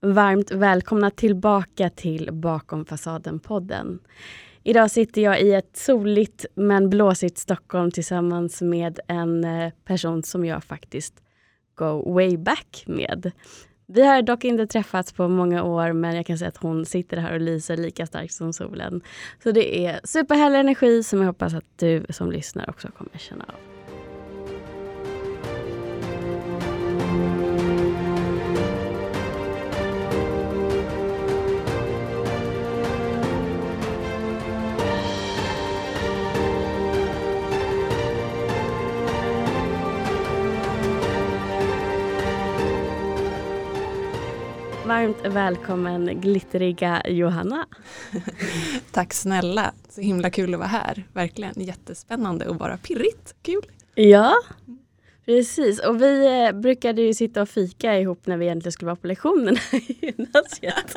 Varmt 0.00 0.50
välkomna 0.50 1.10
tillbaka 1.10 1.90
till 1.90 2.28
Bakom 2.32 2.84
fasaden-podden. 2.84 3.98
Idag 4.62 4.90
sitter 4.90 5.22
jag 5.22 5.40
i 5.40 5.52
ett 5.52 5.76
soligt 5.76 6.46
men 6.54 6.90
blåsigt 6.90 7.38
Stockholm 7.38 7.90
tillsammans 7.90 8.62
med 8.62 9.00
en 9.06 9.44
eh, 9.44 9.72
person 9.84 10.22
som 10.22 10.44
jag 10.44 10.64
faktiskt 10.64 11.14
go 11.74 12.14
way 12.14 12.36
back 12.36 12.84
med. 12.86 13.32
Vi 13.86 14.06
har 14.06 14.22
dock 14.22 14.44
inte 14.44 14.66
träffats 14.66 15.12
på 15.12 15.28
många 15.28 15.62
år 15.62 15.92
men 15.92 16.16
jag 16.16 16.26
kan 16.26 16.38
säga 16.38 16.48
att 16.48 16.56
hon 16.56 16.86
sitter 16.86 17.16
här 17.16 17.32
och 17.34 17.40
lyser 17.40 17.76
lika 17.76 18.06
starkt 18.06 18.34
som 18.34 18.52
solen. 18.52 19.00
Så 19.42 19.52
det 19.52 19.86
är 19.86 20.00
superhärlig 20.04 20.58
energi 20.58 21.02
som 21.02 21.18
jag 21.18 21.26
hoppas 21.26 21.54
att 21.54 21.78
du 21.78 22.06
som 22.08 22.32
lyssnar 22.32 22.70
också 22.70 22.88
kommer 22.88 23.18
känna 23.18 23.44
av. 23.44 23.77
Varmt 44.98 45.26
välkommen 45.26 46.20
glitteriga 46.20 47.02
Johanna. 47.08 47.66
Tack 48.92 49.14
snälla, 49.14 49.72
så 49.88 50.00
himla 50.00 50.30
kul 50.30 50.54
att 50.54 50.60
vara 50.60 50.68
här. 50.68 51.04
Verkligen 51.12 51.54
jättespännande 51.56 52.48
och 52.48 52.56
bara 52.56 52.76
pirrigt, 52.76 53.34
kul. 53.42 53.62
Ja, 53.94 54.34
precis. 55.24 55.80
Och 55.80 56.02
vi 56.02 56.42
eh, 56.46 56.52
brukade 56.60 57.02
ju 57.02 57.14
sitta 57.14 57.42
och 57.42 57.48
fika 57.48 57.98
ihop 57.98 58.26
när 58.26 58.36
vi 58.36 58.44
egentligen 58.44 58.72
skulle 58.72 58.86
vara 58.86 58.96
på 58.96 59.06
lektionerna 59.06 59.60
i 59.72 60.06
gymnasiet. 60.06 60.94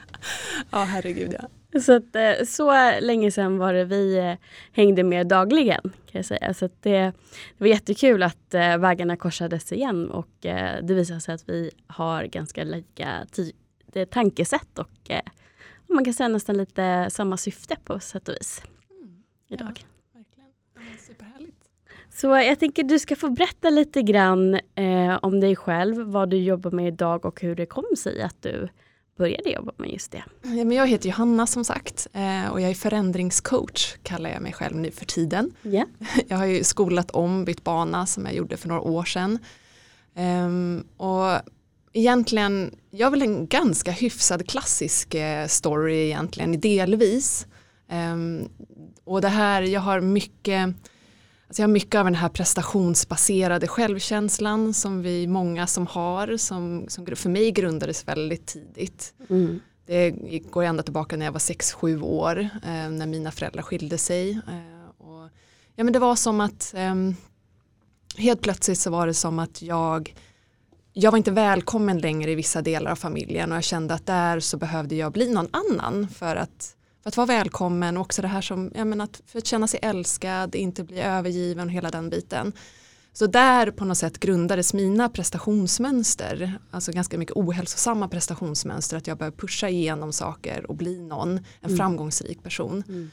ja, 0.70 0.78
herregud 0.78 1.34
ja. 1.42 1.48
Så, 1.80 1.96
att, 1.96 2.16
eh, 2.16 2.44
så 2.46 2.72
länge 3.00 3.30
sedan 3.30 3.58
var 3.58 3.72
det 3.72 3.84
vi 3.84 4.18
eh, 4.18 4.34
hängde 4.72 5.02
med 5.02 5.26
dagligen. 5.26 5.82
kan 5.82 6.18
jag 6.18 6.24
säga. 6.24 6.54
Så 6.54 6.68
det, 6.80 7.00
det 7.00 7.12
var 7.58 7.66
jättekul 7.66 8.22
att 8.22 8.54
eh, 8.54 8.78
vägarna 8.78 9.16
korsades 9.16 9.72
igen 9.72 10.10
och 10.10 10.28
det 10.82 10.94
visade 10.94 11.20
sig 11.20 11.34
att 11.34 11.48
vi 11.48 11.70
har 11.86 12.24
ganska 12.24 12.64
lika 12.64 13.26
tankesätt 14.10 14.78
och 14.78 15.10
man 15.88 16.04
kan 16.04 16.14
säga 16.14 16.28
nästan 16.28 16.56
lite 16.56 17.06
samma 17.10 17.36
syfte 17.36 17.76
på 17.84 18.00
sätt 18.00 18.28
och 18.28 18.34
vis. 18.34 18.62
Mm, 18.90 19.22
idag. 19.48 19.86
Ja, 20.14 20.20
verkligen. 20.20 20.98
superhärligt. 20.98 21.56
Så 22.10 22.26
jag 22.26 22.58
tänker 22.58 22.82
du 22.82 22.98
ska 22.98 23.16
få 23.16 23.30
berätta 23.30 23.70
lite 23.70 24.02
grann 24.02 24.54
eh, 24.74 25.18
om 25.22 25.40
dig 25.40 25.56
själv, 25.56 25.96
vad 25.96 26.30
du 26.30 26.36
jobbar 26.36 26.70
med 26.70 26.88
idag 26.88 27.24
och 27.24 27.40
hur 27.40 27.54
det 27.54 27.66
kom 27.66 27.84
sig 27.96 28.22
att 28.22 28.42
du 28.42 28.68
började 29.16 29.50
jobba 29.50 29.72
med 29.76 29.90
just 29.90 30.12
det? 30.12 30.24
Ja, 30.42 30.64
men 30.64 30.72
jag 30.72 30.86
heter 30.86 31.08
Johanna 31.08 31.46
som 31.46 31.64
sagt 31.64 32.06
eh, 32.12 32.48
och 32.48 32.60
jag 32.60 32.70
är 32.70 32.74
förändringscoach 32.74 33.96
kallar 34.02 34.30
jag 34.30 34.42
mig 34.42 34.52
själv 34.52 34.76
nu 34.76 34.90
för 34.90 35.04
tiden. 35.04 35.54
Yeah. 35.64 35.88
Jag 36.28 36.36
har 36.36 36.46
ju 36.46 36.64
skolat 36.64 37.10
om, 37.10 37.44
bytt 37.44 37.64
bana 37.64 38.06
som 38.06 38.26
jag 38.26 38.34
gjorde 38.34 38.56
för 38.56 38.68
några 38.68 38.80
år 38.80 39.04
sedan. 39.04 39.38
Um, 40.16 40.84
och 40.96 41.40
egentligen, 41.92 42.74
jag 42.90 43.06
har 43.06 43.10
väl 43.10 43.22
en 43.22 43.46
ganska 43.46 43.90
hyfsad 43.90 44.48
klassisk 44.48 45.14
eh, 45.14 45.46
story 45.46 46.04
egentligen 46.04 46.60
delvis. 46.60 47.46
Um, 47.90 48.48
och 49.04 49.20
det 49.20 49.28
här, 49.28 49.62
jag 49.62 49.80
har 49.80 50.00
mycket 50.00 50.74
Alltså 51.52 51.62
jag 51.62 51.68
har 51.68 51.72
mycket 51.72 51.98
av 51.98 52.04
den 52.04 52.14
här 52.14 52.28
prestationsbaserade 52.28 53.68
självkänslan 53.68 54.74
som 54.74 55.02
vi 55.02 55.26
många 55.26 55.66
som 55.66 55.86
har, 55.86 56.36
som, 56.36 56.84
som 56.88 57.06
för 57.06 57.28
mig 57.28 57.50
grundades 57.50 58.08
väldigt 58.08 58.46
tidigt. 58.46 59.14
Mm. 59.30 59.60
Det 59.86 60.10
går 60.50 60.62
ända 60.62 60.82
tillbaka 60.82 61.16
när 61.16 61.24
jag 61.24 61.32
var 61.32 61.40
6-7 61.40 62.02
år, 62.02 62.40
eh, 62.40 62.90
när 62.90 63.06
mina 63.06 63.30
föräldrar 63.30 63.62
skilde 63.62 63.98
sig. 63.98 64.30
Eh, 64.30 65.06
och, 65.06 65.28
ja, 65.76 65.84
men 65.84 65.92
det 65.92 65.98
var 65.98 66.16
som 66.16 66.40
att 66.40 66.74
eh, 66.76 66.94
helt 68.16 68.40
plötsligt 68.40 68.78
så 68.78 68.90
var 68.90 69.06
det 69.06 69.14
som 69.14 69.38
att 69.38 69.62
jag 69.62 70.14
jag 70.92 71.10
var 71.10 71.18
inte 71.18 71.30
välkommen 71.30 71.98
längre 71.98 72.30
i 72.30 72.34
vissa 72.34 72.62
delar 72.62 72.90
av 72.90 72.96
familjen 72.96 73.50
och 73.52 73.56
jag 73.56 73.64
kände 73.64 73.94
att 73.94 74.06
där 74.06 74.40
så 74.40 74.56
behövde 74.56 74.94
jag 74.94 75.12
bli 75.12 75.32
någon 75.32 75.48
annan 75.52 76.08
för 76.08 76.36
att 76.36 76.76
för 77.02 77.08
att 77.08 77.16
vara 77.16 77.26
välkommen 77.26 77.96
och 77.96 78.00
också 78.00 78.22
det 78.22 78.28
här 78.28 78.40
som, 78.40 78.70
ja, 78.74 78.84
men 78.84 79.00
att, 79.00 79.22
för 79.26 79.38
att 79.38 79.46
känna 79.46 79.66
sig 79.66 79.80
älskad, 79.82 80.54
inte 80.54 80.84
bli 80.84 81.00
övergiven 81.00 81.68
och 81.68 81.72
hela 81.72 81.90
den 81.90 82.10
biten. 82.10 82.52
Så 83.12 83.26
där 83.26 83.70
på 83.70 83.84
något 83.84 83.98
sätt 83.98 84.20
grundades 84.20 84.74
mina 84.74 85.08
prestationsmönster, 85.08 86.58
alltså 86.70 86.92
ganska 86.92 87.18
mycket 87.18 87.36
ohälsosamma 87.36 88.08
prestationsmönster, 88.08 88.96
att 88.96 89.06
jag 89.06 89.18
började 89.18 89.36
pusha 89.36 89.68
igenom 89.68 90.12
saker 90.12 90.70
och 90.70 90.76
bli 90.76 91.02
någon, 91.02 91.30
en 91.38 91.44
mm. 91.64 91.76
framgångsrik 91.76 92.42
person. 92.42 92.84
Mm. 92.88 93.10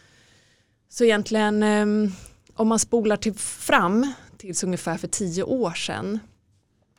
Så 0.89 1.03
egentligen, 1.03 1.63
ehm, 1.63 2.11
om 2.53 2.67
man 2.67 2.79
spolar 2.79 3.17
till 3.17 3.33
fram 3.33 4.13
tills 4.37 4.63
ungefär 4.63 4.97
för 4.97 5.07
tio 5.07 5.43
år 5.43 5.71
sedan, 5.71 6.19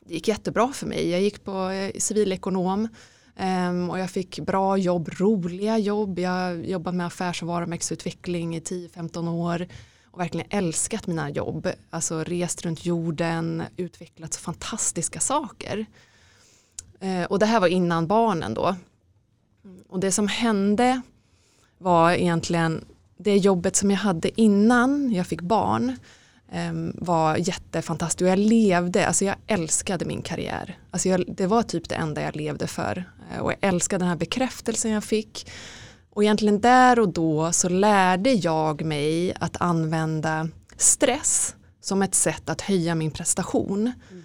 det 0.06 0.14
gick 0.14 0.28
jättebra 0.28 0.72
för 0.72 0.86
mig. 0.86 1.10
Jag 1.10 1.20
gick 1.20 1.44
på 1.44 1.68
eh, 1.68 1.92
civilekonom, 1.98 2.88
Um, 3.36 3.90
och 3.90 3.98
jag 3.98 4.10
fick 4.10 4.40
bra 4.40 4.76
jobb, 4.76 5.08
roliga 5.08 5.78
jobb. 5.78 6.18
Jag 6.18 6.66
jobbade 6.66 6.96
med 6.96 7.06
affärs 7.06 7.42
och 7.42 7.48
varumärkesutveckling 7.48 8.56
i 8.56 8.60
10-15 8.60 9.28
år 9.28 9.66
och 10.10 10.20
verkligen 10.20 10.46
älskat 10.50 11.06
mina 11.06 11.30
jobb. 11.30 11.68
Alltså 11.90 12.24
rest 12.24 12.62
runt 12.64 12.84
jorden, 12.84 13.62
utvecklat 13.76 14.34
så 14.34 14.40
fantastiska 14.40 15.20
saker. 15.20 15.86
Uh, 17.04 17.24
och 17.24 17.38
det 17.38 17.46
här 17.46 17.60
var 17.60 17.68
innan 17.68 18.06
barnen 18.06 18.54
då. 18.54 18.76
Och 19.88 20.00
det 20.00 20.12
som 20.12 20.28
hände 20.28 21.00
var 21.78 22.12
egentligen 22.12 22.84
det 23.16 23.36
jobbet 23.36 23.76
som 23.76 23.90
jag 23.90 23.98
hade 23.98 24.40
innan 24.40 25.12
jag 25.12 25.26
fick 25.26 25.40
barn 25.40 25.96
Ehm, 26.52 26.92
var 26.98 27.36
jättefantastisk 27.36 28.22
och 28.22 28.28
jag 28.28 28.38
levde, 28.38 29.06
alltså 29.06 29.24
jag 29.24 29.36
älskade 29.46 30.04
min 30.04 30.22
karriär. 30.22 30.78
Alltså 30.90 31.08
jag, 31.08 31.24
det 31.36 31.46
var 31.46 31.62
typ 31.62 31.88
det 31.88 31.94
enda 31.94 32.22
jag 32.22 32.36
levde 32.36 32.66
för 32.66 33.04
eh, 33.32 33.40
och 33.40 33.52
jag 33.52 33.58
älskade 33.60 34.02
den 34.02 34.08
här 34.08 34.16
bekräftelsen 34.16 34.90
jag 34.90 35.04
fick. 35.04 35.50
Och 36.10 36.22
egentligen 36.24 36.60
där 36.60 36.98
och 36.98 37.08
då 37.08 37.52
så 37.52 37.68
lärde 37.68 38.32
jag 38.32 38.84
mig 38.84 39.34
att 39.40 39.60
använda 39.60 40.48
stress 40.76 41.54
som 41.80 42.02
ett 42.02 42.14
sätt 42.14 42.50
att 42.50 42.60
höja 42.60 42.94
min 42.94 43.10
prestation. 43.10 43.80
Mm. 44.10 44.24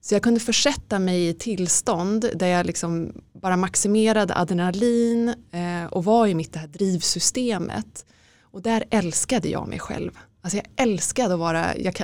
Så 0.00 0.14
jag 0.14 0.22
kunde 0.22 0.40
försätta 0.40 0.98
mig 0.98 1.28
i 1.28 1.34
tillstånd 1.34 2.30
där 2.34 2.46
jag 2.46 2.66
liksom 2.66 3.12
bara 3.32 3.56
maximerade 3.56 4.34
adrenalin 4.36 5.28
eh, 5.28 5.84
och 5.90 6.04
var 6.04 6.26
i 6.26 6.34
mitt 6.34 6.52
det 6.52 6.58
här 6.58 6.66
drivsystemet. 6.66 8.06
Och 8.42 8.62
där 8.62 8.84
älskade 8.90 9.48
jag 9.48 9.68
mig 9.68 9.78
själv. 9.78 10.18
Alltså 10.48 10.56
jag 10.56 10.88
älskade 10.88 11.34
att 11.34 11.40
vara, 11.40 11.76
jag, 11.76 11.94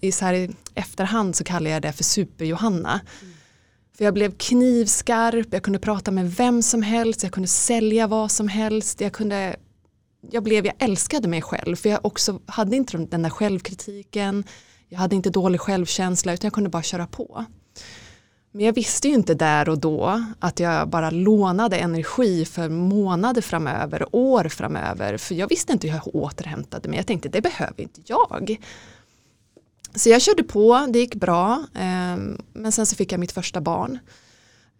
i, 0.00 0.12
så 0.12 0.24
här, 0.24 0.34
i 0.34 0.50
efterhand 0.74 1.36
så 1.36 1.44
kallar 1.44 1.70
jag 1.70 1.82
det 1.82 1.92
för 1.92 2.04
super-Johanna. 2.04 3.00
Mm. 3.22 3.34
För 3.96 4.04
jag 4.04 4.14
blev 4.14 4.34
knivskarp, 4.38 5.46
jag 5.50 5.62
kunde 5.62 5.78
prata 5.78 6.10
med 6.10 6.32
vem 6.34 6.62
som 6.62 6.82
helst, 6.82 7.22
jag 7.22 7.32
kunde 7.32 7.48
sälja 7.48 8.06
vad 8.06 8.30
som 8.30 8.48
helst, 8.48 9.00
jag 9.00 9.12
kunde 9.12 9.56
jag 10.30 10.42
blev, 10.42 10.66
jag 10.66 10.74
älskade 10.78 11.28
mig 11.28 11.42
själv 11.42 11.76
för 11.76 11.88
jag 11.88 12.04
också 12.06 12.40
hade 12.46 12.76
inte 12.76 12.96
den 12.96 13.22
där 13.22 13.30
självkritiken, 13.30 14.44
jag 14.88 14.98
hade 14.98 15.16
inte 15.16 15.30
dålig 15.30 15.60
självkänsla 15.60 16.32
utan 16.32 16.46
jag 16.46 16.54
kunde 16.54 16.70
bara 16.70 16.82
köra 16.82 17.06
på. 17.06 17.44
Men 18.56 18.66
jag 18.66 18.72
visste 18.72 19.08
ju 19.08 19.14
inte 19.14 19.34
där 19.34 19.68
och 19.68 19.78
då 19.78 20.24
att 20.38 20.60
jag 20.60 20.88
bara 20.88 21.10
lånade 21.10 21.76
energi 21.76 22.44
för 22.44 22.68
månader 22.68 23.42
framöver, 23.42 24.06
år 24.12 24.48
framöver. 24.48 25.16
För 25.16 25.34
jag 25.34 25.48
visste 25.48 25.72
inte 25.72 25.88
hur 25.88 25.94
jag 25.94 26.14
återhämtade 26.14 26.88
mig. 26.88 26.98
Jag 26.98 27.06
tänkte 27.06 27.28
det 27.28 27.40
behöver 27.40 27.80
inte 27.80 28.00
jag. 28.04 28.60
Så 29.94 30.08
jag 30.08 30.22
körde 30.22 30.42
på, 30.42 30.86
det 30.90 30.98
gick 30.98 31.14
bra. 31.14 31.64
Ehm, 31.74 32.38
men 32.52 32.72
sen 32.72 32.86
så 32.86 32.96
fick 32.96 33.12
jag 33.12 33.20
mitt 33.20 33.32
första 33.32 33.60
barn. 33.60 33.98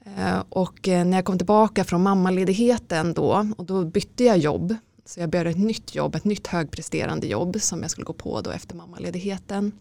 Ehm, 0.04 0.42
och 0.48 0.88
eh, 0.88 1.04
när 1.04 1.18
jag 1.18 1.24
kom 1.24 1.38
tillbaka 1.38 1.84
från 1.84 2.02
mammaledigheten 2.02 3.14
då, 3.14 3.46
och 3.56 3.64
då 3.64 3.84
bytte 3.84 4.24
jag 4.24 4.38
jobb. 4.38 4.76
Så 5.04 5.20
jag 5.20 5.30
började 5.30 5.50
ett 5.50 5.58
nytt 5.58 5.94
jobb, 5.94 6.14
ett 6.14 6.24
nytt 6.24 6.46
högpresterande 6.46 7.26
jobb 7.26 7.56
som 7.60 7.82
jag 7.82 7.90
skulle 7.90 8.04
gå 8.04 8.12
på 8.12 8.40
då 8.40 8.50
efter 8.50 8.76
mammaledigheten. 8.76 9.72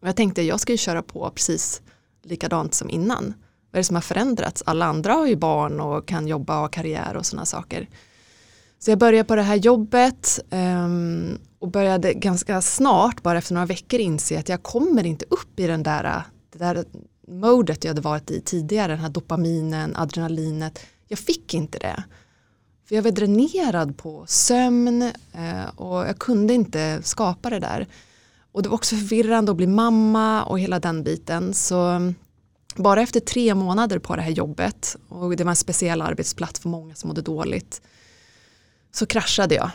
Och 0.00 0.08
jag 0.08 0.16
tänkte 0.16 0.42
jag 0.42 0.60
ska 0.60 0.72
ju 0.72 0.78
köra 0.78 1.02
på 1.02 1.30
precis 1.34 1.82
likadant 2.28 2.74
som 2.74 2.90
innan? 2.90 3.34
Vad 3.70 3.78
är 3.78 3.78
det 3.78 3.84
som 3.84 3.96
har 3.96 4.00
förändrats? 4.00 4.62
Alla 4.66 4.84
andra 4.86 5.12
har 5.12 5.26
ju 5.26 5.36
barn 5.36 5.80
och 5.80 6.08
kan 6.08 6.28
jobba 6.28 6.54
och 6.54 6.60
ha 6.60 6.68
karriär 6.68 7.16
och 7.16 7.26
sådana 7.26 7.46
saker. 7.46 7.88
Så 8.78 8.90
jag 8.90 8.98
började 8.98 9.24
på 9.28 9.36
det 9.36 9.42
här 9.42 9.56
jobbet 9.56 10.40
um, 10.50 11.38
och 11.58 11.70
började 11.70 12.14
ganska 12.14 12.62
snart, 12.62 13.22
bara 13.22 13.38
efter 13.38 13.54
några 13.54 13.66
veckor, 13.66 14.00
inse 14.00 14.38
att 14.38 14.48
jag 14.48 14.62
kommer 14.62 15.06
inte 15.06 15.24
upp 15.30 15.60
i 15.60 15.66
den 15.66 15.82
där, 15.82 16.22
det 16.52 16.58
där 16.58 16.84
modet 17.28 17.84
jag 17.84 17.90
hade 17.90 18.00
varit 18.00 18.30
i 18.30 18.40
tidigare, 18.40 18.92
den 18.92 19.00
här 19.00 19.08
dopaminen, 19.08 19.96
adrenalinet. 19.96 20.78
Jag 21.08 21.18
fick 21.18 21.54
inte 21.54 21.78
det. 21.78 22.04
För 22.88 22.94
jag 22.94 23.02
var 23.02 23.10
dränerad 23.10 23.96
på 23.96 24.24
sömn 24.26 25.02
uh, 25.02 25.68
och 25.76 25.98
jag 25.98 26.18
kunde 26.18 26.54
inte 26.54 27.00
skapa 27.02 27.50
det 27.50 27.58
där. 27.58 27.86
Och 28.58 28.62
det 28.62 28.68
var 28.68 28.76
också 28.76 28.96
förvirrande 28.96 29.50
att 29.50 29.56
bli 29.56 29.66
mamma 29.66 30.44
och 30.44 30.60
hela 30.60 30.80
den 30.80 31.02
biten. 31.02 31.54
Så 31.54 31.86
mm, 31.86 32.14
bara 32.76 33.02
efter 33.02 33.20
tre 33.20 33.54
månader 33.54 33.98
på 33.98 34.16
det 34.16 34.22
här 34.22 34.30
jobbet 34.30 34.96
och 35.08 35.36
det 35.36 35.44
var 35.44 35.50
en 35.50 35.56
speciell 35.56 36.02
arbetsplats 36.02 36.60
för 36.60 36.68
många 36.68 36.94
som 36.94 37.08
mådde 37.08 37.22
dåligt 37.22 37.82
så 38.90 39.06
kraschade 39.06 39.54
jag. 39.54 39.70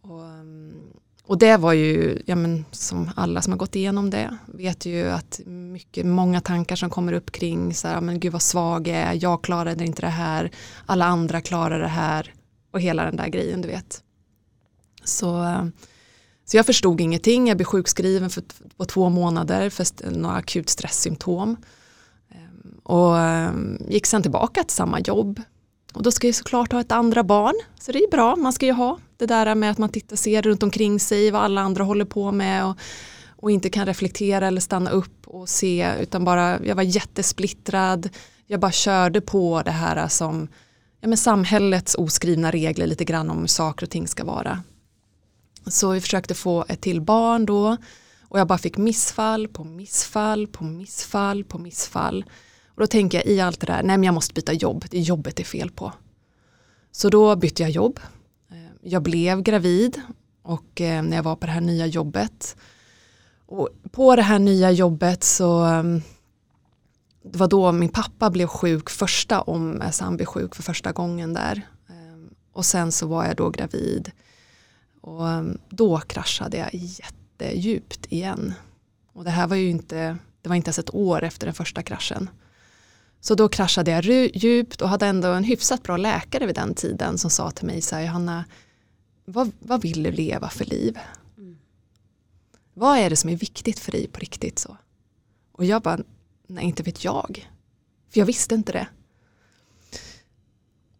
Och, 0.00 0.24
mm, 0.24 0.74
och 1.24 1.38
det 1.38 1.56
var 1.56 1.72
ju, 1.72 2.22
ja 2.26 2.36
men 2.36 2.64
som 2.70 3.10
alla 3.16 3.42
som 3.42 3.52
har 3.52 3.58
gått 3.58 3.76
igenom 3.76 4.10
det 4.10 4.36
vet 4.46 4.86
ju 4.86 5.10
att 5.10 5.40
mycket, 5.46 6.06
många 6.06 6.40
tankar 6.40 6.76
som 6.76 6.90
kommer 6.90 7.12
upp 7.12 7.32
kring 7.32 7.74
så 7.74 7.88
här, 7.88 8.00
men 8.00 8.20
gud 8.20 8.32
vad 8.32 8.42
svag 8.42 8.88
jag 8.88 8.96
är, 8.96 9.18
jag 9.22 9.42
klarade 9.42 9.84
inte 9.84 10.02
det 10.02 10.08
här, 10.08 10.50
alla 10.86 11.04
andra 11.04 11.40
klarar 11.40 11.80
det 11.80 11.88
här 11.88 12.34
och 12.70 12.80
hela 12.80 13.04
den 13.04 13.16
där 13.16 13.28
grejen 13.28 13.62
du 13.62 13.68
vet. 13.68 14.02
Så, 15.04 15.34
mm, 15.36 15.72
så 16.46 16.56
jag 16.56 16.66
förstod 16.66 17.00
ingenting, 17.00 17.48
jag 17.48 17.56
blev 17.56 17.64
sjukskriven 17.64 18.30
för, 18.30 18.42
på 18.76 18.84
två 18.84 19.08
månader 19.08 19.70
för 19.70 20.10
några 20.10 20.36
akut 20.36 20.68
stresssymptom. 20.68 21.56
Ehm, 22.30 22.80
och 22.82 23.18
ehm, 23.18 23.78
gick 23.88 24.06
sen 24.06 24.22
tillbaka 24.22 24.62
till 24.62 24.76
samma 24.76 25.00
jobb. 25.00 25.40
Och 25.94 26.02
då 26.02 26.10
ska 26.10 26.26
jag 26.26 26.34
såklart 26.34 26.72
ha 26.72 26.80
ett 26.80 26.92
andra 26.92 27.24
barn, 27.24 27.54
så 27.80 27.92
det 27.92 27.98
är 27.98 28.10
bra, 28.10 28.36
man 28.36 28.52
ska 28.52 28.66
ju 28.66 28.72
ha 28.72 28.98
det 29.16 29.26
där 29.26 29.54
med 29.54 29.70
att 29.70 29.78
man 29.78 29.88
tittar, 29.88 30.16
ser 30.16 30.42
runt 30.42 30.62
omkring 30.62 31.00
sig 31.00 31.30
vad 31.30 31.42
alla 31.42 31.60
andra 31.60 31.84
håller 31.84 32.04
på 32.04 32.32
med 32.32 32.66
och, 32.66 32.76
och 33.36 33.50
inte 33.50 33.70
kan 33.70 33.86
reflektera 33.86 34.46
eller 34.46 34.60
stanna 34.60 34.90
upp 34.90 35.26
och 35.26 35.48
se 35.48 35.92
utan 36.00 36.24
bara, 36.24 36.64
jag 36.64 36.74
var 36.74 36.82
jättesplittrad, 36.82 38.08
jag 38.46 38.60
bara 38.60 38.72
körde 38.72 39.20
på 39.20 39.62
det 39.64 39.70
här 39.70 40.08
som 40.08 40.48
ja, 41.00 41.08
men 41.08 41.18
samhällets 41.18 41.94
oskrivna 41.94 42.50
regler 42.50 42.86
lite 42.86 43.04
grann 43.04 43.30
om 43.30 43.38
hur 43.38 43.46
saker 43.46 43.86
och 43.86 43.90
ting 43.90 44.08
ska 44.08 44.24
vara. 44.24 44.62
Så 45.66 45.90
vi 45.90 46.00
försökte 46.00 46.34
få 46.34 46.64
ett 46.68 46.80
till 46.80 47.00
barn 47.00 47.46
då 47.46 47.76
och 48.28 48.40
jag 48.40 48.48
bara 48.48 48.58
fick 48.58 48.76
missfall 48.76 49.48
på 49.48 49.64
missfall 49.64 50.46
på 50.46 50.64
missfall 50.64 51.44
på 51.44 51.58
missfall. 51.58 52.24
Och 52.66 52.80
då 52.80 52.86
tänker 52.86 53.18
jag 53.18 53.26
i 53.26 53.40
allt 53.40 53.60
det 53.60 53.66
där, 53.66 53.82
nej 53.82 53.96
men 53.96 54.04
jag 54.04 54.14
måste 54.14 54.34
byta 54.34 54.52
jobb, 54.52 54.84
det 54.90 54.98
är 54.98 55.02
jobbet 55.02 55.36
det 55.36 55.42
är 55.42 55.44
fel 55.44 55.70
på. 55.70 55.92
Så 56.92 57.08
då 57.08 57.36
bytte 57.36 57.62
jag 57.62 57.70
jobb. 57.70 58.00
Eh, 58.50 58.56
jag 58.82 59.02
blev 59.02 59.42
gravid 59.42 60.00
och 60.42 60.80
eh, 60.80 61.02
när 61.02 61.16
jag 61.16 61.22
var 61.22 61.36
på 61.36 61.46
det 61.46 61.52
här 61.52 61.60
nya 61.60 61.86
jobbet. 61.86 62.56
Och 63.46 63.68
på 63.90 64.16
det 64.16 64.22
här 64.22 64.38
nya 64.38 64.70
jobbet 64.70 65.24
så 65.24 65.60
ehm, 65.60 66.02
det 67.22 67.38
var 67.38 67.48
då 67.48 67.72
min 67.72 67.88
pappa 67.88 68.30
blev 68.30 68.46
sjuk 68.46 68.90
första 68.90 69.40
om 69.40 69.80
alltså 69.80 70.04
han 70.04 70.16
blev 70.16 70.26
sjuk 70.26 70.54
för 70.54 70.62
första 70.62 70.92
gången 70.92 71.34
där. 71.34 71.62
Ehm, 71.88 72.30
och 72.52 72.64
sen 72.64 72.92
så 72.92 73.06
var 73.06 73.26
jag 73.26 73.36
då 73.36 73.50
gravid 73.50 74.10
och 75.06 75.24
um, 75.24 75.58
då 75.68 75.98
kraschade 75.98 76.56
jag 76.56 76.70
jättedjupt 76.72 78.06
igen. 78.12 78.54
Och 79.12 79.24
det 79.24 79.30
här 79.30 79.46
var 79.46 79.56
ju 79.56 79.70
inte, 79.70 80.16
det 80.42 80.48
var 80.48 80.56
inte 80.56 80.68
ens 80.68 80.78
ett 80.78 80.94
år 80.94 81.22
efter 81.22 81.46
den 81.46 81.54
första 81.54 81.82
kraschen. 81.82 82.30
Så 83.20 83.34
då 83.34 83.48
kraschade 83.48 83.90
jag 83.90 84.04
djupt 84.36 84.82
och 84.82 84.88
hade 84.88 85.06
ändå 85.06 85.28
en 85.28 85.44
hyfsat 85.44 85.82
bra 85.82 85.96
läkare 85.96 86.46
vid 86.46 86.54
den 86.54 86.74
tiden 86.74 87.18
som 87.18 87.30
sa 87.30 87.50
till 87.50 87.66
mig 87.66 87.80
så 87.80 87.96
här, 87.96 88.02
Johanna, 88.02 88.44
vad, 89.24 89.52
vad 89.58 89.82
vill 89.82 90.02
du 90.02 90.12
leva 90.12 90.50
för 90.50 90.64
liv? 90.64 90.98
Mm. 91.38 91.58
Vad 92.74 92.98
är 92.98 93.10
det 93.10 93.16
som 93.16 93.30
är 93.30 93.36
viktigt 93.36 93.78
för 93.78 93.92
dig 93.92 94.08
på 94.08 94.20
riktigt 94.20 94.58
så? 94.58 94.76
Och 95.52 95.64
jag 95.64 95.82
bara, 95.82 95.98
nej 96.46 96.64
inte 96.64 96.82
vet 96.82 97.04
jag. 97.04 97.48
För 98.10 98.20
jag 98.20 98.26
visste 98.26 98.54
inte 98.54 98.72
det. 98.72 98.86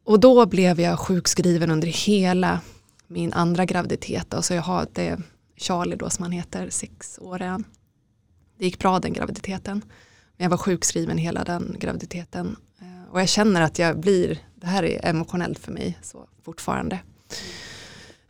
Och 0.05 0.21
då 0.21 0.47
blev 0.47 0.81
jag 0.81 0.99
sjukskriven 0.99 1.71
under 1.71 1.89
hela 1.89 2.61
min 3.07 3.33
andra 3.33 3.65
graviditet. 3.65 4.31
Då, 4.31 4.43
så 4.43 4.55
jag 4.55 4.63
har 4.63 4.87
det 4.93 5.19
Charlie 5.57 5.97
då 5.97 6.11
som 6.11 6.23
han 6.23 6.33
heter, 6.33 6.71
sex 6.71 7.19
år 7.23 7.43
är 7.43 7.47
han. 7.49 7.65
Det 8.59 8.65
gick 8.65 8.79
bra 8.79 8.99
den 8.99 9.13
graviditeten. 9.13 9.83
Men 10.37 10.45
jag 10.45 10.51
var 10.51 10.57
sjukskriven 10.57 11.19
hela 11.19 11.45
den 11.45 11.77
graviditeten. 11.79 12.57
Eh, 12.81 13.13
och 13.13 13.21
jag 13.21 13.29
känner 13.29 13.61
att 13.61 13.79
jag 13.79 14.01
blir, 14.01 14.39
det 14.55 14.67
här 14.67 14.83
är 14.83 15.07
emotionellt 15.07 15.59
för 15.59 15.73
mig 15.73 15.99
så 16.03 16.29
fortfarande. 16.45 16.99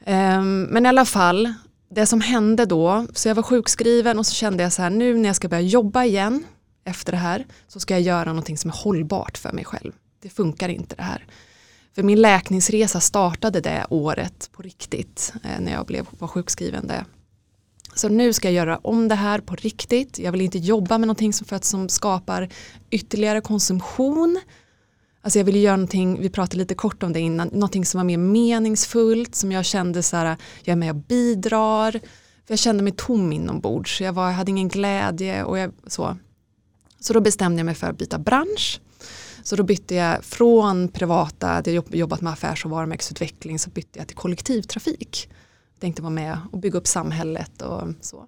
Mm. 0.05 0.62
Men 0.62 0.87
i 0.87 0.88
alla 0.88 1.05
fall, 1.05 1.55
det 1.88 2.06
som 2.06 2.20
hände 2.20 2.67
då, 2.67 3.06
så 3.12 3.28
jag 3.28 3.34
var 3.34 3.43
sjukskriven 3.43 4.19
och 4.19 4.26
så 4.26 4.34
kände 4.34 4.62
jag 4.62 4.73
så 4.73 4.82
här, 4.82 4.90
nu 4.90 5.17
när 5.17 5.28
jag 5.28 5.37
ska 5.37 5.49
börja 5.49 5.62
jobba 5.62 6.05
igen 6.05 6.44
efter 6.84 7.12
det 7.12 7.19
här 7.19 7.46
så 7.69 7.81
ska 7.81 7.94
jag 7.94 8.00
göra 8.00 8.25
någonting 8.25 8.58
som 8.58 8.70
är 8.70 8.75
hållbart 8.75 9.38
för 9.38 9.52
mig 9.52 9.64
själv. 9.64 9.93
Det 10.23 10.28
funkar 10.28 10.69
inte 10.69 10.96
det 10.96 11.02
här. 11.02 11.26
För 11.96 12.02
min 12.02 12.20
läkningsresa 12.20 13.00
startade 13.00 13.60
det 13.60 13.87
året 13.90 14.50
på 14.52 14.62
riktigt 14.62 15.32
eh, 15.44 15.60
när 15.60 15.72
jag 15.72 15.87
blev, 15.87 16.06
var 16.19 16.28
sjukskriven. 16.28 16.87
Det. 16.87 17.04
Så 17.94 18.08
nu 18.08 18.32
ska 18.32 18.48
jag 18.48 18.54
göra 18.54 18.78
om 18.82 19.08
det 19.08 19.14
här 19.14 19.38
på 19.38 19.54
riktigt. 19.54 20.19
Jag 20.19 20.32
vill 20.32 20.40
inte 20.40 20.58
jobba 20.58 20.98
med 20.98 21.06
någonting 21.06 21.32
som, 21.32 21.46
för 21.46 21.56
att, 21.56 21.64
som 21.64 21.88
skapar 21.88 22.48
ytterligare 22.90 23.40
konsumtion. 23.40 24.40
Alltså 25.22 25.38
jag 25.38 25.44
vill 25.44 25.56
göra 25.56 25.76
någonting, 25.76 26.20
vi 26.20 26.31
pratade 26.31 26.56
lite 26.58 26.75
kort 26.75 27.02
om 27.02 27.12
det 27.12 27.20
innan, 27.20 27.48
någonting 27.48 27.84
som 27.84 27.99
var 27.99 28.04
mer 28.04 28.19
meningsfullt, 28.19 29.34
som 29.34 29.52
jag 29.52 29.64
kände 29.64 30.02
så 30.02 30.16
här, 30.16 30.37
jag 30.62 30.72
är 30.72 30.76
med 30.76 30.90
och 30.90 30.96
bidrar. 30.96 31.92
För 32.46 32.52
jag 32.52 32.58
kände 32.58 32.82
mig 32.82 32.92
tom 32.96 33.32
inombords, 33.32 34.00
jag, 34.00 34.12
var, 34.12 34.26
jag 34.26 34.34
hade 34.34 34.50
ingen 34.50 34.69
glädje 34.69 35.44
och 35.44 35.58
jag, 35.58 35.72
så. 35.87 36.16
Så 37.00 37.12
då 37.12 37.20
bestämde 37.20 37.58
jag 37.58 37.66
mig 37.66 37.75
för 37.75 37.87
att 37.87 37.99
byta 37.99 38.19
bransch. 38.19 38.81
Så 39.46 39.56
då 39.56 39.62
bytte 39.62 39.94
jag 39.94 40.25
från 40.25 40.88
privata, 40.88 41.62
jag 41.64 41.94
jobbat 41.94 42.20
med 42.20 42.32
affärs 42.32 42.64
och 42.64 42.70
varumärkesutveckling, 42.70 43.58
så 43.58 43.70
bytte 43.70 43.98
jag 43.98 44.08
till 44.08 44.16
kollektivtrafik. 44.16 45.28
Jag 45.75 45.81
tänkte 45.81 46.02
vara 46.02 46.10
med 46.10 46.38
och 46.52 46.58
bygga 46.58 46.78
upp 46.78 46.87
samhället 46.87 47.62
och 47.62 47.82
så. 48.00 48.26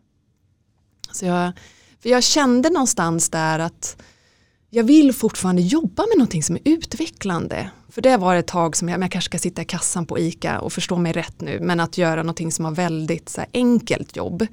så 1.12 1.26
jag, 1.26 1.52
för 2.00 2.08
jag 2.08 2.22
kände 2.22 2.70
någonstans 2.70 3.30
där 3.30 3.58
att 3.58 3.96
jag 4.70 4.84
vill 4.84 5.12
fortfarande 5.12 5.62
jobba 5.62 6.02
med 6.02 6.18
någonting 6.18 6.42
som 6.42 6.56
är 6.56 6.62
utvecklande. 6.64 7.70
För 7.88 8.02
det 8.02 8.16
var 8.16 8.36
ett 8.36 8.46
tag 8.46 8.76
som 8.76 8.88
jag, 8.88 9.02
jag 9.02 9.12
kanske 9.12 9.28
ska 9.28 9.38
sitta 9.38 9.62
i 9.62 9.64
kassan 9.64 10.06
på 10.06 10.18
ICA 10.18 10.60
och 10.60 10.72
förstå 10.72 10.96
mig 10.96 11.12
rätt 11.12 11.40
nu, 11.40 11.60
men 11.60 11.80
att 11.80 11.98
göra 11.98 12.22
någonting 12.22 12.52
som 12.52 12.64
har 12.64 12.72
väldigt 12.72 13.28
så 13.28 13.40
här, 13.40 13.50
enkelt 13.52 14.16
jobb. 14.16 14.46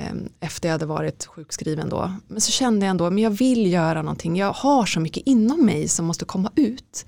Ehm, 0.00 0.28
efter 0.40 0.68
jag 0.68 0.74
hade 0.74 0.86
varit 0.86 1.26
sjukskriven 1.26 1.88
då. 1.88 2.12
Men 2.28 2.40
så 2.40 2.52
kände 2.52 2.86
jag 2.86 2.90
ändå, 2.90 3.10
men 3.10 3.22
jag 3.22 3.30
vill 3.30 3.72
göra 3.72 4.02
någonting, 4.02 4.36
jag 4.36 4.52
har 4.52 4.86
så 4.86 5.00
mycket 5.00 5.22
inom 5.26 5.66
mig 5.66 5.88
som 5.88 6.06
måste 6.06 6.24
komma 6.24 6.52
ut 6.56 7.06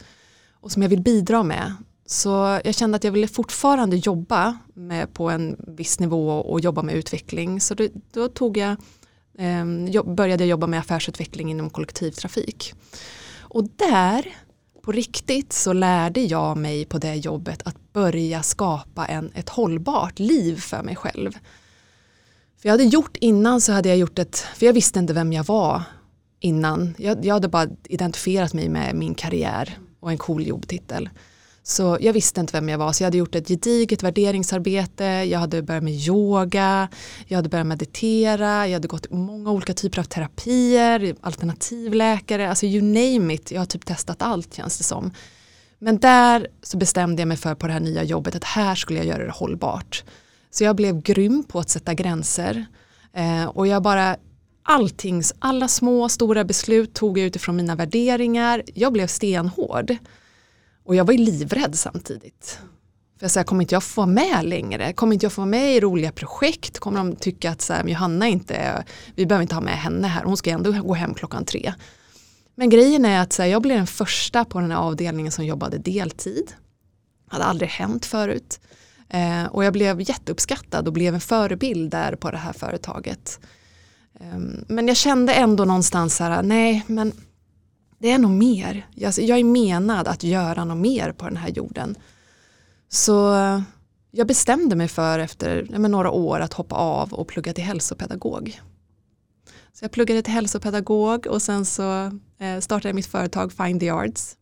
och 0.60 0.72
som 0.72 0.82
jag 0.82 0.88
vill 0.88 1.02
bidra 1.02 1.42
med. 1.42 1.74
Så 2.06 2.60
jag 2.64 2.74
kände 2.74 2.96
att 2.96 3.04
jag 3.04 3.12
ville 3.12 3.28
fortfarande 3.28 3.96
jobba 3.96 4.58
med, 4.74 5.14
på 5.14 5.30
en 5.30 5.56
viss 5.58 6.00
nivå 6.00 6.28
och 6.28 6.60
jobba 6.60 6.82
med 6.82 6.94
utveckling. 6.94 7.60
Så 7.60 7.74
då, 7.74 7.88
då 8.12 8.28
tog 8.28 8.56
jag, 8.56 8.76
eh, 9.38 10.04
började 10.04 10.44
jag 10.44 10.50
jobba 10.50 10.66
med 10.66 10.80
affärsutveckling 10.80 11.50
inom 11.50 11.70
kollektivtrafik. 11.70 12.74
Och 13.40 13.64
där, 13.76 14.26
på 14.82 14.92
riktigt, 14.92 15.52
så 15.52 15.72
lärde 15.72 16.20
jag 16.20 16.56
mig 16.56 16.84
på 16.84 16.98
det 16.98 17.14
jobbet 17.14 17.62
att 17.64 17.92
börja 17.92 18.42
skapa 18.42 19.06
en, 19.06 19.32
ett 19.34 19.48
hållbart 19.48 20.18
liv 20.18 20.60
för 20.60 20.82
mig 20.82 20.96
själv. 20.96 21.32
För 22.62 22.68
jag 22.68 22.72
hade 22.72 22.84
gjort 22.84 23.16
innan 23.20 23.60
så 23.60 23.72
hade 23.72 23.88
jag 23.88 23.98
gjort 23.98 24.18
ett, 24.18 24.36
för 24.36 24.66
jag 24.66 24.72
visste 24.72 24.98
inte 24.98 25.12
vem 25.12 25.32
jag 25.32 25.44
var 25.44 25.82
innan. 26.40 26.94
Jag, 26.98 27.24
jag 27.24 27.34
hade 27.34 27.48
bara 27.48 27.68
identifierat 27.84 28.54
mig 28.54 28.68
med 28.68 28.94
min 28.94 29.14
karriär 29.14 29.78
och 30.00 30.10
en 30.10 30.18
cool 30.18 30.46
jobbtitel. 30.46 31.08
Så 31.62 31.98
jag 32.00 32.12
visste 32.12 32.40
inte 32.40 32.52
vem 32.52 32.68
jag 32.68 32.78
var 32.78 32.92
så 32.92 33.02
jag 33.02 33.06
hade 33.06 33.16
gjort 33.16 33.34
ett 33.34 33.48
gediget 33.48 34.02
värderingsarbete, 34.02 35.04
jag 35.04 35.38
hade 35.38 35.62
börjat 35.62 35.84
med 35.84 35.92
yoga, 35.92 36.88
jag 37.26 37.38
hade 37.38 37.48
börjat 37.48 37.66
meditera, 37.66 38.66
jag 38.66 38.72
hade 38.74 38.88
gått 38.88 39.10
många 39.10 39.50
olika 39.50 39.74
typer 39.74 39.98
av 39.98 40.04
terapier, 40.04 41.16
alternativläkare, 41.20 42.48
alltså 42.48 42.66
you 42.66 42.82
name 42.82 43.34
it, 43.34 43.50
jag 43.50 43.60
har 43.60 43.66
typ 43.66 43.86
testat 43.86 44.22
allt 44.22 44.54
känns 44.54 44.78
det 44.78 44.84
som. 44.84 45.10
Men 45.78 45.98
där 45.98 46.46
så 46.62 46.76
bestämde 46.76 47.22
jag 47.22 47.28
mig 47.28 47.36
för 47.36 47.54
på 47.54 47.66
det 47.66 47.72
här 47.72 47.80
nya 47.80 48.02
jobbet 48.02 48.34
att 48.34 48.44
här 48.44 48.74
skulle 48.74 48.98
jag 48.98 49.06
göra 49.06 49.24
det 49.24 49.32
hållbart. 49.32 50.04
Så 50.54 50.64
jag 50.64 50.76
blev 50.76 51.02
grym 51.02 51.44
på 51.44 51.58
att 51.58 51.70
sätta 51.70 51.94
gränser. 51.94 52.66
Eh, 53.12 53.44
och 53.44 53.66
jag 53.66 53.82
bara, 53.82 54.16
allting, 54.62 55.22
alla 55.38 55.68
små 55.68 56.08
stora 56.08 56.44
beslut 56.44 56.94
tog 56.94 57.18
jag 57.18 57.26
utifrån 57.26 57.56
mina 57.56 57.74
värderingar. 57.74 58.62
Jag 58.74 58.92
blev 58.92 59.06
stenhård. 59.06 59.96
Och 60.84 60.94
jag 60.94 61.04
var 61.04 61.12
ju 61.12 61.18
livrädd 61.18 61.74
samtidigt. 61.74 62.58
För 63.18 63.24
jag 63.24 63.30
sa, 63.30 63.44
kommer 63.44 63.62
inte 63.62 63.74
jag 63.74 63.82
få 63.82 64.00
vara 64.00 64.06
med 64.06 64.44
längre? 64.44 64.92
Kommer 64.92 65.14
inte 65.14 65.26
jag 65.26 65.32
få 65.32 65.40
vara 65.40 65.50
med 65.50 65.76
i 65.76 65.80
roliga 65.80 66.12
projekt? 66.12 66.78
Kommer 66.78 66.98
de 66.98 67.16
tycka 67.16 67.50
att 67.50 67.60
så 67.60 67.72
här, 67.72 67.84
Johanna 67.84 68.28
inte, 68.28 68.84
vi 69.14 69.26
behöver 69.26 69.42
inte 69.42 69.54
ha 69.54 69.62
med 69.62 69.78
henne 69.78 70.08
här, 70.08 70.24
hon 70.24 70.36
ska 70.36 70.50
ändå 70.50 70.72
gå 70.72 70.94
hem 70.94 71.14
klockan 71.14 71.44
tre. 71.44 71.74
Men 72.54 72.70
grejen 72.70 73.04
är 73.04 73.20
att 73.20 73.32
så 73.32 73.42
här, 73.42 73.48
jag 73.48 73.62
blev 73.62 73.76
den 73.76 73.86
första 73.86 74.44
på 74.44 74.60
den 74.60 74.70
här 74.70 74.78
avdelningen 74.78 75.32
som 75.32 75.44
jobbade 75.44 75.78
deltid. 75.78 76.52
Det 77.24 77.32
hade 77.32 77.44
aldrig 77.44 77.70
hänt 77.70 78.06
förut. 78.06 78.60
Eh, 79.12 79.46
och 79.46 79.64
jag 79.64 79.72
blev 79.72 80.00
jätteuppskattad 80.00 80.86
och 80.86 80.92
blev 80.92 81.14
en 81.14 81.20
förebild 81.20 81.90
där 81.90 82.14
på 82.14 82.30
det 82.30 82.36
här 82.36 82.52
företaget. 82.52 83.40
Eh, 84.20 84.38
men 84.68 84.88
jag 84.88 84.96
kände 84.96 85.32
ändå 85.32 85.64
någonstans 85.64 86.20
här, 86.20 86.42
nej 86.42 86.84
men 86.86 87.12
det 87.98 88.10
är 88.10 88.18
nog 88.18 88.30
mer. 88.30 88.86
Jag, 88.94 89.14
jag 89.18 89.38
är 89.38 89.44
menad 89.44 90.08
att 90.08 90.22
göra 90.22 90.64
något 90.64 90.78
mer 90.78 91.12
på 91.12 91.24
den 91.24 91.36
här 91.36 91.48
jorden. 91.48 91.94
Så 92.88 93.34
eh, 93.34 93.62
jag 94.10 94.26
bestämde 94.26 94.76
mig 94.76 94.88
för 94.88 95.18
efter 95.18 95.66
ja, 95.70 95.78
några 95.78 96.10
år 96.10 96.40
att 96.40 96.52
hoppa 96.52 96.76
av 96.76 97.12
och 97.12 97.28
plugga 97.28 97.52
till 97.52 97.64
hälsopedagog. 97.64 98.60
Så 99.72 99.84
jag 99.84 99.92
pluggade 99.92 100.22
till 100.22 100.32
hälsopedagog 100.32 101.26
och 101.26 101.42
sen 101.42 101.64
så 101.64 102.04
eh, 102.38 102.60
startade 102.60 102.88
jag 102.88 102.94
mitt 102.94 103.06
företag 103.06 103.52
Find 103.52 103.80
the 103.80 103.90
Arts. 103.90 104.36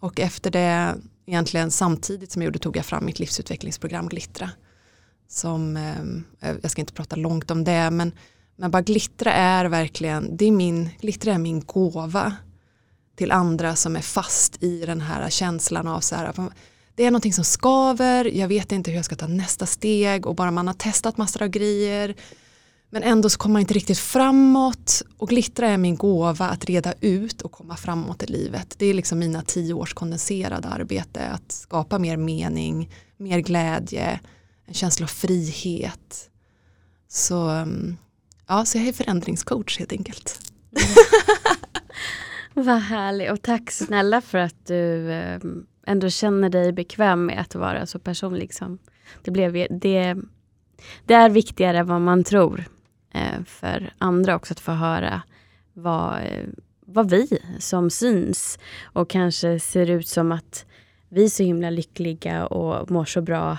Och 0.00 0.20
efter 0.20 0.50
det, 0.50 0.94
egentligen 1.30 1.70
samtidigt 1.70 2.32
som 2.32 2.42
jag 2.42 2.46
gjorde, 2.46 2.58
tog 2.58 2.76
jag 2.76 2.86
fram 2.86 3.04
mitt 3.04 3.18
livsutvecklingsprogram 3.18 4.08
Glittra. 4.08 4.50
Som, 5.28 5.76
eh, 5.76 6.54
jag 6.62 6.70
ska 6.70 6.80
inte 6.80 6.92
prata 6.92 7.16
långt 7.16 7.50
om 7.50 7.64
det, 7.64 7.90
men, 7.90 8.12
men 8.56 8.70
bara 8.70 8.82
glittra 8.82 9.32
är 9.32 9.64
verkligen, 9.64 10.36
det 10.36 10.44
är 10.44 10.52
min, 10.52 10.90
glittra 11.00 11.32
är 11.32 11.38
min 11.38 11.60
gåva 11.60 12.36
till 13.16 13.32
andra 13.32 13.76
som 13.76 13.96
är 13.96 14.00
fast 14.00 14.62
i 14.62 14.86
den 14.86 15.00
här 15.00 15.30
känslan 15.30 15.88
av 15.88 16.00
så 16.00 16.14
här, 16.14 16.32
det 16.94 17.04
är 17.04 17.10
någonting 17.10 17.32
som 17.32 17.44
skaver, 17.44 18.24
jag 18.24 18.48
vet 18.48 18.72
inte 18.72 18.90
hur 18.90 18.98
jag 18.98 19.04
ska 19.04 19.16
ta 19.16 19.26
nästa 19.26 19.66
steg 19.66 20.26
och 20.26 20.34
bara 20.34 20.50
man 20.50 20.66
har 20.66 20.74
testat 20.74 21.16
massor 21.16 21.42
av 21.42 21.48
grejer 21.48 22.14
men 22.90 23.02
ändå 23.02 23.30
så 23.30 23.38
kommer 23.38 23.52
man 23.52 23.60
inte 23.60 23.74
riktigt 23.74 23.98
framåt 23.98 25.02
och 25.16 25.28
glittra 25.28 25.68
är 25.68 25.78
min 25.78 25.96
gåva 25.96 26.46
att 26.48 26.64
reda 26.64 26.94
ut 27.00 27.42
och 27.42 27.52
komma 27.52 27.76
framåt 27.76 28.22
i 28.22 28.26
livet. 28.26 28.74
Det 28.78 28.86
är 28.86 28.94
liksom 28.94 29.18
mina 29.18 29.42
tio 29.42 29.74
års 29.74 29.94
kondenserade 29.94 30.68
arbete 30.68 31.26
att 31.26 31.52
skapa 31.52 31.98
mer 31.98 32.16
mening, 32.16 32.90
mer 33.16 33.38
glädje, 33.38 34.20
en 34.66 34.74
känsla 34.74 35.04
av 35.04 35.08
frihet. 35.08 36.30
Så, 37.08 37.48
mm, 37.48 37.96
ja, 38.48 38.64
så 38.64 38.78
jag 38.78 38.88
är 38.88 38.92
förändringscoach 38.92 39.78
helt 39.78 39.92
enkelt. 39.92 40.40
Mm. 40.76 40.94
Vad 42.66 42.78
härligt 42.78 43.30
och 43.30 43.42
tack 43.42 43.70
snälla 43.70 44.20
för 44.20 44.38
att 44.38 44.66
du 44.66 45.12
eh, 45.12 45.40
ändå 45.86 46.10
känner 46.10 46.48
dig 46.48 46.72
bekväm 46.72 47.26
med 47.26 47.40
att 47.40 47.54
vara 47.54 47.86
så 47.86 47.98
personlig 47.98 48.54
som 48.54 48.78
det 49.22 49.30
blev. 49.30 49.52
Det, 49.52 50.16
det 51.06 51.14
är 51.14 51.30
viktigare 51.30 51.78
än 51.78 51.86
vad 51.86 52.00
man 52.00 52.24
tror 52.24 52.64
för 53.44 53.92
andra 53.98 54.36
också 54.36 54.52
att 54.54 54.60
få 54.60 54.72
höra 54.72 55.22
vad, 55.72 56.22
vad 56.80 57.10
vi 57.10 57.38
som 57.58 57.90
syns 57.90 58.58
och 58.82 59.10
kanske 59.10 59.60
ser 59.60 59.90
ut 59.90 60.08
som 60.08 60.32
att 60.32 60.66
vi 61.08 61.24
är 61.24 61.28
så 61.28 61.42
himla 61.42 61.70
lyckliga 61.70 62.46
och 62.46 62.90
mår 62.90 63.04
så 63.04 63.22
bra. 63.22 63.58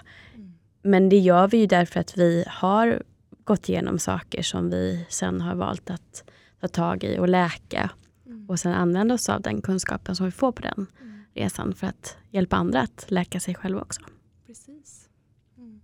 Men 0.82 1.10
det 1.10 1.18
gör 1.18 1.48
vi 1.48 1.58
ju 1.58 1.66
därför 1.66 2.00
att 2.00 2.18
vi 2.18 2.44
har 2.48 3.04
gått 3.44 3.70
igenom 3.70 4.00
saker 4.00 4.42
som 4.42 4.70
vi 4.70 5.06
sen 5.10 5.42
har 5.42 5.56
valt 5.56 5.90
att 5.90 6.24
ta 6.62 6.68
tag 6.68 7.04
i 7.04 7.20
och 7.20 7.30
läka. 7.30 7.90
Mm. 8.26 8.50
Och 8.50 8.60
sen 8.60 8.74
använda 8.74 9.14
oss 9.14 9.30
av 9.30 9.42
den 9.42 9.62
kunskapen 9.62 10.16
som 10.16 10.26
vi 10.26 10.32
får 10.32 10.52
på 10.52 10.62
den 10.62 10.88
mm. 11.02 11.24
resan 11.34 11.74
för 11.74 11.88
att 11.88 12.18
hjälpa 12.30 12.56
andra 12.56 12.82
att 12.82 13.06
läka 13.08 13.40
sig 13.40 13.56
själva 13.56 13.82
också. 13.82 14.02
Precis. 14.48 15.10
Mm. 15.58 15.82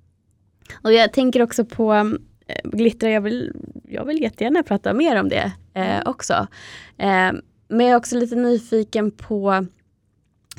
Och 0.84 0.94
jag 0.94 1.14
tänker 1.14 1.42
också 1.42 1.66
på 1.66 2.18
Eh, 2.48 2.70
glittra, 2.70 3.10
jag 3.10 3.22
vill, 3.22 3.54
jag 3.84 4.06
vill 4.06 4.22
jättegärna 4.22 4.64
prata 4.64 4.94
mer 4.94 5.20
om 5.20 5.30
det 5.30 5.52
eh, 5.74 6.02
också. 6.06 6.48
Eh, 6.98 7.32
men 7.68 7.86
jag 7.86 7.90
är 7.90 7.96
också 7.96 8.16
lite 8.16 8.36
nyfiken 8.36 9.12
på 9.12 9.66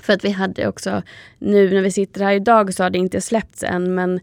för 0.03 0.13
att 0.13 0.25
vi 0.25 0.31
hade 0.31 0.69
också, 0.69 1.03
nu 1.39 1.71
när 1.71 1.83
vi 1.83 1.93
sitter 1.93 2.25
här 2.25 2.33
idag 2.33 2.75
så 2.75 2.83
har 2.83 2.91
det 2.91 2.99
inte 2.99 3.21
släppts 3.21 3.63
än 3.63 3.95
men 3.95 4.21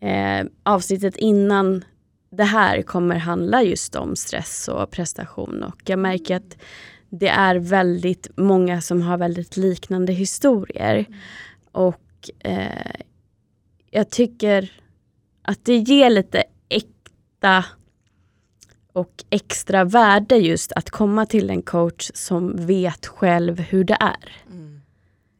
eh, 0.00 0.46
avsnittet 0.62 1.16
innan 1.16 1.84
det 2.30 2.44
här 2.44 2.82
kommer 2.82 3.16
handla 3.16 3.62
just 3.62 3.96
om 3.96 4.16
stress 4.16 4.68
och 4.68 4.90
prestation 4.90 5.62
och 5.62 5.82
jag 5.84 5.98
märker 5.98 6.36
att 6.36 6.56
det 7.08 7.28
är 7.28 7.56
väldigt 7.56 8.28
många 8.36 8.80
som 8.80 9.02
har 9.02 9.18
väldigt 9.18 9.56
liknande 9.56 10.12
historier. 10.12 10.94
Mm. 10.94 11.20
Och 11.72 12.30
eh, 12.38 13.00
jag 13.90 14.10
tycker 14.10 14.72
att 15.42 15.64
det 15.64 15.76
ger 15.76 16.10
lite 16.10 16.44
äkta 17.44 17.64
och 18.92 19.24
extra 19.30 19.84
värde 19.84 20.36
just 20.36 20.72
att 20.72 20.90
komma 20.90 21.26
till 21.26 21.50
en 21.50 21.62
coach 21.62 22.10
som 22.14 22.66
vet 22.66 23.06
själv 23.06 23.60
hur 23.60 23.84
det 23.84 23.96
är. 24.00 24.32
Mm. 24.50 24.80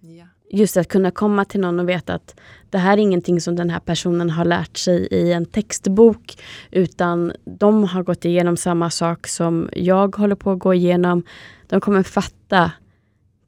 Yeah. 0.03 0.29
Just 0.51 0.77
att 0.77 0.89
kunna 0.89 1.11
komma 1.11 1.45
till 1.45 1.61
någon 1.61 1.81
och 1.81 1.89
veta 1.89 2.15
att 2.15 2.41
det 2.71 2.79
här 2.79 2.93
är 2.93 3.03
ingenting 3.03 3.41
som 3.41 3.57
den 3.57 3.71
här 3.71 3.81
personen 3.81 4.31
har 4.31 4.45
lärt 4.45 4.77
sig 4.77 5.09
i 5.11 5.33
en 5.33 5.47
textbok 5.47 6.39
utan 6.71 7.33
de 7.45 7.85
har 7.85 8.03
gått 8.03 8.25
igenom 8.25 8.57
samma 8.57 8.91
sak 8.91 9.27
som 9.27 9.69
jag 9.73 10.17
håller 10.17 10.37
på 10.37 10.51
att 10.51 10.59
gå 10.59 10.75
igenom. 10.75 11.23
De 11.67 11.81
kommer 11.81 12.03
fatta, 12.03 12.73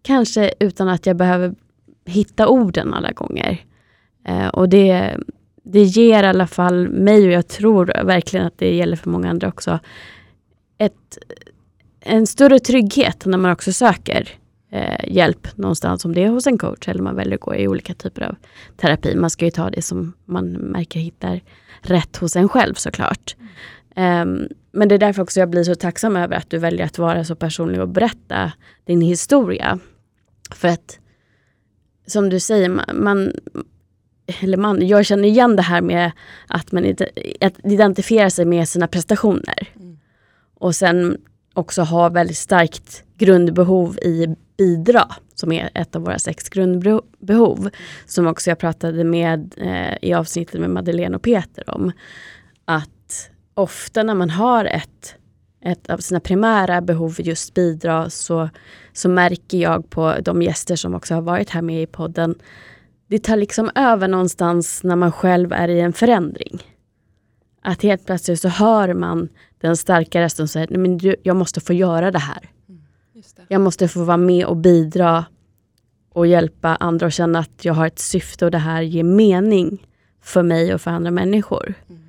kanske 0.02 0.54
utan 0.60 0.88
att 0.88 1.06
jag 1.06 1.16
behöver 1.16 1.54
hitta 2.04 2.48
orden 2.48 2.94
alla 2.94 3.12
gånger. 3.12 3.64
Eh, 4.24 4.48
och 4.48 4.68
det, 4.68 5.16
det 5.68 5.82
ger 5.82 6.22
i 6.22 6.26
alla 6.26 6.46
fall 6.46 6.88
mig, 6.88 7.26
och 7.26 7.32
jag 7.32 7.48
tror 7.48 7.86
verkligen 8.04 8.46
att 8.46 8.58
det 8.58 8.74
gäller 8.74 8.96
för 8.96 9.10
många 9.10 9.30
andra 9.30 9.48
också, 9.48 9.78
ett, 10.78 11.18
en 12.00 12.26
större 12.26 12.58
trygghet 12.58 13.26
när 13.26 13.38
man 13.38 13.52
också 13.52 13.72
söker 13.72 14.28
eh, 14.70 15.14
hjälp 15.14 15.56
någonstans, 15.56 16.04
om 16.04 16.14
det 16.14 16.24
är 16.24 16.28
hos 16.28 16.46
en 16.46 16.58
coach 16.58 16.88
eller 16.88 17.02
man 17.02 17.16
väljer 17.16 17.34
att 17.34 17.40
gå 17.40 17.54
i 17.54 17.68
olika 17.68 17.94
typer 17.94 18.22
av 18.22 18.36
terapi. 18.76 19.14
Man 19.14 19.30
ska 19.30 19.44
ju 19.44 19.50
ta 19.50 19.70
det 19.70 19.82
som 19.82 20.12
man 20.24 20.52
märker 20.52 21.00
hittar 21.00 21.40
rätt 21.80 22.16
hos 22.16 22.36
en 22.36 22.48
själv 22.48 22.74
såklart. 22.74 23.36
Um, 23.96 24.48
men 24.72 24.88
det 24.88 24.94
är 24.94 24.98
därför 24.98 25.22
också 25.22 25.40
jag 25.40 25.50
blir 25.50 25.64
så 25.64 25.74
tacksam 25.74 26.16
över 26.16 26.36
att 26.36 26.50
du 26.50 26.58
väljer 26.58 26.86
att 26.86 26.98
vara 26.98 27.24
så 27.24 27.34
personlig 27.34 27.80
och 27.80 27.88
berätta 27.88 28.52
din 28.84 29.00
historia. 29.00 29.78
För 30.54 30.68
att 30.68 30.98
som 32.06 32.30
du 32.30 32.40
säger, 32.40 32.92
man, 32.92 33.32
eller 34.40 34.56
man, 34.56 34.86
jag 34.86 35.06
känner 35.06 35.28
igen 35.28 35.56
det 35.56 35.62
här 35.62 35.80
med 35.80 36.10
att 36.46 36.72
man 36.72 36.94
identifierar 37.64 38.28
sig 38.28 38.44
med 38.44 38.68
sina 38.68 38.88
prestationer. 38.88 39.68
Mm. 39.76 39.98
Och 40.54 40.76
sen 40.76 41.16
också 41.54 41.82
ha 41.82 42.08
väldigt 42.08 42.36
starkt 42.36 43.04
grundbehov 43.18 43.98
i 43.98 44.36
bidra, 44.56 45.08
som 45.34 45.52
är 45.52 45.70
ett 45.74 45.96
av 45.96 46.02
våra 46.02 46.18
sex 46.18 46.48
grundbehov. 46.48 47.70
Som 48.06 48.26
också 48.26 48.50
jag 48.50 48.58
pratade 48.58 49.04
med 49.04 49.54
eh, 49.56 50.08
i 50.08 50.14
avsnittet 50.14 50.60
med 50.60 50.70
Madeleine 50.70 51.16
och 51.16 51.22
Peter 51.22 51.70
om. 51.70 51.92
Att 52.64 53.30
ofta 53.54 54.02
när 54.02 54.14
man 54.14 54.30
har 54.30 54.64
ett, 54.64 55.14
ett 55.60 55.90
av 55.90 55.98
sina 55.98 56.20
primära 56.20 56.80
behov 56.80 57.14
just 57.18 57.54
bidra 57.54 58.10
så, 58.10 58.48
så 58.92 59.08
märker 59.08 59.58
jag 59.58 59.90
på 59.90 60.14
de 60.22 60.42
gäster 60.42 60.76
som 60.76 60.94
också 60.94 61.14
har 61.14 61.22
varit 61.22 61.50
här 61.50 61.62
med 61.62 61.82
i 61.82 61.86
podden. 61.86 62.34
Det 63.08 63.18
tar 63.18 63.36
liksom 63.36 63.70
över 63.74 64.08
någonstans 64.08 64.82
när 64.84 64.96
man 64.96 65.12
själv 65.12 65.52
är 65.52 65.68
i 65.68 65.80
en 65.80 65.92
förändring. 65.92 66.62
Att 67.62 67.82
helt 67.82 68.06
plötsligt 68.06 68.40
så 68.40 68.48
hör 68.48 68.94
man 68.94 69.28
den 69.60 69.76
starka 69.76 70.22
rösten 70.22 70.48
säga, 70.48 70.66
nej 70.70 70.78
men 70.78 70.98
du, 70.98 71.16
jag 71.22 71.36
måste 71.36 71.60
få 71.60 71.72
göra 71.72 72.10
det 72.10 72.18
här. 72.18 72.50
Mm, 72.68 72.82
det. 73.36 73.42
Jag 73.48 73.60
måste 73.60 73.88
få 73.88 74.04
vara 74.04 74.16
med 74.16 74.46
och 74.46 74.56
bidra 74.56 75.24
och 76.12 76.26
hjälpa 76.26 76.76
andra 76.76 77.06
och 77.06 77.12
känna 77.12 77.38
att 77.38 77.64
jag 77.64 77.74
har 77.74 77.86
ett 77.86 77.98
syfte 77.98 78.44
och 78.44 78.50
det 78.50 78.58
här 78.58 78.82
ger 78.82 79.02
mening 79.02 79.86
för 80.22 80.42
mig 80.42 80.74
och 80.74 80.80
för 80.80 80.90
andra 80.90 81.10
människor. 81.10 81.74
Mm. 81.88 82.02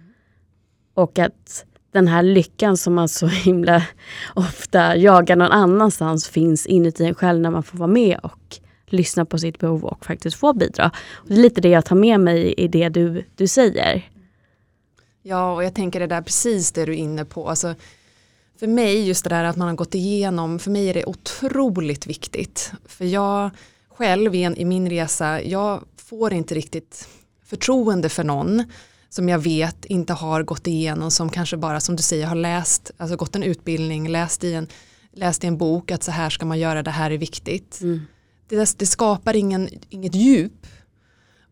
Och 0.93 1.19
att 1.19 1.65
den 1.91 2.07
här 2.07 2.23
lyckan 2.23 2.77
som 2.77 2.93
man 2.93 3.09
så 3.09 3.27
himla 3.27 3.83
ofta 4.35 4.95
jagar 4.95 5.35
någon 5.35 5.51
annanstans 5.51 6.27
finns 6.27 6.65
inuti 6.65 7.05
en 7.05 7.15
själv 7.15 7.41
när 7.41 7.51
man 7.51 7.63
får 7.63 7.77
vara 7.77 7.87
med 7.87 8.19
och 8.23 8.59
lyssna 8.87 9.25
på 9.25 9.37
sitt 9.37 9.59
behov 9.59 9.85
och 9.85 10.05
faktiskt 10.05 10.37
få 10.37 10.53
bidra. 10.53 10.91
Och 11.13 11.27
det 11.27 11.33
är 11.33 11.39
lite 11.39 11.61
det 11.61 11.69
jag 11.69 11.85
tar 11.85 11.95
med 11.95 12.19
mig 12.19 12.53
i 12.53 12.67
det 12.67 12.89
du, 12.89 13.25
du 13.35 13.47
säger. 13.47 14.11
Ja, 15.21 15.53
och 15.53 15.63
jag 15.63 15.73
tänker 15.73 15.99
det 15.99 16.07
där 16.07 16.21
precis 16.21 16.71
det 16.71 16.85
du 16.85 16.91
är 16.91 16.97
inne 16.97 17.25
på. 17.25 17.49
Alltså, 17.49 17.75
för 18.59 18.67
mig, 18.67 19.07
just 19.07 19.23
det 19.23 19.29
där 19.29 19.43
att 19.43 19.55
man 19.55 19.67
har 19.67 19.75
gått 19.75 19.95
igenom, 19.95 20.59
för 20.59 20.71
mig 20.71 20.89
är 20.89 20.93
det 20.93 21.05
otroligt 21.05 22.07
viktigt. 22.07 22.71
För 22.85 23.05
jag 23.05 23.49
själv 23.89 24.35
i, 24.35 24.65
min 24.65 24.89
resa, 24.89 25.41
jag 25.41 25.83
får 25.97 26.33
inte 26.33 26.55
riktigt 26.55 27.07
förtroende 27.45 28.09
för 28.09 28.23
någon 28.23 28.63
som 29.09 29.29
jag 29.29 29.39
vet 29.39 29.85
inte 29.85 30.13
har 30.13 30.43
gått 30.43 30.67
igenom, 30.67 31.11
som 31.11 31.29
kanske 31.29 31.57
bara 31.57 31.79
som 31.79 31.95
du 31.95 32.03
säger 32.03 32.27
har 32.27 32.35
läst, 32.35 32.91
alltså 32.97 33.17
gått 33.17 33.35
en 33.35 33.43
utbildning, 33.43 34.09
läst 34.09 34.43
i 34.43 34.53
en, 34.53 34.67
läst 35.11 35.43
i 35.43 35.47
en 35.47 35.57
bok 35.57 35.91
att 35.91 36.03
så 36.03 36.11
här 36.11 36.29
ska 36.29 36.45
man 36.45 36.59
göra, 36.59 36.83
det 36.83 36.91
här 36.91 37.11
är 37.11 37.17
viktigt. 37.17 37.79
Mm. 37.81 38.01
Det, 38.47 38.79
det 38.79 38.85
skapar 38.85 39.35
ingen, 39.35 39.69
inget 39.89 40.15
djup 40.15 40.67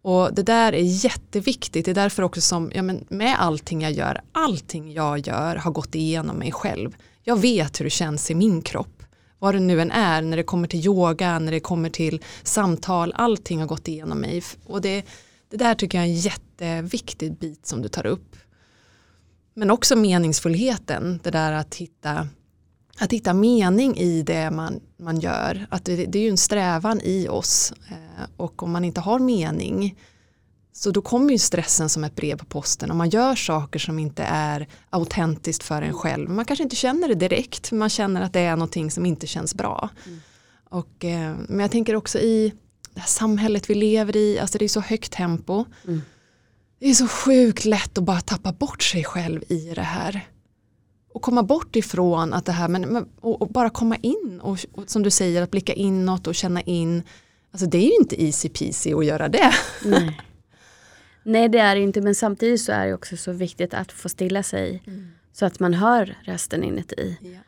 och 0.06 0.34
det 0.34 0.44
där 0.44 0.74
är 0.74 1.06
jätteviktigt, 1.06 1.86
det 1.86 1.92
är 1.92 1.96
därför 1.96 2.24
också 2.24 2.42
som 2.42 2.72
ja, 2.75 2.82
men 2.82 3.06
med 3.10 3.36
allting 3.40 3.82
jag 3.82 3.92
gör, 3.92 4.22
allting 4.32 4.94
jag 4.94 5.28
gör 5.28 5.56
har 5.56 5.72
gått 5.72 5.96
igenom 5.96 6.38
mig 6.38 6.52
själv. 6.52 6.96
Jag 7.24 7.40
vet 7.40 7.80
hur 7.80 7.84
det 7.84 7.90
känns 7.90 8.32
i 8.32 8.36
min 8.36 8.62
kropp. 8.62 9.04
Vad 9.40 9.56
det 9.56 9.60
nu 9.60 9.82
än 9.82 9.92
är, 9.92 10.22
när 10.22 10.38
det 10.38 10.44
kommer 10.44 10.68
till 10.68 10.86
yoga, 10.86 11.40
när 11.40 11.52
det 11.52 11.60
kommer 11.60 11.90
till 11.90 12.24
samtal, 12.44 13.14
allting 13.16 13.60
har 13.60 13.68
gått 13.68 13.88
igenom 13.88 14.18
mig. 14.18 14.44
Och 14.66 14.82
det, 14.82 15.06
det 15.50 15.58
där 15.58 15.75
tycker 15.75 15.98
jag 15.98 16.06
är 16.06 16.10
en 16.10 16.16
jätteviktig 16.16 17.38
bit 17.38 17.66
som 17.66 17.82
du 17.82 17.88
tar 17.88 18.06
upp. 18.06 18.36
Men 19.54 19.72
också 19.72 19.96
meningsfullheten, 19.96 21.20
det 21.24 21.32
där 21.32 21.52
att 21.52 21.75
hitta, 21.75 22.28
att 23.00 23.14
hitta 23.14 23.34
mening 23.34 23.98
i 23.98 24.24
det 24.24 24.52
man, 24.52 24.80
man 24.98 25.20
gör. 25.20 25.68
Att 25.70 25.86
det, 25.86 26.06
det 26.06 26.20
är 26.20 26.24
ju 26.24 26.30
en 26.30 26.38
strävan 26.38 27.02
i 27.04 27.28
oss. 27.28 27.74
Eh, 27.90 28.25
och 28.38 28.64
om 28.64 28.72
man 28.72 28.86
inte 28.86 29.02
har 29.02 29.20
mening 29.20 29.96
Så 30.74 30.92
då 30.92 31.02
kommer 31.02 31.32
ju 31.32 31.38
stressen 31.38 31.90
som 31.90 32.04
ett 32.04 32.16
brev 32.16 32.38
på 32.38 32.46
posten 32.46 32.92
om 32.92 32.98
man 32.98 33.10
gör 33.10 33.36
saker 33.36 33.80
som 33.80 34.00
inte 34.00 34.24
är 34.24 34.68
autentiskt 34.90 35.64
för 35.64 35.82
en 35.82 35.94
själv. 35.94 36.30
Man 36.30 36.46
kanske 36.46 36.64
inte 36.64 36.75
känner 36.75 37.08
det 37.08 37.16
direkt, 37.16 37.72
men 37.72 37.80
man 37.80 37.90
känner 37.90 38.22
att 38.22 38.34
det 38.34 38.40
är 38.40 38.56
någonting 38.56 38.92
som 38.92 39.06
inte 39.06 39.28
känns 39.28 39.56
bra. 39.56 39.90
Mm. 40.06 40.20
Och, 40.70 41.06
eh, 41.06 41.36
men 41.48 41.60
jag 41.60 41.72
tänker 41.72 41.96
också 41.96 42.20
i 42.20 42.54
det 42.94 43.00
här 43.00 43.08
samhället 43.08 43.70
vi 43.70 43.75
lever 43.75 44.16
i, 44.18 44.40
alltså 44.40 44.58
det 44.58 44.66
är 44.66 44.70
så 44.70 44.80
högt 44.80 45.12
tempo. 45.12 45.66
Mm. 45.88 46.02
Det 46.80 46.90
är 46.90 46.94
så 46.94 47.08
sjukt 47.08 47.66
lätt 47.66 47.98
att 47.98 48.04
bara 48.04 48.22
tappa 48.22 48.52
bort 48.54 48.84
sig 48.84 49.04
själv 49.04 49.44
i 49.48 49.74
det 49.75 49.82
här. 49.82 50.28
Och 51.15 51.22
komma 51.22 51.43
bort 51.43 51.75
ifrån 51.75 52.34
att 52.34 52.45
det 52.45 52.51
här, 52.51 52.67
men, 52.67 53.10
och, 53.19 53.41
och 53.41 53.48
bara 53.48 53.69
komma 53.69 53.95
in 53.95 54.39
och, 54.43 54.60
och, 54.72 54.89
som 54.89 55.03
du 55.03 55.10
säger 55.10 55.41
att 55.41 55.51
blicka 55.51 55.74
inåt 55.74 56.27
och 56.27 56.36
känna 56.36 56.62
in. 56.62 57.03
Alltså 57.51 57.67
det 57.67 57.77
är 57.77 57.89
ju 57.89 57.95
inte 58.00 58.24
easy 58.24 58.50
peasy 58.50 58.93
att 58.93 59.05
göra 59.05 59.27
det. 59.27 59.51
Nej. 59.86 60.22
Nej 61.24 61.50
det 61.50 61.60
är 61.60 61.75
det 61.75 61.81
inte 61.81 62.01
men 62.01 62.15
samtidigt 62.15 62.62
så 62.62 62.72
är 62.72 62.88
det 62.88 62.93
också 62.93 63.17
så 63.17 63.31
viktigt 63.31 63.74
att 63.74 63.91
få 63.91 64.10
stilla 64.10 64.43
sig. 64.43 64.84
Mm. 64.88 65.07
Så 65.34 65.45
att 65.45 65.60
man 65.60 65.74
hör 65.74 66.17
rösten 66.24 66.63
inuti. 66.63 67.17
Ja. 67.22 67.39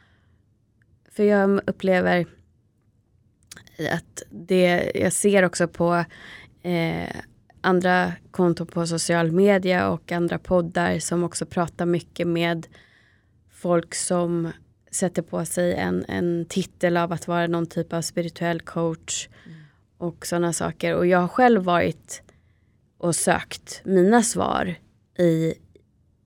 För 1.12 1.24
jag 1.24 1.62
upplever 1.67 2.25
att 3.91 4.24
det, 4.29 4.91
jag 4.95 5.13
ser 5.13 5.43
också 5.43 5.67
på 5.67 6.05
eh, 6.62 7.15
andra 7.62 8.13
konton 8.31 8.67
på 8.67 8.88
social 8.88 9.31
media 9.31 9.89
och 9.89 10.12
andra 10.12 10.39
poddar 10.39 11.00
som 11.00 11.24
också 11.24 11.45
pratar 11.45 11.86
mycket 11.86 12.27
med 12.27 12.67
folk 13.58 13.96
som 13.96 14.52
sätter 14.92 15.22
på 15.22 15.46
sig 15.46 15.74
en, 15.76 16.06
en 16.08 16.46
titel 16.50 16.98
av 16.98 17.12
att 17.12 17.28
vara 17.28 17.48
någon 17.48 17.66
typ 17.66 17.94
av 17.94 18.02
spirituell 18.02 18.62
coach 18.62 19.28
mm. 19.46 19.58
och 19.98 20.26
sådana 20.26 20.54
saker. 20.54 20.96
Och 20.96 21.08
jag 21.08 21.20
har 21.20 21.28
själv 21.28 21.64
varit 21.64 22.22
och 22.98 23.16
sökt 23.16 23.82
mina 23.86 24.24
svar 24.24 24.76
i 25.20 25.54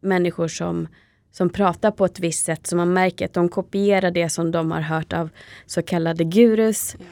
människor 0.02 0.48
som, 0.48 0.88
som 1.32 1.50
pratar 1.50 1.92
på 1.92 2.06
ett 2.06 2.20
visst 2.20 2.46
sätt 2.46 2.68
som 2.68 2.78
man 2.78 2.94
märker 2.94 3.26
att 3.26 3.34
de 3.34 3.50
kopierar 3.50 4.12
det 4.12 4.30
som 4.30 4.52
de 4.52 4.72
har 4.72 4.82
hört 4.82 5.14
av 5.14 5.30
så 5.66 5.82
kallade 5.82 6.24
gurus. 6.24 6.96
Ja. 7.00 7.06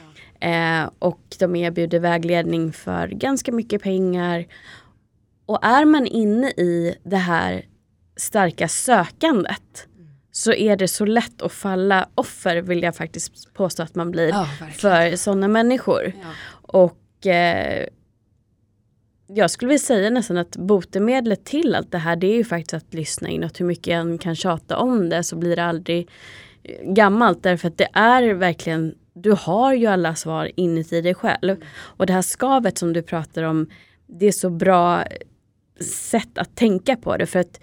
Eh, 0.48 0.90
och 0.98 1.36
de 1.38 1.56
erbjuder 1.56 2.00
vägledning 2.00 2.72
för 2.72 3.08
ganska 3.08 3.52
mycket 3.52 3.82
pengar. 3.82 4.46
Och 5.46 5.64
är 5.64 5.84
man 5.84 6.06
inne 6.06 6.46
i 6.50 6.94
det 7.02 7.16
här 7.16 7.64
starka 8.16 8.68
sökandet 8.68 9.86
så 10.32 10.52
är 10.52 10.76
det 10.76 10.88
så 10.88 11.04
lätt 11.04 11.42
att 11.42 11.52
falla 11.52 12.08
offer 12.14 12.56
vill 12.56 12.82
jag 12.82 12.96
faktiskt 12.96 13.54
påstå 13.54 13.82
att 13.82 13.94
man 13.94 14.10
blir 14.10 14.28
ja, 14.28 14.48
för 14.76 15.16
sådana 15.16 15.48
människor. 15.48 16.12
Ja. 16.22 16.28
Och 16.62 17.26
eh, 17.26 17.86
jag 19.26 19.50
skulle 19.50 19.68
vilja 19.68 19.78
säga 19.78 20.10
nästan 20.10 20.36
att 20.36 20.56
botemedlet 20.56 21.44
till 21.44 21.74
allt 21.74 21.92
det 21.92 21.98
här 21.98 22.16
det 22.16 22.26
är 22.26 22.36
ju 22.36 22.44
faktiskt 22.44 22.74
att 22.74 22.94
lyssna 22.94 23.28
inåt. 23.28 23.60
Hur 23.60 23.66
mycket 23.66 23.92
än 23.92 24.18
kan 24.18 24.36
tjata 24.36 24.76
om 24.76 25.08
det 25.08 25.24
så 25.24 25.36
blir 25.36 25.56
det 25.56 25.64
aldrig 25.64 26.08
eh, 26.62 26.92
gammalt 26.92 27.42
därför 27.42 27.68
att 27.68 27.78
det 27.78 27.88
är 27.92 28.34
verkligen 28.34 28.94
du 29.12 29.32
har 29.32 29.74
ju 29.74 29.86
alla 29.86 30.14
svar 30.14 30.50
inuti 30.56 31.00
dig 31.00 31.14
själv. 31.14 31.50
Mm. 31.50 31.68
Och 31.72 32.06
det 32.06 32.12
här 32.12 32.22
skavet 32.22 32.78
som 32.78 32.92
du 32.92 33.02
pratar 33.02 33.42
om, 33.42 33.70
det 34.06 34.26
är 34.26 34.32
så 34.32 34.50
bra 34.50 35.04
sätt 35.80 36.38
att 36.38 36.56
tänka 36.56 36.96
på 36.96 37.16
det. 37.16 37.26
För 37.26 37.38
att 37.38 37.60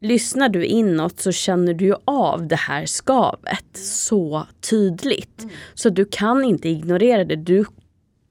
lyssnar 0.00 0.48
du 0.48 0.66
inåt 0.66 1.20
så 1.20 1.32
känner 1.32 1.74
du 1.74 1.84
ju 1.84 1.94
av 2.04 2.46
det 2.48 2.56
här 2.56 2.86
skavet 2.86 3.76
mm. 3.76 3.86
så 3.86 4.46
tydligt. 4.70 5.42
Mm. 5.42 5.54
Så 5.74 5.90
du 5.90 6.04
kan 6.04 6.44
inte 6.44 6.68
ignorera 6.68 7.24
det. 7.24 7.36
Du 7.36 7.64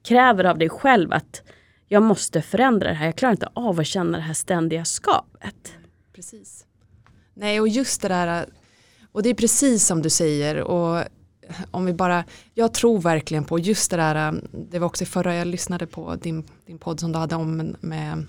kräver 0.04 0.44
av 0.44 0.58
dig 0.58 0.70
själv 0.70 1.14
att 1.14 1.42
jag 1.88 2.04
måste 2.04 2.42
förändra 2.42 2.90
det 2.90 2.96
här. 2.96 3.06
Jag 3.06 3.16
klarar 3.16 3.32
inte 3.32 3.50
av 3.54 3.80
att 3.80 3.88
känna 3.88 4.18
det 4.18 4.24
här 4.24 4.34
ständiga 4.34 4.86
skavet. 4.86 5.74
Precis. 6.16 6.66
Nej 7.34 7.62
och 7.62 7.68
just 7.68 8.02
det 8.02 8.08
där 8.08 8.46
och 9.12 9.24
det 9.24 9.30
är 9.30 9.34
precis 9.34 9.86
som 9.86 10.02
du 10.02 10.10
säger 10.10 10.62
och 10.62 11.04
om 11.72 11.86
vi 11.86 11.94
bara, 11.94 12.24
jag 12.54 12.74
tror 12.74 13.02
verkligen 13.02 13.44
på 13.44 13.60
just 13.60 13.92
det 13.92 13.98
där, 13.98 14.42
det 14.52 14.80
var 14.80 14.88
också 14.88 15.04
i 15.04 15.08
förra 15.08 15.36
jag 15.36 15.48
lyssnade 15.48 15.88
på 15.88 16.16
din, 16.16 16.44
din 16.66 16.78
podd 16.78 17.00
som 17.00 17.12
du 17.12 17.20
hade 17.20 17.36
om 17.36 17.58
med, 17.58 17.76
med, 17.82 18.26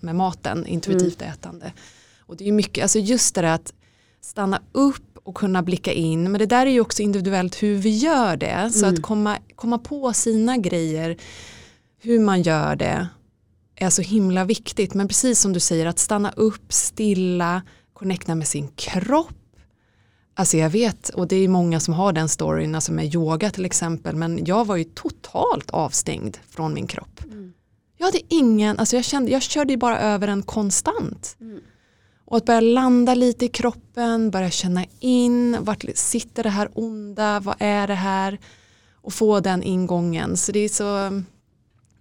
med 0.00 0.14
maten, 0.14 0.66
intuitivt 0.66 1.22
mm. 1.22 1.32
ätande. 1.32 1.72
Och 2.28 2.36
det 2.36 2.48
är 2.48 2.52
mycket, 2.52 2.82
alltså 2.82 2.98
just 2.98 3.34
det 3.34 3.40
där 3.40 3.52
att 3.52 3.72
stanna 4.20 4.62
upp 4.72 5.18
och 5.22 5.34
kunna 5.34 5.62
blicka 5.62 5.92
in, 5.92 6.32
men 6.32 6.38
det 6.38 6.46
där 6.46 6.66
är 6.66 6.70
ju 6.70 6.80
också 6.80 7.02
individuellt 7.02 7.62
hur 7.62 7.76
vi 7.76 7.96
gör 7.96 8.36
det, 8.36 8.70
så 8.72 8.84
mm. 8.84 8.94
att 8.94 9.02
komma, 9.02 9.38
komma 9.54 9.78
på 9.78 10.12
sina 10.12 10.56
grejer, 10.56 11.16
hur 12.00 12.20
man 12.20 12.42
gör 12.42 12.76
det 12.76 13.08
är 13.76 13.90
så 13.90 14.02
himla 14.02 14.44
viktigt, 14.44 14.94
men 14.94 15.08
precis 15.08 15.40
som 15.40 15.52
du 15.52 15.60
säger 15.60 15.86
att 15.86 15.98
stanna 15.98 16.32
upp, 16.36 16.72
stilla, 16.72 17.62
connecta 17.92 18.34
med 18.34 18.46
sin 18.46 18.68
kropp, 18.68 19.34
Alltså 20.38 20.56
jag 20.56 20.70
vet, 20.70 21.08
och 21.08 21.28
det 21.28 21.36
är 21.36 21.48
många 21.48 21.80
som 21.80 21.94
har 21.94 22.12
den 22.12 22.28
storyn, 22.28 22.74
alltså 22.74 22.92
med 22.92 23.14
yoga 23.14 23.50
till 23.50 23.64
exempel, 23.64 24.16
men 24.16 24.44
jag 24.44 24.66
var 24.66 24.76
ju 24.76 24.84
totalt 24.84 25.70
avstängd 25.70 26.38
från 26.48 26.74
min 26.74 26.86
kropp. 26.86 27.24
Mm. 27.24 27.52
Jag 27.96 28.06
hade 28.06 28.20
ingen, 28.28 28.78
alltså 28.78 28.96
jag, 28.96 29.04
kände, 29.04 29.30
jag 29.30 29.42
körde 29.42 29.72
ju 29.72 29.76
bara 29.76 30.00
över 30.00 30.28
en 30.28 30.42
konstant. 30.42 31.36
Mm. 31.40 31.60
Och 32.30 32.36
att 32.36 32.44
börja 32.44 32.60
landa 32.60 33.14
lite 33.14 33.44
i 33.44 33.48
kroppen, 33.48 34.30
börja 34.30 34.50
känna 34.50 34.84
in, 35.00 35.56
vart 35.60 35.84
sitter 35.94 36.42
det 36.42 36.48
här 36.48 36.68
onda, 36.74 37.40
vad 37.40 37.56
är 37.58 37.86
det 37.86 37.94
här? 37.94 38.38
Och 38.94 39.12
få 39.12 39.40
den 39.40 39.62
ingången. 39.62 40.36
Så 40.36 40.52
det 40.52 40.58
är 40.58 40.68
så, 40.68 41.10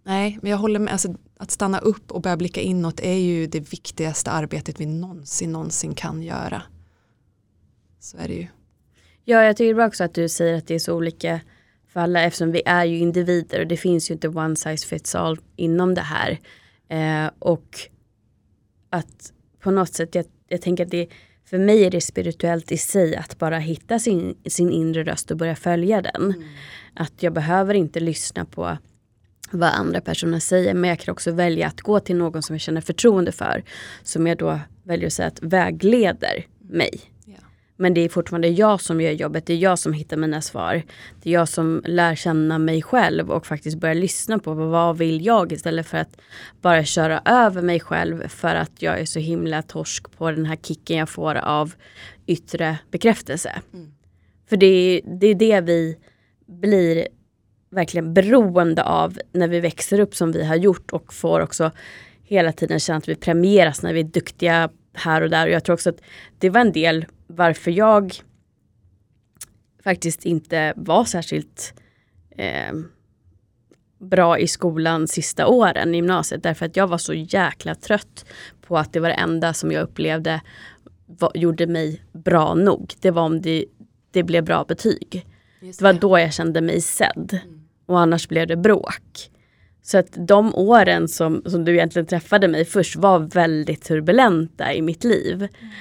nej, 0.04 0.40
men 0.42 0.52
jag 0.52 0.58
håller 0.58 0.80
med, 0.80 0.92
alltså, 0.92 1.16
att 1.38 1.52
stanna 1.52 1.80
upp 1.80 2.12
och 2.12 2.22
börja 2.22 2.38
blicka 2.38 2.62
inåt 2.62 3.00
är 3.00 3.14
ju 3.14 3.48
det 3.48 3.60
viktigaste 3.60 4.32
arbetet 4.32 4.80
vi 4.80 4.86
någonsin, 4.86 5.52
någonsin 5.52 5.94
kan 5.94 6.24
göra. 6.24 6.62
Så 8.00 8.18
är 8.18 8.28
det 8.28 8.34
ju. 8.34 8.48
Ja, 9.24 9.44
jag 9.44 9.58
tycker 9.58 9.86
också 9.86 10.04
att 10.04 10.14
du 10.14 10.30
säger 10.30 10.58
att 10.58 10.68
det 10.68 10.76
är 10.76 10.80
så 10.80 10.94
olika 10.94 11.42
för 11.88 12.00
alla 12.00 12.22
eftersom 12.22 12.52
vi 12.52 12.62
är 12.66 12.86
ju 12.86 12.98
individer 12.98 13.60
och 13.60 13.68
det 13.68 13.78
finns 13.78 14.10
ju 14.10 14.14
inte 14.14 14.28
one 14.28 14.56
size 14.56 14.88
fits 14.88 15.16
all 15.16 15.40
inom 15.56 15.94
det 15.94 16.02
här. 16.02 16.40
Eh, 16.90 17.32
och 17.40 17.80
att 18.90 19.34
på 19.68 19.72
något 19.72 19.94
sätt, 19.94 20.16
jag, 20.16 20.26
jag 20.48 20.62
tänker 20.62 20.86
att 20.86 20.92
det 20.92 21.08
för 21.46 21.58
mig 21.58 21.86
är 21.86 21.92
det 21.92 22.02
spirituellt 22.02 22.72
i 22.72 22.78
sig 22.78 23.16
att 23.16 23.38
bara 23.38 23.60
hitta 23.60 24.00
sin, 24.00 24.38
sin 24.46 24.72
inre 24.72 25.04
röst 25.04 25.32
och 25.32 25.38
börja 25.38 25.56
följa 25.56 26.02
den. 26.02 26.24
Mm. 26.24 26.44
Att 26.96 27.24
jag 27.24 27.34
behöver 27.34 27.74
inte 27.74 28.00
lyssna 28.00 28.46
på 28.46 28.78
vad 29.52 29.70
andra 29.70 30.02
personer 30.02 30.40
säger 30.40 30.74
men 30.74 30.90
jag 30.90 31.00
kan 31.00 31.12
också 31.12 31.32
välja 31.32 31.68
att 31.68 31.82
gå 31.82 32.00
till 32.00 32.16
någon 32.16 32.44
som 32.44 32.54
jag 32.54 32.62
känner 32.62 32.82
förtroende 32.82 33.32
för. 33.32 33.64
Som 34.04 34.28
jag 34.28 34.38
då 34.38 34.60
väljer 34.84 35.08
att 35.08 35.14
säga 35.14 35.28
att 35.28 35.42
vägleder 35.42 36.46
mig. 36.60 37.02
Men 37.78 37.94
det 37.94 38.02
är 38.02 38.10
fortfarande 38.10 38.48
jag 38.48 38.82
som 38.82 39.02
gör 39.02 39.12
jobbet, 39.12 39.46
det 39.46 39.54
är 39.54 39.58
jag 39.58 39.80
som 39.80 39.94
hittar 39.94 40.18
mina 40.18 40.42
svar. 40.42 40.84
Det 41.24 41.30
är 41.30 41.34
jag 41.34 41.50
som 41.50 41.82
lär 41.86 42.16
känna 42.16 42.58
mig 42.58 42.82
själv 42.82 43.32
och 43.32 43.48
faktiskt 43.48 43.78
börjar 43.78 43.96
lyssna 43.96 44.40
på 44.40 44.54
vad 44.54 44.98
vill 44.98 45.26
jag 45.26 45.52
istället 45.52 45.88
för 45.88 45.98
att 45.98 46.18
bara 46.62 46.84
köra 46.84 47.22
över 47.26 47.62
mig 47.62 47.80
själv 47.80 48.28
för 48.28 48.56
att 48.56 48.72
jag 48.82 49.00
är 49.00 49.06
så 49.06 49.20
himla 49.20 49.62
torsk 49.62 50.18
på 50.18 50.32
den 50.32 50.46
här 50.46 50.56
kicken 50.56 50.98
jag 50.98 51.10
får 51.10 51.36
av 51.36 51.74
yttre 52.26 52.78
bekräftelse. 52.92 53.62
Mm. 53.74 53.92
För 54.50 54.58
det 54.58 54.66
är, 54.66 55.02
det 55.20 55.28
är 55.28 55.36
det 55.36 55.62
vi 55.62 55.98
blir 56.46 57.08
verkligen 57.70 58.14
beroende 58.14 58.84
av 58.84 59.20
när 59.32 59.48
vi 59.48 59.60
växer 59.60 60.00
upp 60.00 60.16
som 60.16 60.32
vi 60.32 60.46
har 60.46 60.56
gjort 60.56 60.92
och 60.92 61.14
får 61.14 61.40
också 61.40 61.72
hela 62.24 62.52
tiden 62.52 62.80
känna 62.80 62.98
att 62.98 63.10
vi 63.10 63.16
premieras 63.16 63.82
när 63.82 63.94
vi 63.94 64.00
är 64.00 64.04
duktiga 64.04 64.70
här 64.94 65.22
och 65.22 65.30
där. 65.30 65.48
Och 65.48 65.54
jag 65.54 65.64
tror 65.64 65.74
också 65.74 65.90
att 65.90 66.02
det 66.40 66.50
var 66.50 66.62
en 66.62 66.72
del 66.72 67.06
varför 67.28 67.72
jag 67.72 68.14
faktiskt 69.84 70.26
inte 70.26 70.74
var 70.76 71.06
särskilt 71.06 71.74
eh, 72.38 72.74
bra 74.00 74.40
i 74.40 74.48
skolan 74.48 75.08
sista 75.08 75.48
åren 75.48 75.94
i 75.94 75.98
gymnasiet. 75.98 76.44
Därför 76.44 76.66
att 76.66 76.76
jag 76.76 76.88
var 76.88 76.98
så 76.98 77.14
jäkla 77.14 77.76
trött 77.76 78.26
på 78.62 78.78
att 78.78 78.94
det 78.94 79.00
var 79.00 79.10
det 79.10 79.16
enda 79.16 79.54
som 79.54 79.72
jag 79.72 79.84
upplevde 79.84 80.42
var, 81.06 81.32
gjorde 81.34 81.68
mig 81.68 82.02
bra 82.12 82.54
nog. 82.54 82.94
Det 83.02 83.12
var 83.12 83.22
om 83.22 83.42
det, 83.42 83.66
det 84.12 84.24
blev 84.24 84.44
bra 84.44 84.66
betyg. 84.68 85.26
Det. 85.60 85.66
det. 85.66 85.82
var 85.82 85.94
då 85.94 86.20
jag 86.20 86.34
kände 86.34 86.62
mig 86.62 86.82
sedd. 86.82 87.40
Mm. 87.44 87.62
Och 87.86 88.00
annars 88.00 88.28
blev 88.28 88.48
det 88.48 88.58
bråk. 88.58 89.32
Så 89.82 89.98
att 89.98 90.28
de 90.28 90.56
åren 90.56 91.08
som, 91.08 91.44
som 91.46 91.66
du 91.66 91.74
egentligen 91.74 92.06
träffade 92.06 92.48
mig 92.48 92.66
först 92.66 92.96
var 92.96 93.20
väldigt 93.20 93.84
turbulenta 93.84 94.74
i 94.74 94.82
mitt 94.82 95.04
liv. 95.04 95.36
Mm. 95.36 95.74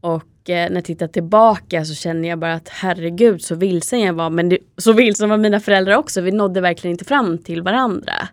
Och 0.00 0.22
när 0.54 0.74
jag 0.74 0.84
tittar 0.84 1.06
tillbaka 1.06 1.84
så 1.84 1.94
känner 1.94 2.28
jag 2.28 2.38
bara 2.38 2.54
att 2.54 2.68
herregud 2.68 3.42
så 3.42 3.54
vilsen 3.54 4.00
jag 4.00 4.12
var. 4.12 4.30
Men 4.30 4.48
det, 4.48 4.58
så 4.76 4.92
vilsen 4.92 5.28
var 5.28 5.36
mina 5.36 5.60
föräldrar 5.60 5.96
också. 5.96 6.20
Vi 6.20 6.32
nådde 6.32 6.60
verkligen 6.60 6.92
inte 6.92 7.04
fram 7.04 7.38
till 7.38 7.62
varandra. 7.62 8.28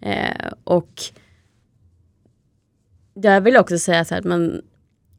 Eh, 0.00 0.52
och 0.64 1.02
jag 3.14 3.40
vill 3.40 3.56
också 3.56 3.78
säga 3.78 4.04
så 4.04 4.14
här 4.14 4.20
att 4.20 4.26
man 4.26 4.62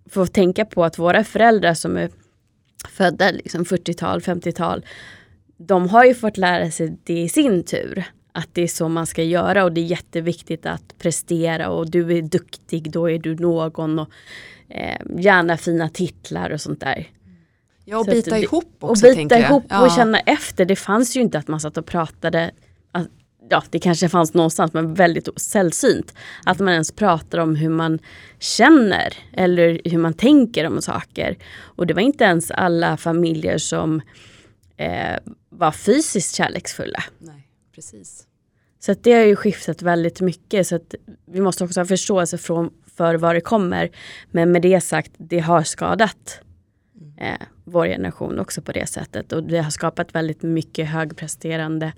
får 0.10 0.26
tänka 0.26 0.66
på 0.66 0.84
att 0.84 1.00
våra 1.00 1.24
föräldrar 1.24 1.74
som 1.74 1.98
är 1.98 2.10
födda 2.90 3.32
liksom 3.32 3.64
40-tal, 3.64 4.20
50-tal. 4.20 4.86
De 5.58 5.90
har 5.90 6.06
ju 6.06 6.14
fått 6.14 6.38
lära 6.38 6.72
sig 6.72 6.98
det 7.04 7.22
i 7.22 7.30
sin 7.30 7.64
tur 7.64 8.06
att 8.32 8.50
det 8.54 8.62
är 8.62 8.68
så 8.68 8.90
man 8.90 9.06
ska 9.06 9.24
göra 9.24 9.64
och 9.64 9.72
det 9.72 9.82
är 9.82 9.86
jätteviktigt 9.86 10.66
att 10.66 10.98
prestera 10.98 11.70
och 11.70 11.92
du 11.92 12.18
är 12.18 12.22
duktig, 12.22 12.92
då 12.92 13.10
är 13.10 13.20
du 13.20 13.36
någon 13.36 14.00
och 14.00 14.10
eh, 14.70 14.98
gärna 15.20 15.58
fina 15.58 15.90
titlar 15.90 16.50
och 16.50 16.62
sånt 16.62 16.80
där. 16.80 17.08
Ja, 17.86 17.98
och 17.98 18.06
Så 18.06 18.12
bita 18.12 18.32
det- 18.32 18.40
ihop 18.42 18.76
Och 18.80 18.90
också. 18.92 19.04
bita 19.04 19.16
tänker 19.16 19.36
jag. 19.40 19.50
ihop 19.50 19.64
ja. 19.70 19.86
och 19.86 19.92
känna 19.92 20.20
efter. 20.20 20.66
Det 20.66 20.76
fanns 20.76 21.16
ju 21.18 21.22
inte 21.22 21.38
att 21.38 21.48
man 21.48 21.60
satt 21.60 21.78
och 21.78 21.86
pratade. 21.86 22.52
Att, 22.92 23.08
ja, 23.50 23.64
det 23.70 23.80
kanske 23.80 24.10
fanns 24.10 24.34
någonstans 24.34 24.74
men 24.74 24.94
väldigt 24.94 25.30
sällsynt. 25.42 26.14
Att 26.46 26.60
man 26.60 26.70
ens 26.74 26.92
pratar 26.92 27.38
om 27.38 27.56
hur 27.56 27.70
man 27.70 28.00
känner 28.40 29.14
eller 29.34 29.82
hur 29.86 29.98
man 29.98 30.14
tänker 30.14 30.68
om 30.68 30.82
saker. 30.82 31.38
Och 31.58 31.88
det 31.88 31.94
var 31.94 32.02
inte 32.02 32.24
ens 32.24 32.52
alla 32.52 32.98
familjer 32.98 33.58
som 33.58 34.02
eh, 34.78 35.16
var 35.50 35.72
fysiskt 35.72 36.36
kärleksfulla. 36.36 37.04
Nej, 37.20 37.48
precis. 37.76 38.28
Så 38.80 38.94
det 39.02 39.14
har 39.14 39.22
ju 39.24 39.36
skiftat 39.36 39.82
väldigt 39.82 40.22
mycket. 40.22 40.68
Så 40.68 40.76
att 40.76 40.96
vi 41.26 41.42
måste 41.42 41.64
också 41.64 41.80
ha 41.80 41.86
förståelse 41.86 42.38
från, 42.38 42.70
för 42.98 43.16
var 43.16 43.34
det 43.34 43.42
kommer. 43.42 43.90
Men 44.32 44.52
med 44.52 44.62
det 44.62 44.82
sagt, 44.82 45.12
det 45.18 45.40
har 45.40 45.64
skadat 45.64 46.42
eh, 47.18 47.48
vår 47.64 47.86
generation 47.86 48.40
också 48.40 48.62
på 48.62 48.72
det 48.72 48.88
sättet. 48.88 49.32
Och 49.32 49.44
det 49.44 49.58
har 49.58 49.72
skapat 49.72 50.16
väldigt 50.16 50.44
mycket 50.44 50.90
högpresterande 50.90 51.94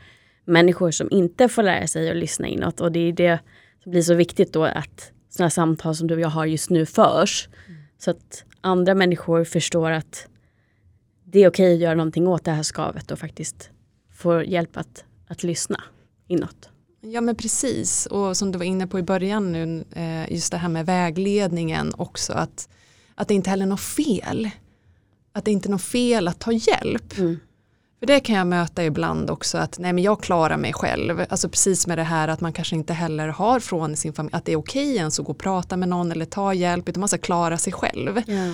människor 0.46 0.92
som 0.92 1.08
inte 1.12 1.50
får 1.50 1.64
lära 1.64 1.88
sig 1.88 2.10
att 2.10 2.18
lyssna 2.18 2.48
inåt. 2.48 2.82
Och 2.82 2.92
det 2.92 3.00
är 3.00 3.14
det 3.14 3.40
som 3.84 3.92
blir 3.92 4.02
så 4.02 4.14
viktigt 4.14 4.54
då 4.54 4.64
att 4.64 5.12
sådana 5.30 5.50
samtal 5.50 5.96
som 5.96 6.08
du 6.08 6.16
och 6.16 6.22
jag 6.22 6.30
har 6.30 6.46
just 6.46 6.70
nu 6.70 6.86
förs. 6.86 7.50
Så 7.98 8.12
att 8.12 8.44
andra 8.62 8.96
människor 8.96 9.44
förstår 9.44 9.92
att 9.92 10.28
det 11.24 11.40
är 11.40 11.50
okej 11.50 11.74
att 11.74 11.80
göra 11.80 11.96
någonting 11.96 12.28
åt 12.28 12.46
det 12.46 12.52
här 12.52 12.64
skavet 12.64 13.12
och 13.12 13.20
faktiskt 13.20 13.70
få 14.14 14.44
hjälp 14.44 14.78
att, 14.78 15.06
att 15.28 15.44
lyssna 15.44 15.84
inåt. 16.28 16.70
Ja 17.02 17.22
men 17.22 17.36
precis 17.36 18.06
och 18.06 18.38
som 18.38 18.52
du 18.52 18.58
var 18.58 18.66
inne 18.66 18.88
på 18.88 19.00
i 19.00 19.04
början 19.04 19.52
nu 19.52 19.86
eh, 19.92 20.34
just 20.34 20.52
det 20.52 20.58
här 20.58 20.70
med 20.70 20.86
vägledningen 20.86 21.94
också 21.98 22.34
att, 22.34 22.70
att 23.16 23.28
det 23.28 23.34
inte 23.34 23.50
heller 23.50 23.66
är 23.66 23.70
något 23.70 23.82
fel. 23.82 24.50
Att 25.34 25.46
det 25.46 25.52
inte 25.52 25.70
är 25.70 25.72
något 25.72 25.82
fel 25.82 26.28
att 26.28 26.40
ta 26.40 26.52
hjälp. 26.52 27.18
Mm. 27.18 27.40
För 28.00 28.08
det 28.08 28.20
kan 28.20 28.36
jag 28.36 28.48
möta 28.48 28.86
ibland 28.86 29.30
också 29.30 29.58
att 29.58 29.80
nej 29.80 29.94
men 29.94 30.04
jag 30.04 30.22
klarar 30.22 30.58
mig 30.58 30.74
själv. 30.74 31.26
Alltså 31.30 31.50
precis 31.50 31.88
med 31.88 31.98
det 31.98 32.04
här 32.04 32.28
att 32.28 32.42
man 32.42 32.54
kanske 32.54 32.76
inte 32.76 32.94
heller 32.94 33.28
har 33.28 33.60
från 33.60 33.96
sin 33.96 34.14
familj 34.14 34.36
att 34.36 34.46
det 34.46 34.52
är 34.52 34.56
okej 34.56 34.96
ens 34.96 35.20
att 35.20 35.26
gå 35.26 35.32
och 35.32 35.38
prata 35.38 35.78
med 35.78 35.90
någon 35.90 36.12
eller 36.12 36.26
ta 36.26 36.54
hjälp 36.54 36.90
utan 36.90 37.00
man 37.00 37.10
ska 37.10 37.18
klara 37.18 37.58
sig 37.58 37.74
själv. 37.74 38.22
Ja. 38.28 38.54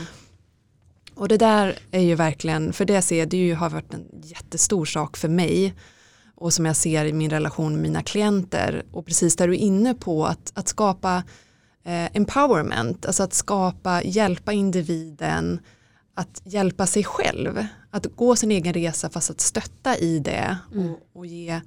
Och 1.16 1.28
det 1.28 1.38
där 1.38 1.78
är 1.92 2.00
ju 2.00 2.16
verkligen, 2.16 2.74
för 2.74 2.86
det 2.86 3.02
ser 3.02 3.26
det 3.26 3.38
ju, 3.38 3.54
har 3.54 3.70
varit 3.70 3.94
en 3.94 4.06
jättestor 4.24 4.86
sak 4.86 5.18
för 5.18 5.30
mig 5.30 5.74
och 6.36 6.54
som 6.54 6.66
jag 6.66 6.76
ser 6.76 7.06
i 7.06 7.14
min 7.14 7.30
relation 7.30 7.74
med 7.74 7.82
mina 7.82 8.04
klienter 8.04 8.84
och 8.92 9.06
precis 9.06 9.36
där 9.36 9.48
du 9.48 9.54
är 9.54 9.58
inne 9.58 9.94
på 9.94 10.26
att, 10.26 10.52
att 10.56 10.68
skapa 10.68 11.24
eh, 11.84 12.16
empowerment, 12.16 13.06
alltså 13.06 13.24
att 13.24 13.34
skapa, 13.34 14.04
hjälpa 14.04 14.54
individen 14.54 15.60
att 16.14 16.42
hjälpa 16.44 16.86
sig 16.88 17.04
själv, 17.04 17.66
att 17.90 18.06
gå 18.16 18.36
sin 18.36 18.52
egen 18.52 18.74
resa 18.74 19.10
fast 19.10 19.30
att 19.30 19.42
stötta 19.42 19.98
i 19.98 20.20
det 20.20 20.58
och, 20.76 21.20
och 21.20 21.26
ge, 21.26 21.62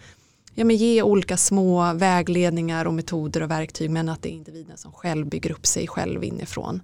ja, 0.54 0.64
men 0.64 0.76
ge 0.76 1.02
olika 1.02 1.36
små 1.36 1.92
vägledningar 1.94 2.84
och 2.84 2.94
metoder 2.94 3.42
och 3.42 3.50
verktyg 3.50 3.90
men 3.90 4.08
att 4.08 4.22
det 4.22 4.28
är 4.28 4.36
individen 4.36 4.76
som 4.76 4.92
själv 4.92 5.26
bygger 5.26 5.52
upp 5.52 5.66
sig 5.66 5.86
själv 5.86 6.24
inifrån. 6.24 6.82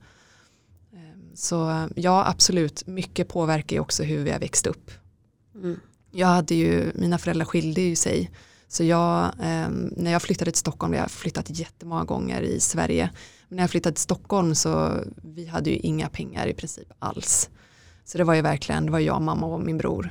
Ehm, 0.92 1.30
Så 1.34 1.88
ja, 1.96 2.26
absolut, 2.28 2.86
mycket 2.86 3.28
påverkar 3.28 3.76
ju 3.76 3.80
också 3.80 4.02
hur 4.02 4.24
vi 4.24 4.30
har 4.30 4.38
växt 4.38 4.66
upp. 4.66 4.90
Mm. 5.54 5.80
Jag 6.14 6.26
hade 6.26 6.54
ju, 6.54 6.92
mina 6.94 7.18
föräldrar 7.18 7.44
skilde 7.44 7.80
ju 7.80 7.96
sig. 7.96 8.30
Så 8.68 8.84
jag, 8.84 9.24
eh, 9.24 9.68
när 9.96 10.12
jag 10.12 10.22
flyttade 10.22 10.50
till 10.50 10.58
Stockholm, 10.58 10.94
jag 10.94 11.00
har 11.00 11.08
flyttat 11.08 11.58
jättemånga 11.58 12.04
gånger 12.04 12.42
i 12.42 12.60
Sverige. 12.60 13.10
Men 13.48 13.56
när 13.56 13.62
jag 13.62 13.70
flyttade 13.70 13.94
till 13.94 14.02
Stockholm 14.02 14.54
så 14.54 15.04
vi 15.22 15.46
hade 15.46 15.70
ju 15.70 15.76
inga 15.76 16.08
pengar 16.08 16.46
i 16.46 16.54
princip 16.54 16.92
alls. 16.98 17.50
Så 18.04 18.18
det 18.18 18.24
var 18.24 18.34
ju 18.34 18.42
verkligen, 18.42 18.86
det 18.86 18.92
var 18.92 18.98
jag, 18.98 19.22
mamma 19.22 19.46
och 19.46 19.60
min 19.60 19.78
bror. 19.78 20.10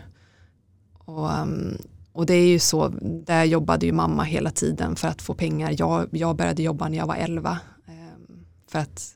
Och, 0.98 1.32
ehm, 1.34 1.78
och 2.14 2.26
det 2.26 2.34
är 2.34 2.48
ju 2.48 2.60
så, 2.60 2.88
där 3.26 3.44
jobbade 3.44 3.86
ju 3.86 3.92
mamma 3.92 4.24
hela 4.24 4.52
tiden 4.52 4.96
för 4.96 5.08
att 5.08 5.22
få 5.22 5.34
pengar. 5.34 5.76
Jag, 5.78 6.08
jag 6.12 6.36
började 6.36 6.64
jobba 6.64 6.90
när 6.90 6.98
jag 6.98 7.08
var 7.08 7.16
11. 7.16 7.60
Ehm, 7.88 8.46
för 8.68 8.80
att 8.80 9.16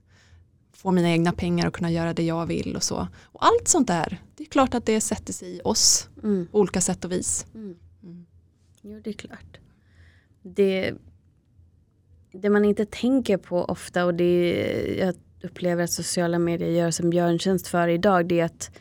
få 0.86 0.92
mina 0.92 1.10
egna 1.10 1.32
pengar 1.32 1.68
och 1.68 1.74
kunna 1.74 1.92
göra 1.92 2.14
det 2.14 2.24
jag 2.24 2.46
vill 2.46 2.76
och 2.76 2.84
så. 2.84 3.08
Och 3.24 3.46
allt 3.46 3.68
sånt 3.68 3.88
där, 3.88 4.22
det 4.36 4.44
är 4.44 4.48
klart 4.48 4.74
att 4.74 4.86
det 4.86 5.02
sätter 5.02 5.34
sig 5.34 5.58
i 5.58 5.62
oss 5.64 6.10
Mm. 6.24 6.48
på 6.52 6.60
olika 6.60 6.82
sätt 6.82 7.06
och 7.06 7.12
vis. 7.12 7.46
Mm. 7.56 7.76
Mm. 8.04 8.26
Jo, 8.82 9.00
det 9.04 9.10
är 9.10 9.14
klart. 9.14 9.58
Det, 10.42 10.94
det 12.32 12.50
man 12.50 12.66
inte 12.66 12.86
tänker 12.86 13.38
på 13.38 13.64
ofta 13.66 14.06
och 14.06 14.14
det 14.14 14.54
jag 15.00 15.16
upplever 15.44 15.84
att 15.84 15.92
sociala 15.92 16.40
medier 16.40 16.70
gör 16.70 16.92
som 16.92 17.10
björntjänst 17.10 17.68
för 17.68 17.88
idag 17.88 18.28
det 18.28 18.40
är 18.40 18.46
att 18.46 18.72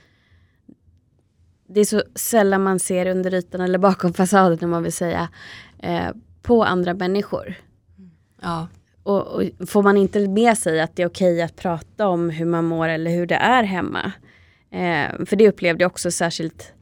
det 1.67 1.81
är 1.81 1.85
så 1.85 2.03
sällan 2.15 2.63
man 2.63 2.79
ser 2.81 3.07
under 3.07 3.35
ytan 3.35 3.61
eller 3.61 3.79
bakom 3.79 4.13
fasaden 4.15 4.59
om 4.63 4.71
man 4.71 4.83
vill 4.83 4.93
säga 4.93 5.29
eh, 5.79 6.09
på 6.43 6.65
andra 6.65 6.95
människor. 6.95 7.55
Ja, 8.43 8.69
Och, 9.05 9.27
och 9.27 9.69
får 9.69 9.83
man 9.83 9.97
inte 9.97 10.29
med 10.29 10.59
sig 10.59 10.81
att 10.81 10.97
det 10.97 11.03
är 11.03 11.07
okej 11.07 11.43
att 11.43 11.57
prata 11.57 12.09
om 12.09 12.31
hur 12.31 12.47
man 12.47 12.65
mår 12.65 12.89
eller 12.89 13.11
hur 13.11 13.27
det 13.27 13.35
är 13.35 13.63
hemma. 13.63 14.13
Eh, 14.71 15.27
för 15.27 15.37
det 15.37 15.49
upplevde 15.49 15.85
jag 15.85 15.91
också 15.91 16.11
särskilt 16.11 16.73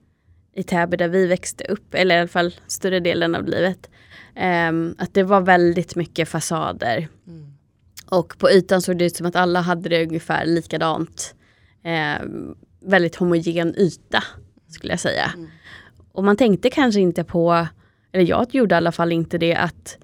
i 0.54 0.62
Täby 0.62 0.96
där 0.96 1.08
vi 1.08 1.26
växte 1.26 1.64
upp, 1.64 1.94
eller 1.94 2.16
i 2.16 2.18
alla 2.18 2.28
fall 2.28 2.54
större 2.66 3.00
delen 3.00 3.34
av 3.34 3.46
livet. 3.48 3.90
Eh, 4.34 4.72
att 4.98 5.14
det 5.14 5.22
var 5.22 5.40
väldigt 5.40 5.96
mycket 5.96 6.28
fasader. 6.28 7.08
mm. 7.26 7.52
Och 8.10 8.38
på 8.38 8.50
ytan 8.50 8.82
såg 8.82 8.98
det 8.98 9.04
ut 9.04 9.16
som 9.16 9.26
att 9.26 9.36
alla 9.36 9.60
hade 9.60 9.88
det 9.88 10.06
ungefär 10.06 10.46
likadant. 10.46 11.34
Eh, 11.84 12.26
väldigt 12.80 13.16
homogen 13.16 13.74
yta 13.78 14.24
skulle 14.68 14.92
jag 14.92 15.00
säga. 15.00 15.32
Mm. 15.36 15.48
Och 16.12 16.24
man 16.24 16.36
tänkte 16.36 16.70
kanske 16.70 17.00
inte 17.00 17.24
på, 17.24 17.66
eller 18.12 18.24
jag 18.24 18.54
gjorde 18.54 18.74
i 18.74 18.76
alla 18.76 18.92
fall 18.92 19.12
inte 19.12 19.38
det, 19.38 19.54
att 19.54 19.98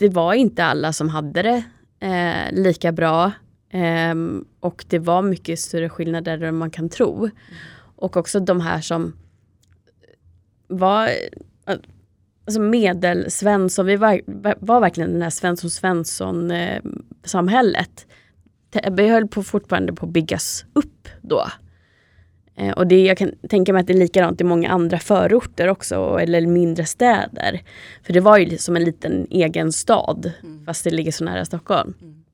det 0.00 0.08
var 0.08 0.34
inte 0.34 0.64
alla 0.64 0.92
som 0.92 1.08
hade 1.08 1.42
det 1.42 1.62
eh, 2.00 2.52
lika 2.52 2.92
bra. 2.92 3.32
Eh, 3.70 4.14
och 4.60 4.84
det 4.88 4.98
var 4.98 5.22
mycket 5.22 5.60
större 5.60 5.88
skillnader 5.88 6.42
än 6.42 6.56
man 6.56 6.70
kan 6.70 6.88
tro. 6.88 7.30
Och 7.96 8.16
också 8.16 8.40
de 8.40 8.60
här 8.60 8.80
som 8.80 9.12
var 10.68 11.10
alltså 12.46 12.60
medelsvensson, 12.60 13.86
vi 13.86 13.96
var, 13.96 14.20
var 14.60 14.80
verkligen 14.80 15.12
den 15.12 15.22
här 15.22 15.30
Svensson 15.30 15.70
Svensson 15.70 16.50
eh, 16.50 16.82
samhället. 17.24 18.06
Vi 18.90 19.08
höll 19.08 19.28
på 19.28 19.42
fortfarande 19.42 19.92
på 19.92 20.06
att 20.06 20.12
byggas 20.12 20.64
upp 20.72 21.08
då. 21.20 21.46
Eh, 22.56 22.70
och 22.70 22.86
det, 22.86 23.04
jag 23.04 23.18
kan 23.18 23.32
tänka 23.48 23.72
mig 23.72 23.80
att 23.80 23.86
det 23.86 23.92
är 23.92 23.98
likadant 23.98 24.40
i 24.40 24.44
många 24.44 24.70
andra 24.70 24.98
förorter 24.98 25.68
också, 25.68 26.18
eller 26.20 26.46
mindre 26.46 26.84
städer. 26.84 27.62
För 28.02 28.12
det 28.12 28.20
var 28.20 28.38
ju 28.38 28.58
som 28.58 28.76
en 28.76 28.84
liten 28.84 29.26
egen 29.30 29.72
stad, 29.72 30.32
Mm. 30.42 30.64
fast 30.64 30.84
det 30.84 30.90
ligger 30.90 31.12
så 31.12 31.24
nära 31.24 31.44
Stockholm. 31.44 31.94
Mm. 32.00 32.24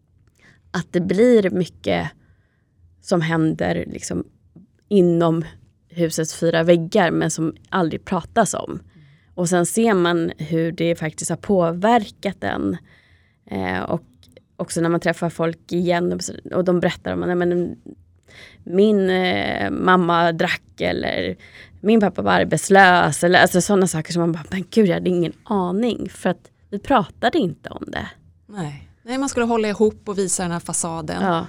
Att 0.71 0.87
det 0.91 1.01
blir 1.01 1.51
mycket 1.51 2.11
som 3.03 3.21
händer 3.21 3.85
liksom 3.87 4.25
inom 4.89 5.45
husets 5.89 6.35
fyra 6.35 6.63
väggar, 6.63 7.11
men 7.11 7.31
som 7.31 7.55
aldrig 7.69 8.05
pratas 8.05 8.55
om. 8.55 8.81
Och 9.35 9.49
sen 9.49 9.67
ser 9.67 9.95
man 9.95 10.33
hur 10.39 10.73
det 10.73 10.97
faktiskt 10.97 11.31
har 11.31 11.37
påverkat 11.37 12.45
en. 12.45 12.77
Eh, 13.51 13.81
och 13.81 14.03
också 14.57 14.81
när 14.81 14.89
man 14.89 15.01
träffar 15.01 15.31
folk 15.31 15.73
igen 15.73 16.21
och 16.55 16.65
de 16.65 16.81
berättar 16.81 17.13
om 17.13 17.23
att 17.23 17.77
min 18.65 19.11
eh, 19.11 19.71
mamma 19.71 20.33
drack 20.33 20.81
eller 20.81 21.37
min 21.81 22.01
pappa 22.01 22.23
var 22.23 22.33
arbetslös 22.33 23.25
eller 23.25 23.39
alltså 23.43 23.61
sådana 23.61 23.87
saker 23.87 24.13
som 24.13 24.21
man 24.21 24.33
bara, 24.33 24.45
men 24.51 24.65
gud 24.71 24.87
jag 24.89 24.95
hade 24.95 25.11
ingen 25.11 25.33
aning 25.45 26.09
för 26.09 26.31
att 26.31 26.51
vi 26.71 26.79
pratade 26.79 27.39
inte 27.39 27.69
om 27.71 27.85
det. 27.87 28.09
Nej. 28.47 28.89
Nej, 29.03 29.19
man 29.19 29.29
skulle 29.29 29.47
hålla 29.47 29.69
ihop 29.69 30.09
och 30.09 30.19
visa 30.19 30.43
den 30.43 30.53
här 30.53 30.61
fasaden. 30.61 31.23
Ja. 31.23 31.47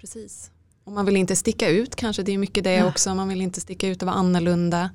Precis. 0.00 0.50
Och 0.84 0.92
man 0.92 1.06
vill 1.06 1.16
inte 1.16 1.36
sticka 1.36 1.68
ut 1.68 1.96
kanske, 1.96 2.22
det 2.22 2.32
är 2.32 2.38
mycket 2.38 2.64
det 2.64 2.74
Ja. 2.74 2.86
också. 2.88 3.14
Man 3.14 3.28
vill 3.28 3.40
inte 3.40 3.60
sticka 3.60 3.88
ut 3.88 4.02
och 4.02 4.06
vara 4.06 4.16
annorlunda 4.16 4.90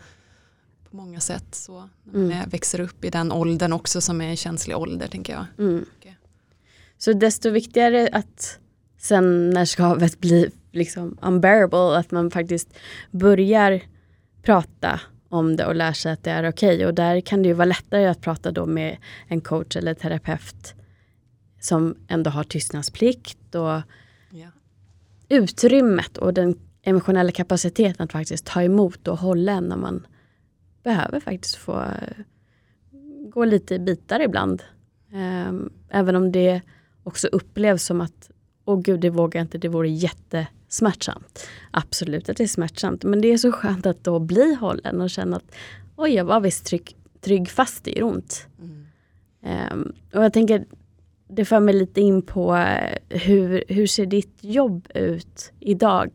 på 0.89 0.95
många 0.95 1.19
sätt. 1.19 1.55
Så 1.55 1.89
när 2.03 2.13
man 2.19 2.31
Mm. 2.31 2.49
växer 2.49 2.79
upp 2.79 3.05
i 3.05 3.09
den 3.09 3.31
åldern 3.31 3.73
också 3.73 4.01
som 4.01 4.21
är 4.21 4.27
en 4.29 4.37
känslig 4.37 4.77
ålder 4.77 5.07
tänker 5.07 5.33
jag. 5.33 5.45
Mm. 5.67 5.85
Okej. 5.99 6.17
Så 6.97 7.13
desto 7.13 7.49
viktigare 7.49 8.09
att 8.11 8.59
sen 8.97 9.49
när 9.49 9.65
skavet 9.65 10.19
blir 10.19 10.49
liksom 10.71 11.17
unbearable, 11.21 11.97
att 11.97 12.11
man 12.11 12.31
faktiskt 12.31 12.77
börjar 13.11 13.81
prata 14.41 14.99
om 15.29 15.55
det 15.55 15.65
och 15.65 15.75
lär 15.75 15.93
sig 15.93 16.11
att 16.11 16.23
det 16.23 16.31
är 16.31 16.49
okej. 16.49 16.85
Och 16.85 16.93
där 16.93 17.21
kan 17.21 17.41
det 17.43 17.47
ju 17.47 17.53
vara 17.53 17.65
lättare 17.65 18.05
att 18.05 18.21
prata 18.21 18.51
då 18.51 18.65
med 18.65 18.97
en 19.27 19.41
coach 19.41 19.75
eller 19.75 19.93
terapeut 19.93 20.75
som 21.59 21.95
ändå 22.07 22.29
har 22.29 22.43
tystnadsplikt 22.43 23.55
och 23.55 23.81
Ja. 24.33 24.47
utrymmet 25.29 26.17
och 26.17 26.33
den 26.33 26.59
emotionella 26.83 27.31
kapaciteten 27.31 28.03
att 28.03 28.11
faktiskt 28.11 28.45
ta 28.45 28.63
emot 28.63 29.07
och 29.07 29.17
hålla 29.17 29.51
en 29.51 29.63
när 29.63 29.77
man 29.77 30.07
behöver 30.83 31.19
faktiskt 31.19 31.55
få 31.55 31.81
eh, 31.81 32.23
gå 33.29 33.45
lite 33.45 33.75
i 33.75 33.79
bitar 33.79 34.19
ibland. 34.19 34.63
Um, 35.13 35.73
även 35.89 36.15
om 36.15 36.31
det 36.31 36.61
också 37.03 37.27
upplevs 37.27 37.83
som 37.83 38.01
att, 38.01 38.31
åh 38.65 38.81
gud 38.81 38.99
det 38.99 39.09
vågar 39.09 39.39
jag 39.39 39.45
inte, 39.45 39.57
det 39.57 39.67
vore 39.67 39.89
jättesmärtsamt. 40.71 41.47
Absolut 41.71 42.29
att 42.29 42.37
det 42.37 42.43
är 42.43 42.47
smärtsamt, 42.47 43.03
men 43.03 43.21
det 43.21 43.27
är 43.27 43.37
så 43.37 43.51
skönt 43.51 43.85
att 43.85 44.03
då 44.03 44.19
bli 44.19 44.55
hållen 44.55 45.01
och 45.01 45.09
känna 45.09 45.37
att 45.37 45.55
oj, 45.95 46.13
jag 46.13 46.25
var 46.25 46.39
visst 46.39 46.65
trygg, 46.65 46.95
trygg 47.21 47.49
fast 47.49 47.83
det 47.83 47.91
gör 47.91 48.03
ont. 48.03 48.47
Mm. 48.59 49.73
Um, 49.73 49.93
och 50.13 50.23
jag 50.23 50.33
tänker, 50.33 50.65
det 51.27 51.45
för 51.45 51.59
mig 51.59 51.73
lite 51.73 52.01
in 52.01 52.21
på 52.21 52.55
eh, 52.55 52.97
hur, 53.09 53.63
hur 53.67 53.87
ser 53.87 54.05
ditt 54.05 54.37
jobb 54.41 54.87
ut 54.95 55.51
idag 55.59 56.11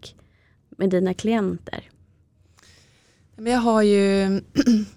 med 0.79 0.90
dina 0.90 1.14
klienter? 1.14 1.90
jag 3.37 3.59
har 3.59 3.83
ju 3.83 4.40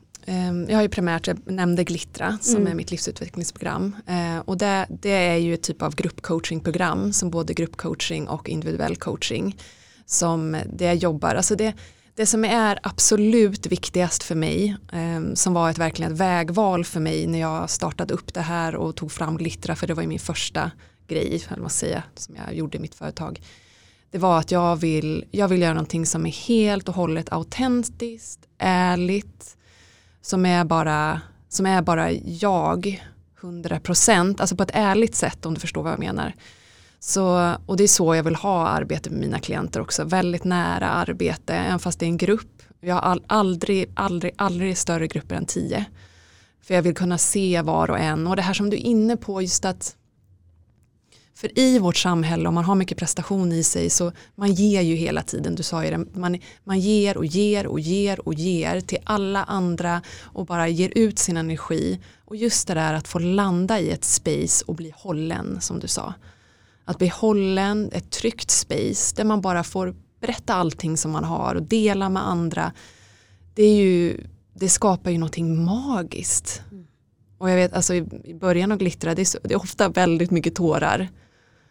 jag 0.67 0.75
har 0.75 0.81
ju 0.81 0.89
primärt, 0.89 1.27
jag 1.27 1.51
nämnde 1.51 1.83
Glittra 1.83 2.37
som 2.41 2.55
mm. 2.55 2.67
är 2.67 2.75
mitt 2.75 2.91
livsutvecklingsprogram. 2.91 3.95
Eh, 4.07 4.39
och 4.39 4.57
det, 4.57 4.87
det 4.89 5.09
är 5.09 5.35
ju 5.35 5.53
ett 5.53 5.63
typ 5.63 5.81
av 5.81 5.95
gruppcoachingprogram 5.95 7.13
som 7.13 7.29
både 7.29 7.53
gruppcoaching 7.53 8.27
och 8.27 8.49
individuell 8.49 8.95
coaching 8.95 9.57
som 10.05 10.57
det 10.73 10.85
jag 10.85 10.95
jobbar. 10.95 11.35
Alltså 11.35 11.55
det, 11.55 11.73
det 12.15 12.25
som 12.25 12.45
är 12.45 12.79
absolut 12.83 13.65
viktigast 13.65 14.23
för 14.23 14.35
mig, 14.35 14.77
eh, 14.93 15.33
som 15.33 15.53
var 15.53 15.69
ett 15.69 15.77
verkligen 15.77 16.11
ett 16.11 16.19
vägval 16.19 16.85
för 16.85 16.99
mig 16.99 17.27
när 17.27 17.39
jag 17.39 17.69
startade 17.69 18.13
upp 18.13 18.33
det 18.33 18.41
här 18.41 18.75
och 18.75 18.95
tog 18.95 19.11
fram 19.11 19.37
Glittra, 19.37 19.75
för 19.75 19.87
det 19.87 19.93
var 19.93 20.01
ju 20.01 20.09
min 20.09 20.19
första 20.19 20.71
grej, 21.07 21.43
man 21.61 21.69
säga, 21.69 22.03
som 22.15 22.35
jag 22.35 22.55
gjorde 22.55 22.77
i 22.77 22.81
mitt 22.81 22.95
företag. 22.95 23.41
Det 24.11 24.17
var 24.17 24.39
att 24.39 24.51
jag 24.51 24.75
vill, 24.75 25.25
jag 25.31 25.47
vill 25.47 25.61
göra 25.61 25.73
någonting 25.73 26.05
som 26.05 26.25
är 26.25 26.31
helt 26.31 26.89
och 26.89 26.95
hållet 26.95 27.31
autentiskt, 27.31 28.39
ärligt, 28.57 29.57
som 30.29 30.45
är 30.45 30.63
bara, 30.63 31.21
som 31.49 31.65
är 31.65 31.81
bara 31.81 32.11
jag, 32.11 33.03
100%, 33.41 34.41
alltså 34.41 34.55
på 34.55 34.63
ett 34.63 34.71
ärligt 34.73 35.15
sätt 35.15 35.45
om 35.45 35.53
du 35.53 35.59
förstår 35.59 35.83
vad 35.83 35.91
jag 35.91 35.99
menar. 35.99 36.35
Så, 36.99 37.53
och 37.65 37.77
det 37.77 37.83
är 37.83 37.87
så 37.87 38.15
jag 38.15 38.23
vill 38.23 38.35
ha 38.35 38.67
arbete 38.67 39.09
med 39.09 39.19
mina 39.19 39.39
klienter 39.39 39.81
också, 39.81 40.03
väldigt 40.03 40.43
nära 40.43 40.89
arbete, 40.89 41.53
även 41.53 41.79
fast 41.79 41.99
det 41.99 42.05
är 42.05 42.07
en 42.07 42.17
grupp. 42.17 42.61
Jag 42.79 42.95
har 42.95 43.01
all, 43.01 43.23
aldrig, 43.27 43.91
aldrig, 43.93 44.33
aldrig 44.37 44.77
större 44.77 45.07
grupper 45.07 45.35
än 45.35 45.45
tio. 45.45 45.85
För 46.61 46.73
jag 46.73 46.81
vill 46.81 46.95
kunna 46.95 47.17
se 47.17 47.61
var 47.61 47.91
och 47.91 47.99
en 47.99 48.27
och 48.27 48.35
det 48.35 48.41
här 48.41 48.53
som 48.53 48.69
du 48.69 48.77
är 48.77 48.81
inne 48.81 49.17
på, 49.17 49.41
just 49.41 49.65
att 49.65 49.95
för 51.39 51.60
i 51.60 51.80
vårt 51.80 51.97
samhälle 51.97 52.49
om 52.49 52.56
man 52.56 52.63
har 52.63 52.75
mycket 52.75 52.97
prestation 52.97 53.52
i 53.52 53.63
sig 53.63 53.89
så 53.89 54.12
man 54.36 54.54
ger 54.54 54.82
ju 54.82 54.95
hela 54.95 55.21
tiden, 55.21 55.56
du 55.56 55.63
sa 55.63 55.86
ju 55.86 55.91
det, 55.91 56.06
man, 56.19 56.39
man 56.63 56.80
ger 56.80 57.17
och 57.17 57.25
ger 57.25 57.67
och 57.67 57.80
ger 57.80 58.28
och 58.28 58.34
ger 58.34 58.82
till 58.82 58.97
alla 59.04 59.43
andra 59.43 60.02
och 60.21 60.45
bara 60.45 60.67
ger 60.67 60.91
ut 60.95 61.19
sin 61.19 61.38
energi. 61.38 61.99
Och 62.25 62.36
just 62.36 62.67
det 62.67 62.73
där 62.73 62.93
att 62.93 63.08
få 63.08 63.19
landa 63.19 63.80
i 63.80 63.89
ett 63.89 64.04
space 64.04 64.65
och 64.67 64.75
bli 64.75 64.93
hållen 64.95 65.62
som 65.62 65.80
du 65.80 65.88
sa. 65.88 66.13
Att 66.86 66.97
bli 66.97 67.08
hållen, 67.08 67.89
ett 67.93 68.12
tryggt 68.12 68.52
space 68.52 69.15
där 69.15 69.23
man 69.23 69.41
bara 69.41 69.63
får 69.63 69.95
berätta 70.21 70.54
allting 70.54 70.97
som 70.97 71.12
man 71.12 71.23
har 71.23 71.56
och 71.56 71.63
dela 71.63 72.10
med 72.10 72.28
andra. 72.28 72.71
Det, 73.54 73.63
är 73.63 73.75
ju, 73.75 74.23
det 74.54 74.69
skapar 74.69 75.12
ju 75.12 75.17
någonting 75.17 75.65
magiskt. 75.65 76.62
Mm. 76.71 76.88
Och 77.38 77.49
jag 77.49 77.56
vet, 77.56 77.73
alltså 77.73 77.93
i 77.93 78.38
början 78.39 78.71
av 78.71 78.78
Glittra, 78.78 79.15
det 79.15 79.21
är, 79.21 79.25
så, 79.25 79.39
det 79.43 79.54
är 79.54 79.60
ofta 79.60 79.89
väldigt 79.89 80.32
mycket 80.32 80.56
tårar. 80.56 81.10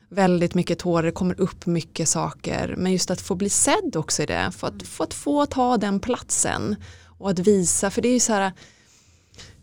Väldigt 0.09 0.55
mycket 0.55 0.79
tårar, 0.79 1.03
det 1.03 1.13
kommer 1.13 1.41
upp 1.41 1.67
mycket 1.67 2.09
saker. 2.09 2.75
Men 2.79 2.93
just 2.93 3.11
att 3.11 3.21
få 3.21 3.35
bli 3.35 3.49
sedd 3.49 3.97
också 3.97 4.23
i 4.23 4.27
det, 4.27 4.53
för 4.57 4.67
att, 4.67 4.83
för 4.83 5.05
att 5.05 5.15
få 5.15 5.47
ta 5.47 5.77
den 5.77 6.01
platsen. 6.01 6.77
Och 7.19 7.31
att 7.31 7.39
visa, 7.39 7.91
för 7.91 8.03
det 8.03 8.09
är 8.09 8.13
ju 8.13 8.21
så 8.21 8.33
här, 8.33 8.53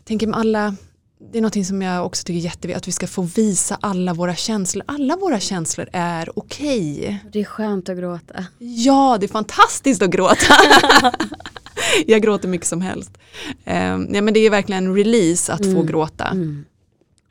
tänker 0.04 0.26
med 0.26 0.38
alla 0.38 0.76
det 1.18 1.38
är 1.38 1.42
något 1.42 1.66
som 1.66 1.82
jag 1.82 2.06
också 2.06 2.24
tycker 2.24 2.38
är 2.38 2.44
jätteviktigt, 2.44 2.76
att 2.76 2.88
vi 2.88 2.92
ska 2.92 3.06
få 3.06 3.22
visa 3.22 3.78
alla 3.80 4.14
våra 4.14 4.34
känslor. 4.34 4.84
Alla 4.88 5.16
våra 5.16 5.40
känslor 5.40 5.88
är 5.92 6.38
okej. 6.38 6.98
Okay. 6.98 7.18
Det 7.32 7.40
är 7.40 7.44
skönt 7.44 7.88
att 7.88 7.98
gråta. 7.98 8.44
Ja, 8.58 9.16
det 9.20 9.26
är 9.26 9.28
fantastiskt 9.28 10.02
att 10.02 10.10
gråta. 10.10 10.54
jag 12.06 12.22
gråter 12.22 12.48
mycket 12.48 12.66
som 12.66 12.80
helst. 12.80 13.10
Um, 13.64 14.14
ja, 14.14 14.22
men 14.22 14.34
det 14.34 14.40
är 14.40 14.50
verkligen 14.50 14.86
en 14.86 14.96
release 14.96 15.52
att 15.52 15.60
mm. 15.60 15.74
få 15.74 15.82
gråta. 15.82 16.24
Mm. 16.24 16.64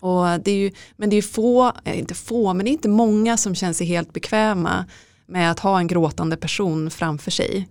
Och 0.05 0.39
det 0.39 0.51
är 0.51 0.55
ju, 0.55 0.71
men 0.95 1.09
det 1.09 1.15
är 1.15 1.21
få, 1.21 1.73
eh, 1.85 1.99
inte 1.99 2.13
få, 2.13 2.53
men 2.53 2.65
det 2.65 2.69
är 2.69 2.73
inte 2.73 2.89
många 2.89 3.37
som 3.37 3.55
känner 3.55 3.73
sig 3.73 3.87
helt 3.87 4.13
bekväma 4.13 4.85
med 5.25 5.51
att 5.51 5.59
ha 5.59 5.79
en 5.79 5.87
gråtande 5.87 6.37
person 6.37 6.91
framför 6.91 7.31
sig 7.31 7.67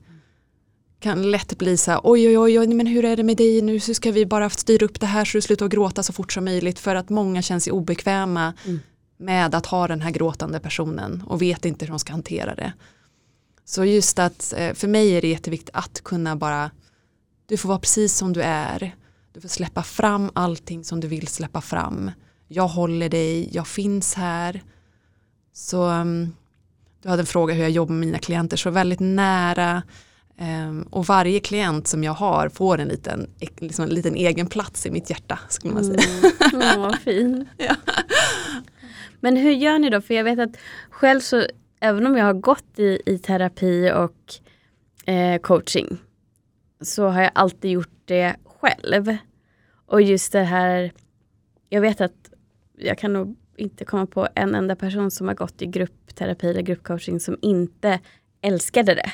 kan 1.05 1.31
lätt 1.31 1.59
bli 1.59 1.77
så 1.77 1.91
här, 1.91 2.01
oj, 2.05 2.39
oj, 2.39 2.59
oj, 2.59 2.67
men 2.67 2.87
hur 2.87 3.05
är 3.05 3.17
det 3.17 3.23
med 3.23 3.37
dig 3.37 3.63
nu, 3.63 3.81
så 3.81 3.95
ska 3.95 4.13
vi 4.13 4.27
bara 4.27 4.51
styra 4.51 4.87
upp 4.87 5.01
det 5.01 5.07
här 5.07 5.25
så 5.25 5.39
du 5.39 5.43
slutar 5.43 5.69
gråta 5.69 6.03
så 6.03 6.13
fort 6.13 6.33
som 6.33 6.45
möjligt 6.45 6.79
för 6.79 6.95
att 6.95 7.11
många 7.11 7.43
känner 7.43 7.61
sig 7.61 7.73
obekväma 7.73 8.55
mm. 8.65 8.81
med 9.17 9.55
att 9.55 9.67
ha 9.67 9.89
den 9.89 10.01
här 10.01 10.11
gråtande 10.11 10.61
personen 10.61 11.23
och 11.27 11.43
vet 11.43 11.65
inte 11.65 11.85
hur 11.85 11.91
de 11.91 11.99
ska 11.99 12.13
hantera 12.13 12.55
det. 12.55 12.73
Så 13.65 13.85
just 13.85 14.19
att 14.19 14.55
eh, 14.57 14.75
för 14.75 14.89
mig 14.89 15.11
är 15.11 15.21
det 15.21 15.29
jätteviktigt 15.29 15.71
att 15.73 16.01
kunna 16.05 16.37
bara, 16.37 16.71
du 17.47 17.57
får 17.57 17.69
vara 17.69 17.79
precis 17.79 18.17
som 18.17 18.33
du 18.33 18.43
är, 18.43 18.95
du 19.33 19.41
får 19.41 19.49
släppa 19.49 19.83
fram 19.83 20.31
allting 20.35 20.85
som 20.85 21.01
du 21.01 21.09
vill 21.09 21.29
släppa 21.29 21.61
fram. 21.61 22.11
Jag 22.55 22.69
håller 22.69 23.09
dig, 23.09 23.49
jag 23.53 23.67
finns 23.67 24.15
här. 24.15 24.63
Så 25.53 25.89
um, 25.91 26.35
du 27.03 27.09
hade 27.09 27.23
en 27.23 27.27
fråga 27.27 27.55
hur 27.55 27.63
jag 27.63 27.71
jobbar 27.71 27.95
med 27.95 28.07
mina 28.07 28.19
klienter, 28.19 28.57
så 28.57 28.71
väldigt 28.71 29.01
nära, 29.01 29.83
Um, 30.39 30.83
och 30.91 31.07
varje 31.07 31.41
klient 31.41 31.87
som 31.87 32.05
jag 32.05 32.13
har 32.13 32.49
får 32.49 32.79
en 32.79 32.89
liten, 32.89 33.31
liksom 33.59 33.85
en 33.85 33.91
liten 33.91 34.15
egen 34.15 34.47
plats 34.47 34.87
i 34.87 34.91
mitt 34.91 35.11
hjärta. 35.11 35.39
Skulle 35.49 35.75
man 35.75 35.85
säga. 35.85 36.03
Mm. 36.53 36.63
Mm, 36.63 36.81
vad 36.81 36.99
fin. 36.99 37.49
ja. 37.59 37.77
Men 39.21 39.37
hur 39.37 39.51
gör 39.51 39.79
ni 39.79 39.91
då? 39.91 40.01
För 40.01 40.15
jag 40.15 40.25
vet 40.25 40.39
att 40.39 40.57
själv 40.91 41.21
så, 41.21 41.47
även 41.81 42.07
om 42.07 42.17
jag 42.17 42.25
har 42.25 42.33
gått 42.33 42.79
i, 42.79 43.03
i 43.07 43.19
terapi 43.19 43.93
och 43.93 44.35
eh, 45.13 45.41
coaching, 45.41 45.99
så 46.83 47.09
har 47.09 47.23
jag 47.23 47.31
alltid 47.35 47.71
gjort 47.71 48.03
det 48.05 48.37
själv. 48.61 49.17
Och 49.87 50.03
just 50.03 50.33
det 50.33 50.45
här, 50.45 50.93
jag 51.69 51.81
vet 51.81 52.01
att 52.01 52.24
jag 52.77 52.99
kan 52.99 53.13
nog 53.13 53.37
inte 53.57 53.85
komma 53.85 54.07
på 54.07 54.29
en 54.35 54.55
enda 54.55 54.77
person 54.77 55.11
som 55.11 55.29
har 55.29 55.35
gått 55.35 55.63
i 55.63 55.67
gruppterapi 55.67 56.51
eller 56.51 56.63
gruppcoaching 56.63 57.21
som 57.21 57.39
inte 57.43 58.01
älskade 58.41 58.95
det. 58.95 59.13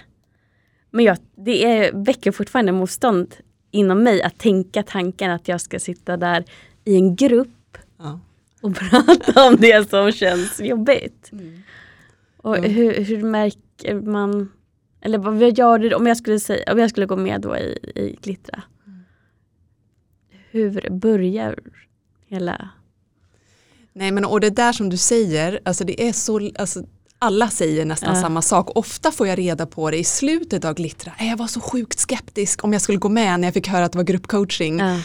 Men 0.91 1.05
jag, 1.05 1.19
det 1.37 1.65
är, 1.65 1.93
väcker 1.93 2.33
fortfarande 2.33 2.73
motstånd 2.73 3.35
inom 3.71 4.03
mig 4.03 4.23
att 4.23 4.39
tänka 4.39 4.83
tanken 4.83 5.31
att 5.31 5.49
jag 5.49 5.61
ska 5.61 5.79
sitta 5.79 6.17
där 6.17 6.45
i 6.85 6.97
en 6.97 7.17
grupp 7.17 7.79
ja. 7.99 8.21
och 8.61 8.75
prata 8.91 9.47
om 9.47 9.57
det 9.57 9.91
som 9.91 10.13
känns 10.13 10.61
jobbigt. 10.61 11.33
Mm. 11.33 11.63
Och 12.37 12.59
mm. 12.59 12.71
Hur, 12.71 13.05
hur, 13.05 13.23
märker 13.23 13.95
man, 13.95 14.53
eller 15.01 15.19
vad 15.19 15.59
gör 15.59 15.79
du 15.79 15.95
om 15.95 16.07
jag 16.07 16.17
skulle, 16.17 16.41
säga, 16.41 16.73
om 16.73 16.79
jag 16.79 16.91
skulle 16.91 17.07
gå 17.07 17.17
med 17.17 17.41
då 17.41 17.57
i, 17.57 17.79
i 17.95 18.19
Glittra? 18.23 18.63
Mm. 18.87 19.01
Hur 20.51 20.91
börjar 20.91 21.59
hela 22.27 22.71
Nej 23.93 24.11
men 24.11 24.25
och 24.25 24.41
det 24.41 24.51
där 24.51 24.73
som 24.73 24.89
du 24.89 24.97
säger, 24.97 25.61
alltså 25.65 25.85
det 25.85 26.09
är 26.09 26.13
så, 26.13 26.51
alltså 26.59 26.83
alla 27.19 27.51
säger 27.51 27.85
nästan 27.85 28.15
ja. 28.15 28.23
samma 28.23 28.43
sak. 28.43 28.77
Ofta 28.77 29.13
får 29.13 29.29
jag 29.29 29.39
reda 29.39 29.67
på 29.67 29.91
det 29.91 29.99
i 29.99 30.05
slutet 30.05 30.65
av 30.65 30.75
Glittra. 30.75 31.13
Jag 31.19 31.37
var 31.37 31.47
så 31.47 31.61
sjukt 31.61 31.99
skeptisk 31.99 32.65
om 32.65 32.73
jag 32.73 32.83
skulle 32.83 32.99
gå 32.99 33.09
med 33.09 33.41
när 33.41 33.47
jag 33.47 33.55
fick 33.55 33.69
höra 33.69 33.85
att 33.85 33.93
det 33.93 33.99
var 33.99 34.05
gruppcoaching. 34.05 34.79
Ja. 34.79 34.99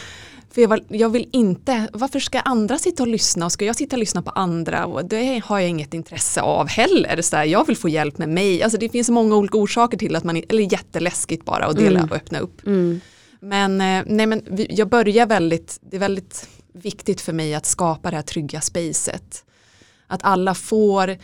För 0.50 0.60
jag, 0.60 0.68
var, 0.68 0.80
jag, 0.88 1.08
vill 1.08 1.28
inte, 1.32 1.88
varför 1.92 2.20
ska 2.20 2.40
andra 2.40 2.78
sitta 2.78 3.02
och 3.02 3.08
lyssna 3.08 3.44
och 3.44 3.52
ska 3.52 3.64
jag 3.64 3.76
sitta 3.76 3.96
och 3.96 4.00
lyssna 4.00 4.22
på 4.22 4.30
andra? 4.30 4.86
Och 4.86 5.04
det 5.04 5.42
har 5.44 5.58
jag 5.58 5.70
inget 5.70 5.94
intresse 5.94 6.40
av 6.40 6.68
heller. 6.68 7.22
Så 7.22 7.36
här, 7.36 7.44
jag 7.44 7.66
vill 7.66 7.76
få 7.76 7.88
hjälp 7.88 8.18
med 8.18 8.28
mig. 8.28 8.62
Alltså 8.62 8.78
det 8.78 8.88
finns 8.88 9.10
många 9.10 9.36
olika 9.36 9.58
orsaker 9.58 9.98
till 9.98 10.16
att 10.16 10.24
man, 10.24 10.42
eller 10.48 10.72
jätteläskigt 10.72 11.44
bara 11.44 11.66
att 11.66 11.76
dela 11.76 11.98
mm. 11.98 12.10
och 12.10 12.16
öppna 12.16 12.38
upp. 12.38 12.66
Mm. 12.66 13.00
Men, 13.40 13.80
eh, 13.80 14.04
nej, 14.06 14.26
men 14.26 14.42
jag 14.70 14.88
börjar 14.88 15.26
väldigt, 15.26 15.78
det 15.80 15.96
är 15.96 16.00
väldigt 16.00 16.48
viktigt 16.76 17.20
för 17.20 17.32
mig 17.32 17.54
att 17.54 17.66
skapa 17.66 18.10
det 18.10 18.16
här 18.16 18.22
trygga 18.22 18.60
spacet. 18.60 19.44
Att 20.06 20.20
alla 20.22 20.54
får 20.54 21.16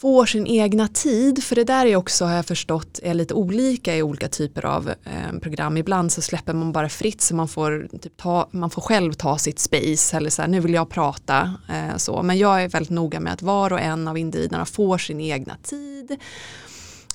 får 0.00 0.26
sin 0.26 0.46
egna 0.46 0.88
tid, 0.88 1.44
för 1.44 1.56
det 1.56 1.64
där 1.64 1.86
är 1.86 1.96
också, 1.96 2.24
har 2.24 2.34
jag 2.34 2.46
förstått, 2.46 3.00
är 3.02 3.14
lite 3.14 3.34
olika 3.34 3.96
i 3.96 4.02
olika 4.02 4.28
typer 4.28 4.66
av 4.66 4.88
eh, 4.88 5.38
program. 5.42 5.76
Ibland 5.76 6.12
så 6.12 6.22
släpper 6.22 6.52
man 6.52 6.72
bara 6.72 6.88
fritt 6.88 7.20
så 7.20 7.34
man 7.34 7.48
får, 7.48 7.88
typ 8.00 8.16
ta, 8.16 8.48
man 8.50 8.70
får 8.70 8.82
själv 8.82 9.12
ta 9.12 9.38
sitt 9.38 9.58
space 9.58 10.16
eller 10.16 10.30
så 10.30 10.42
här, 10.42 10.48
nu 10.48 10.60
vill 10.60 10.74
jag 10.74 10.90
prata. 10.90 11.54
Eh, 11.68 11.96
så. 11.96 12.22
Men 12.22 12.38
jag 12.38 12.62
är 12.62 12.68
väldigt 12.68 12.90
noga 12.90 13.20
med 13.20 13.32
att 13.32 13.42
var 13.42 13.72
och 13.72 13.80
en 13.80 14.08
av 14.08 14.18
individerna 14.18 14.66
får 14.66 14.98
sin 14.98 15.20
egna 15.20 15.56
tid. 15.62 16.16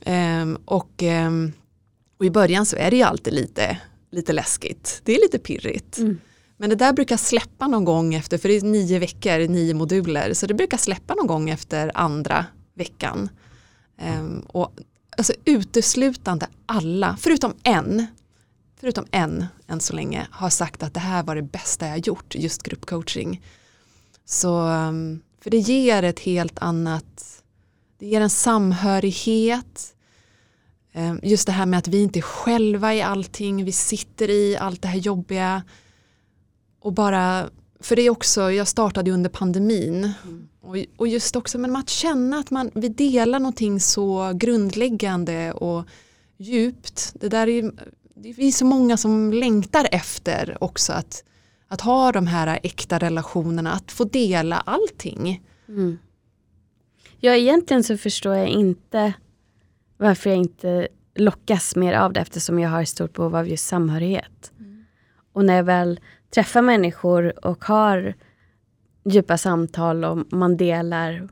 Eh, 0.01 0.45
och, 0.65 1.03
ehm, 1.03 1.53
och 2.19 2.25
i 2.25 2.29
början 2.29 2.65
så 2.65 2.75
är 2.75 2.91
det 2.91 2.97
ju 2.97 3.03
alltid 3.03 3.33
lite, 3.33 3.77
lite 4.11 4.33
läskigt, 4.33 5.01
det 5.03 5.15
är 5.15 5.21
lite 5.21 5.39
pirrigt. 5.39 5.97
Mm. 5.97 6.19
Men 6.57 6.69
det 6.69 6.75
där 6.75 6.93
brukar 6.93 7.17
släppa 7.17 7.67
någon 7.67 7.85
gång 7.85 8.13
efter, 8.13 8.37
för 8.37 8.49
det 8.49 8.55
är 8.55 8.61
nio 8.61 8.99
veckor, 8.99 9.47
nio 9.47 9.73
moduler, 9.73 10.33
så 10.33 10.47
det 10.47 10.53
brukar 10.53 10.77
släppa 10.77 11.13
någon 11.13 11.27
gång 11.27 11.49
efter 11.49 11.91
andra 11.95 12.45
veckan. 12.73 13.29
Um, 14.19 14.39
och 14.39 14.71
alltså 15.17 15.33
uteslutande 15.45 16.47
alla, 16.65 17.17
förutom 17.19 17.53
en, 17.63 18.07
förutom 18.79 19.05
en 19.11 19.45
än 19.67 19.79
så 19.79 19.93
länge, 19.93 20.27
har 20.31 20.49
sagt 20.49 20.83
att 20.83 20.93
det 20.93 20.99
här 20.99 21.23
var 21.23 21.35
det 21.35 21.41
bästa 21.41 21.87
jag 21.87 22.07
gjort, 22.07 22.35
just 22.35 22.63
gruppcoaching. 22.63 23.41
Så, 24.25 24.59
ehm, 24.59 25.21
för 25.41 25.49
det 25.49 25.57
ger 25.57 26.03
ett 26.03 26.19
helt 26.19 26.59
annat, 26.59 27.43
det 27.99 28.07
ger 28.07 28.21
en 28.21 28.29
samhörighet, 28.29 29.95
ehm, 30.93 31.19
just 31.23 31.45
det 31.45 31.51
här 31.51 31.65
med 31.65 31.79
att 31.79 31.87
vi 31.87 32.03
inte 32.03 32.19
är 32.19 32.21
själva 32.21 32.93
i 32.93 33.01
allting, 33.01 33.65
vi 33.65 33.71
sitter 33.71 34.29
i 34.29 34.57
allt 34.57 34.81
det 34.81 34.87
här 34.87 34.99
jobbiga 34.99 35.63
och 36.86 36.93
bara, 36.93 37.50
för 37.80 37.95
det 37.95 38.02
är 38.02 38.10
också, 38.10 38.52
jag 38.52 38.67
startade 38.67 39.12
under 39.12 39.30
pandemin 39.30 40.12
mm. 40.24 40.48
och, 40.62 40.78
och 40.98 41.08
just 41.08 41.36
också 41.36 41.58
men 41.58 41.76
att 41.76 41.89
känna 41.89 42.38
att 42.38 42.52
man, 42.52 42.71
vi 42.74 42.89
delar 42.89 43.39
någonting 43.39 43.80
så 43.80 44.32
grundläggande 44.36 45.52
och 45.52 45.86
djupt, 46.38 47.13
det 47.19 47.30
där 47.30 47.48
är 47.48 47.71
det 48.15 48.48
är 48.48 48.52
så 48.52 48.65
många 48.65 48.98
som 48.98 49.34
längtar 49.34 49.88
efter 49.91 50.58
också 50.62 50.93
att, 50.93 51.24
att 51.67 51.82
ha 51.82 52.12
de 52.12 52.28
här 52.28 52.60
äkta 52.63 52.98
relationerna, 52.98 53.74
att 53.74 53.91
få 53.91 54.04
dela 54.04 54.56
allting. 54.56 55.43
Mm. 55.67 55.98
Ja, 57.19 57.36
egentligen 57.36 57.84
så 57.84 57.98
förstår 57.98 58.36
jag 58.36 58.48
inte 58.48 59.13
varför 59.98 60.30
jag 60.30 60.38
inte 60.38 60.88
lockas 61.15 61.76
mer 61.76 61.93
av 61.93 62.13
det 62.13 62.19
eftersom 62.19 62.60
jag 62.60 62.69
har 62.69 62.82
ett 62.82 62.89
stort 62.89 63.13
behov 63.13 63.36
av 63.36 63.48
just 63.48 63.67
samhörighet. 63.67 64.52
Mm. 64.60 64.86
Och 65.34 65.45
när 65.45 65.56
jag 65.56 65.63
väl 65.63 66.00
träffar 66.33 66.61
människor 66.61 67.45
och 67.45 67.65
har 67.65 68.13
djupa 69.05 69.38
samtal 69.38 70.05
och 70.05 70.33
man 70.33 70.57
delar 70.57 71.29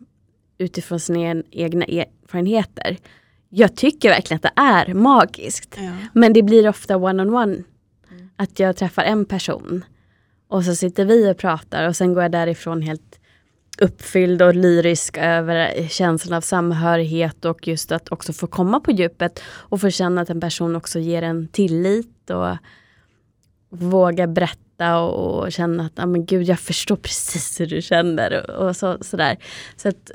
utifrån 0.57 0.99
sina 0.99 1.43
egna 1.51 1.85
erfarenheter 1.85 2.97
jag 3.55 3.75
tycker 3.75 4.09
verkligen 4.09 4.35
att 4.35 4.55
det 4.55 4.61
är 4.61 4.93
magiskt. 4.93 5.77
Ja. 5.77 5.91
Men 6.13 6.33
det 6.33 6.43
blir 6.43 6.69
ofta 6.69 6.97
one-on-one. 6.97 7.53
Mm. 7.53 8.29
Att 8.35 8.59
jag 8.59 8.77
träffar 8.77 9.03
en 9.03 9.25
person 9.25 9.85
och 10.47 10.63
så 10.63 10.75
sitter 10.75 11.05
vi 11.05 11.31
och 11.31 11.37
pratar 11.37 11.87
och 11.87 11.95
sen 11.95 12.13
går 12.13 12.23
jag 12.23 12.31
därifrån 12.31 12.81
helt 12.81 13.19
uppfylld 13.79 14.41
och 14.41 14.55
lyrisk 14.55 15.17
över 15.17 15.87
känslan 15.87 16.37
av 16.37 16.41
samhörighet 16.41 17.45
och 17.45 17.67
just 17.67 17.91
att 17.91 18.11
också 18.11 18.33
få 18.33 18.47
komma 18.47 18.79
på 18.79 18.91
djupet 18.91 19.39
och 19.45 19.81
få 19.81 19.89
känna 19.89 20.21
att 20.21 20.29
en 20.29 20.41
person 20.41 20.75
också 20.75 20.99
ger 20.99 21.21
en 21.21 21.47
tillit 21.47 22.29
och 22.29 22.57
våga 23.73 24.27
berätta 24.27 24.99
och, 24.99 25.39
och 25.39 25.51
känna 25.51 25.85
att 25.85 25.99
ah, 25.99 26.05
men 26.05 26.25
gud, 26.25 26.43
jag 26.43 26.59
förstår 26.59 26.95
precis 26.95 27.59
hur 27.59 27.67
du 27.67 27.81
känner 27.81 28.51
och, 28.51 28.67
och 28.67 28.75
så, 28.75 28.97
sådär. 29.01 29.37
Så 29.75 29.89
att 29.89 30.11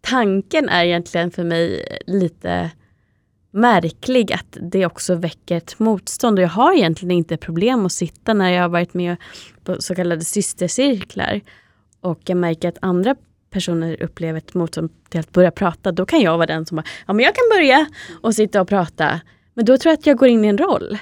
tanken 0.00 0.68
är 0.68 0.84
egentligen 0.84 1.30
för 1.30 1.44
mig 1.44 1.84
lite 2.06 2.70
märklig 3.50 4.32
att 4.32 4.56
det 4.60 4.86
också 4.86 5.14
väcker 5.14 5.56
ett 5.56 5.78
motstånd. 5.78 6.38
Och 6.38 6.42
jag 6.42 6.48
har 6.48 6.74
egentligen 6.74 7.10
inte 7.10 7.36
problem 7.36 7.86
att 7.86 7.92
sitta 7.92 8.34
när 8.34 8.50
jag 8.50 8.62
har 8.62 8.68
varit 8.68 8.94
med 8.94 9.16
på 9.64 9.82
så 9.82 9.94
kallade 9.94 10.24
systercirklar 10.24 11.40
och 12.00 12.20
jag 12.26 12.36
märker 12.36 12.68
att 12.68 12.78
andra 12.82 13.16
personer 13.50 14.02
upplever 14.02 14.38
ett 14.38 14.54
motstånd 14.54 14.90
till 15.08 15.20
att 15.20 15.32
börja 15.32 15.50
prata. 15.50 15.92
Då 15.92 16.06
kan 16.06 16.20
jag 16.20 16.36
vara 16.38 16.46
den 16.46 16.66
som 16.66 16.76
bara, 16.76 16.84
ja 17.06 17.12
men 17.12 17.24
jag 17.24 17.34
kan 17.34 17.44
börja 17.50 17.86
och 18.20 18.34
sitta 18.34 18.60
och 18.60 18.68
prata. 18.68 19.20
Men 19.54 19.64
då 19.64 19.76
tror 19.76 19.90
jag 19.90 19.98
att 19.98 20.06
jag 20.06 20.16
går 20.16 20.28
in 20.28 20.44
i 20.44 20.48
en 20.48 20.58
roll. 20.58 20.98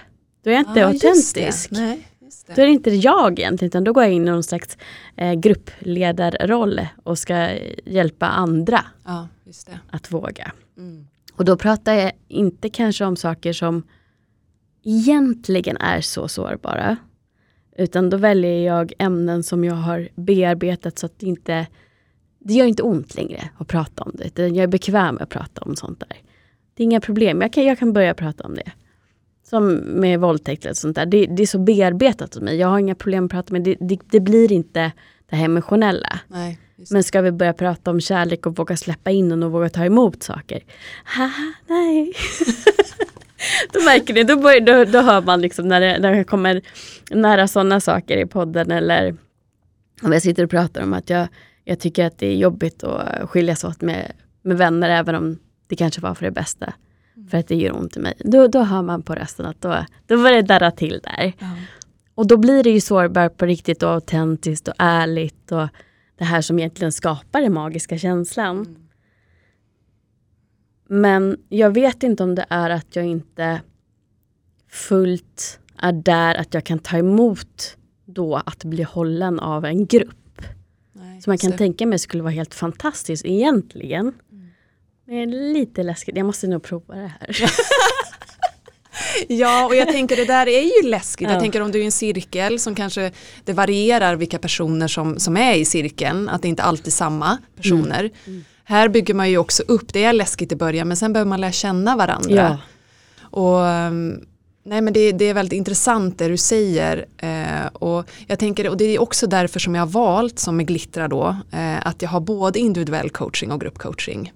Då 0.48 0.52
är 0.52 0.56
jag 0.56 0.70
inte 0.70 0.84
ah, 0.84 0.88
autentisk. 0.88 1.70
Nej, 1.70 2.08
då 2.46 2.62
är 2.62 2.66
det 2.66 2.72
inte 2.72 2.90
jag 2.90 3.38
egentligen, 3.38 3.68
utan 3.68 3.84
då 3.84 3.92
går 3.92 4.04
jag 4.04 4.12
in 4.12 4.28
i 4.28 4.30
någon 4.30 4.42
slags 4.42 4.78
eh, 5.16 5.34
gruppledarroll 5.34 6.80
och 7.04 7.18
ska 7.18 7.48
hjälpa 7.84 8.26
andra 8.26 8.84
ja, 9.04 9.28
att 9.90 10.12
våga. 10.12 10.52
Mm. 10.76 11.06
Och 11.32 11.44
då 11.44 11.56
pratar 11.56 11.94
jag 11.94 12.12
inte 12.28 12.68
kanske 12.68 13.04
om 13.04 13.16
saker 13.16 13.52
som 13.52 13.82
egentligen 14.84 15.76
är 15.76 16.00
så 16.00 16.28
sårbara. 16.28 16.96
Utan 17.76 18.10
då 18.10 18.16
väljer 18.16 18.66
jag 18.66 18.92
ämnen 18.98 19.42
som 19.42 19.64
jag 19.64 19.74
har 19.74 20.08
bearbetat 20.14 20.98
så 20.98 21.06
att 21.06 21.18
det 21.18 21.26
inte 21.26 21.66
det 22.38 22.54
gör 22.54 22.66
inte 22.66 22.82
ont 22.82 23.14
längre 23.14 23.50
att 23.56 23.68
prata 23.68 24.02
om 24.02 24.12
det. 24.14 24.38
Jag 24.38 24.56
är 24.56 24.66
bekväm 24.66 25.14
med 25.14 25.22
att 25.22 25.28
prata 25.28 25.60
om 25.60 25.76
sånt 25.76 26.00
där. 26.00 26.18
Det 26.74 26.82
är 26.82 26.84
inga 26.84 27.00
problem, 27.00 27.40
jag 27.40 27.52
kan, 27.52 27.64
jag 27.64 27.78
kan 27.78 27.92
börja 27.92 28.14
prata 28.14 28.44
om 28.44 28.54
det. 28.54 28.72
Som 29.50 29.74
med 29.74 30.20
våldtäkt 30.20 30.64
eller 30.64 30.74
sånt 30.74 30.96
där. 30.96 31.06
Det, 31.06 31.26
det, 31.26 31.42
är 31.42 31.46
så 31.46 31.58
bearbetat 31.58 32.34
hos 32.34 32.42
mig. 32.42 32.56
Jag 32.56 32.68
har 32.68 32.78
inga 32.78 32.94
problem 32.94 33.24
att 33.24 33.30
prata 33.30 33.52
med 33.52 33.62
det. 33.62 33.76
Det, 33.80 33.98
det 34.10 34.20
blir 34.20 34.52
inte 34.52 34.92
det 35.30 35.36
här 35.36 35.44
emotionella. 35.44 36.20
Nej, 36.28 36.58
Men 36.90 37.04
ska 37.04 37.20
vi 37.20 37.32
börja 37.32 37.52
prata 37.52 37.90
om 37.90 38.00
kärlek 38.00 38.46
och 38.46 38.58
våga 38.58 38.76
släppa 38.76 39.10
in 39.10 39.42
och 39.42 39.52
våga 39.52 39.68
ta 39.68 39.84
emot 39.84 40.22
saker? 40.22 40.64
Haha, 41.04 41.52
nej. 41.66 42.12
då 43.72 43.80
märker 43.84 44.14
ni, 44.14 44.24
då, 44.24 44.36
börjar, 44.36 44.60
då, 44.60 44.84
då 44.84 44.98
hör 45.00 45.22
man 45.22 45.40
liksom 45.40 45.68
när 45.68 45.80
det, 45.80 45.98
när 45.98 46.12
det 46.12 46.24
kommer 46.24 46.62
nära 47.10 47.48
sådana 47.48 47.80
saker 47.80 48.16
i 48.16 48.26
podden 48.26 48.70
eller 48.70 49.16
om 50.02 50.12
jag 50.12 50.22
sitter 50.22 50.44
och 50.44 50.50
pratar 50.50 50.82
om 50.82 50.94
att 50.94 51.10
jag, 51.10 51.28
jag 51.64 51.80
tycker 51.80 52.06
att 52.06 52.18
det 52.18 52.26
är 52.26 52.36
jobbigt 52.36 52.84
att 52.84 53.30
skiljas 53.30 53.64
åt 53.64 53.80
med, 53.80 54.12
med 54.42 54.58
vänner 54.58 54.90
även 54.90 55.14
om 55.14 55.38
det 55.66 55.76
kanske 55.76 56.00
var 56.00 56.14
för 56.14 56.24
det 56.24 56.30
bästa 56.30 56.74
för 57.30 57.38
att 57.38 57.48
det 57.48 57.56
gör 57.56 57.76
ont 57.76 57.96
i 57.96 58.00
mig. 58.00 58.14
Då, 58.18 58.46
då 58.46 58.62
hör 58.62 58.82
man 58.82 59.02
på 59.02 59.14
rösten 59.14 59.46
att 59.46 59.60
då, 59.60 59.84
då 60.06 60.16
var 60.16 60.30
det 60.30 60.42
darra 60.42 60.70
till 60.70 61.00
där. 61.04 61.32
Ja. 61.38 61.56
Och 62.14 62.26
då 62.26 62.36
blir 62.36 62.62
det 62.62 62.70
ju 62.70 62.80
sårbart 62.80 63.36
på 63.36 63.46
riktigt 63.46 63.82
och 63.82 63.90
autentiskt 63.90 64.68
och 64.68 64.74
ärligt 64.78 65.52
och 65.52 65.68
det 66.18 66.24
här 66.24 66.40
som 66.40 66.58
egentligen 66.58 66.92
skapar 66.92 67.40
den 67.40 67.52
magiska 67.52 67.98
känslan. 67.98 68.56
Mm. 68.56 68.88
Men 70.88 71.36
jag 71.48 71.74
vet 71.74 72.02
inte 72.02 72.22
om 72.22 72.34
det 72.34 72.46
är 72.48 72.70
att 72.70 72.96
jag 72.96 73.06
inte 73.06 73.60
fullt 74.70 75.60
är 75.78 75.92
där 75.92 76.34
att 76.34 76.54
jag 76.54 76.64
kan 76.64 76.78
ta 76.78 76.98
emot 76.98 77.76
då 78.04 78.36
att 78.36 78.64
bli 78.64 78.82
hållen 78.82 79.40
av 79.40 79.64
en 79.64 79.86
grupp. 79.86 80.42
Nej, 80.92 81.22
som 81.22 81.30
man 81.30 81.38
kan 81.38 81.52
tänka 81.52 81.86
mig 81.86 81.98
skulle 81.98 82.22
vara 82.22 82.32
helt 82.32 82.54
fantastiskt 82.54 83.24
egentligen. 83.24 84.12
Det 85.08 85.22
är 85.22 85.26
lite 85.26 85.82
läskigt, 85.82 86.16
jag 86.16 86.26
måste 86.26 86.46
nog 86.46 86.62
prova 86.62 86.94
det 86.94 87.12
här. 87.20 87.50
ja, 89.28 89.66
och 89.66 89.76
jag 89.76 89.88
tänker 89.88 90.16
det 90.16 90.24
där 90.24 90.48
är 90.48 90.82
ju 90.82 90.88
läskigt. 90.88 91.28
Ja. 91.28 91.32
Jag 91.32 91.40
tänker 91.40 91.60
om 91.60 91.72
du 91.72 91.78
är 91.78 91.82
i 91.82 91.84
en 91.84 91.92
cirkel 91.92 92.58
som 92.58 92.74
kanske 92.74 93.12
det 93.44 93.52
varierar 93.52 94.16
vilka 94.16 94.38
personer 94.38 94.88
som, 94.88 95.18
som 95.18 95.36
är 95.36 95.54
i 95.54 95.64
cirkeln, 95.64 96.28
att 96.28 96.42
det 96.42 96.48
inte 96.48 96.62
alltid 96.62 96.86
är 96.86 96.90
samma 96.90 97.38
personer. 97.56 98.00
Mm. 98.00 98.12
Mm. 98.26 98.44
Här 98.64 98.88
bygger 98.88 99.14
man 99.14 99.30
ju 99.30 99.38
också 99.38 99.62
upp, 99.62 99.92
det 99.92 100.04
är 100.04 100.12
läskigt 100.12 100.52
i 100.52 100.56
början 100.56 100.88
men 100.88 100.96
sen 100.96 101.12
behöver 101.12 101.28
man 101.28 101.40
lära 101.40 101.52
känna 101.52 101.96
varandra. 101.96 102.34
Ja. 102.34 102.58
Och 103.20 103.66
ehm, 103.66 104.20
Nej 104.62 104.80
men 104.80 104.92
det, 104.92 105.12
det, 105.12 105.24
är 105.24 105.34
väldigt 105.34 105.56
intressant 105.56 106.18
det 106.18 106.28
du 106.28 106.36
säger 106.36 107.06
eh, 107.16 107.66
och 107.72 108.10
jag 108.26 108.38
tänker 108.38 108.68
och 108.68 108.76
det 108.76 108.84
är 108.84 109.00
också 109.00 109.26
därför 109.26 109.60
som 109.60 109.74
jag 109.74 109.82
har 109.82 109.86
valt 109.86 110.38
som 110.38 110.56
med 110.56 110.66
Glittra 110.66 111.08
då 111.08 111.36
eh, 111.52 111.86
att 111.86 112.02
jag 112.02 112.08
har 112.08 112.20
både 112.20 112.58
individuell 112.58 113.10
coaching 113.10 113.52
och 113.52 113.60
gruppcoaching. 113.60 114.32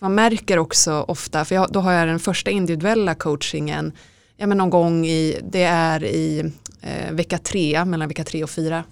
Man 0.00 0.14
märker 0.14 0.58
också 0.58 1.04
ofta, 1.08 1.44
för 1.44 1.54
jag, 1.54 1.72
då 1.72 1.80
har 1.80 1.92
jag 1.92 2.08
den 2.08 2.18
första 2.18 2.50
individuella 2.50 3.14
coachingen, 3.14 3.92
ja 4.36 4.46
men 4.46 4.58
någon 4.58 4.70
gång 4.70 5.06
i, 5.06 5.40
det 5.50 5.62
är 5.62 6.04
i 6.04 6.52
eh, 6.80 7.12
vecka 7.12 7.38
tre, 7.38 7.84
mellan 7.84 8.08
vecka 8.08 8.24
tre 8.24 8.44
och 8.44 8.50
fyra. 8.50 8.84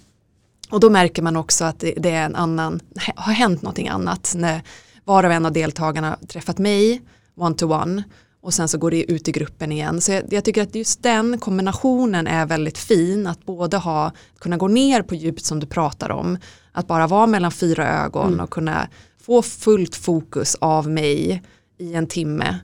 Och 0.70 0.80
då 0.80 0.90
märker 0.90 1.22
man 1.22 1.36
också 1.36 1.64
att 1.64 1.80
det, 1.80 1.94
det 1.96 2.10
är 2.10 2.24
en 2.24 2.34
annan, 2.34 2.80
har 3.16 3.32
hänt 3.32 3.62
någonting 3.62 3.88
annat 3.88 4.32
när 4.36 4.62
var 5.04 5.24
och 5.24 5.32
en 5.32 5.46
av 5.46 5.52
deltagarna 5.52 6.18
träffat 6.28 6.58
mig 6.58 7.02
one 7.36 7.54
to 7.54 7.72
one 7.72 8.02
och 8.40 8.54
sen 8.54 8.68
så 8.68 8.78
går 8.78 8.90
det 8.90 9.12
ut 9.12 9.28
i 9.28 9.32
gruppen 9.32 9.72
igen. 9.72 10.00
Så 10.00 10.12
jag, 10.12 10.24
jag, 10.30 10.44
tycker 10.44 10.62
att 10.62 10.74
just 10.74 11.02
den 11.02 11.38
kombinationen 11.38 12.26
är 12.26 12.46
väldigt 12.46 12.78
fin, 12.78 13.26
att 13.26 13.46
både 13.46 13.76
ha, 13.76 14.12
kunna 14.38 14.56
gå 14.56 14.68
ner 14.68 15.02
på 15.02 15.14
djupet 15.14 15.44
som 15.44 15.60
du 15.60 15.66
pratar 15.66 16.10
om, 16.10 16.38
att 16.72 16.86
bara 16.86 17.06
vara 17.06 17.26
mellan 17.26 17.52
fyra 17.52 18.04
ögon 18.04 18.28
mm. 18.28 18.40
och 18.40 18.50
kunna 18.50 18.88
få 19.28 19.42
fullt 19.42 19.94
fokus 19.94 20.54
av 20.54 20.90
mig 20.90 21.42
i 21.78 21.94
en 21.94 22.06
timme. 22.06 22.58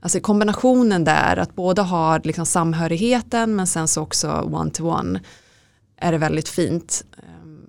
Alltså 0.00 0.20
kombinationen 0.20 1.04
där, 1.04 1.36
att 1.36 1.54
båda 1.54 1.82
har 1.82 2.20
liksom 2.24 2.46
samhörigheten 2.46 3.56
men 3.56 3.66
sen 3.66 3.88
så 3.88 4.02
också 4.02 4.28
one-to-one 4.28 5.20
är 5.96 6.12
det 6.12 6.18
väldigt 6.18 6.48
fint. 6.48 7.04
Ehm, 7.16 7.66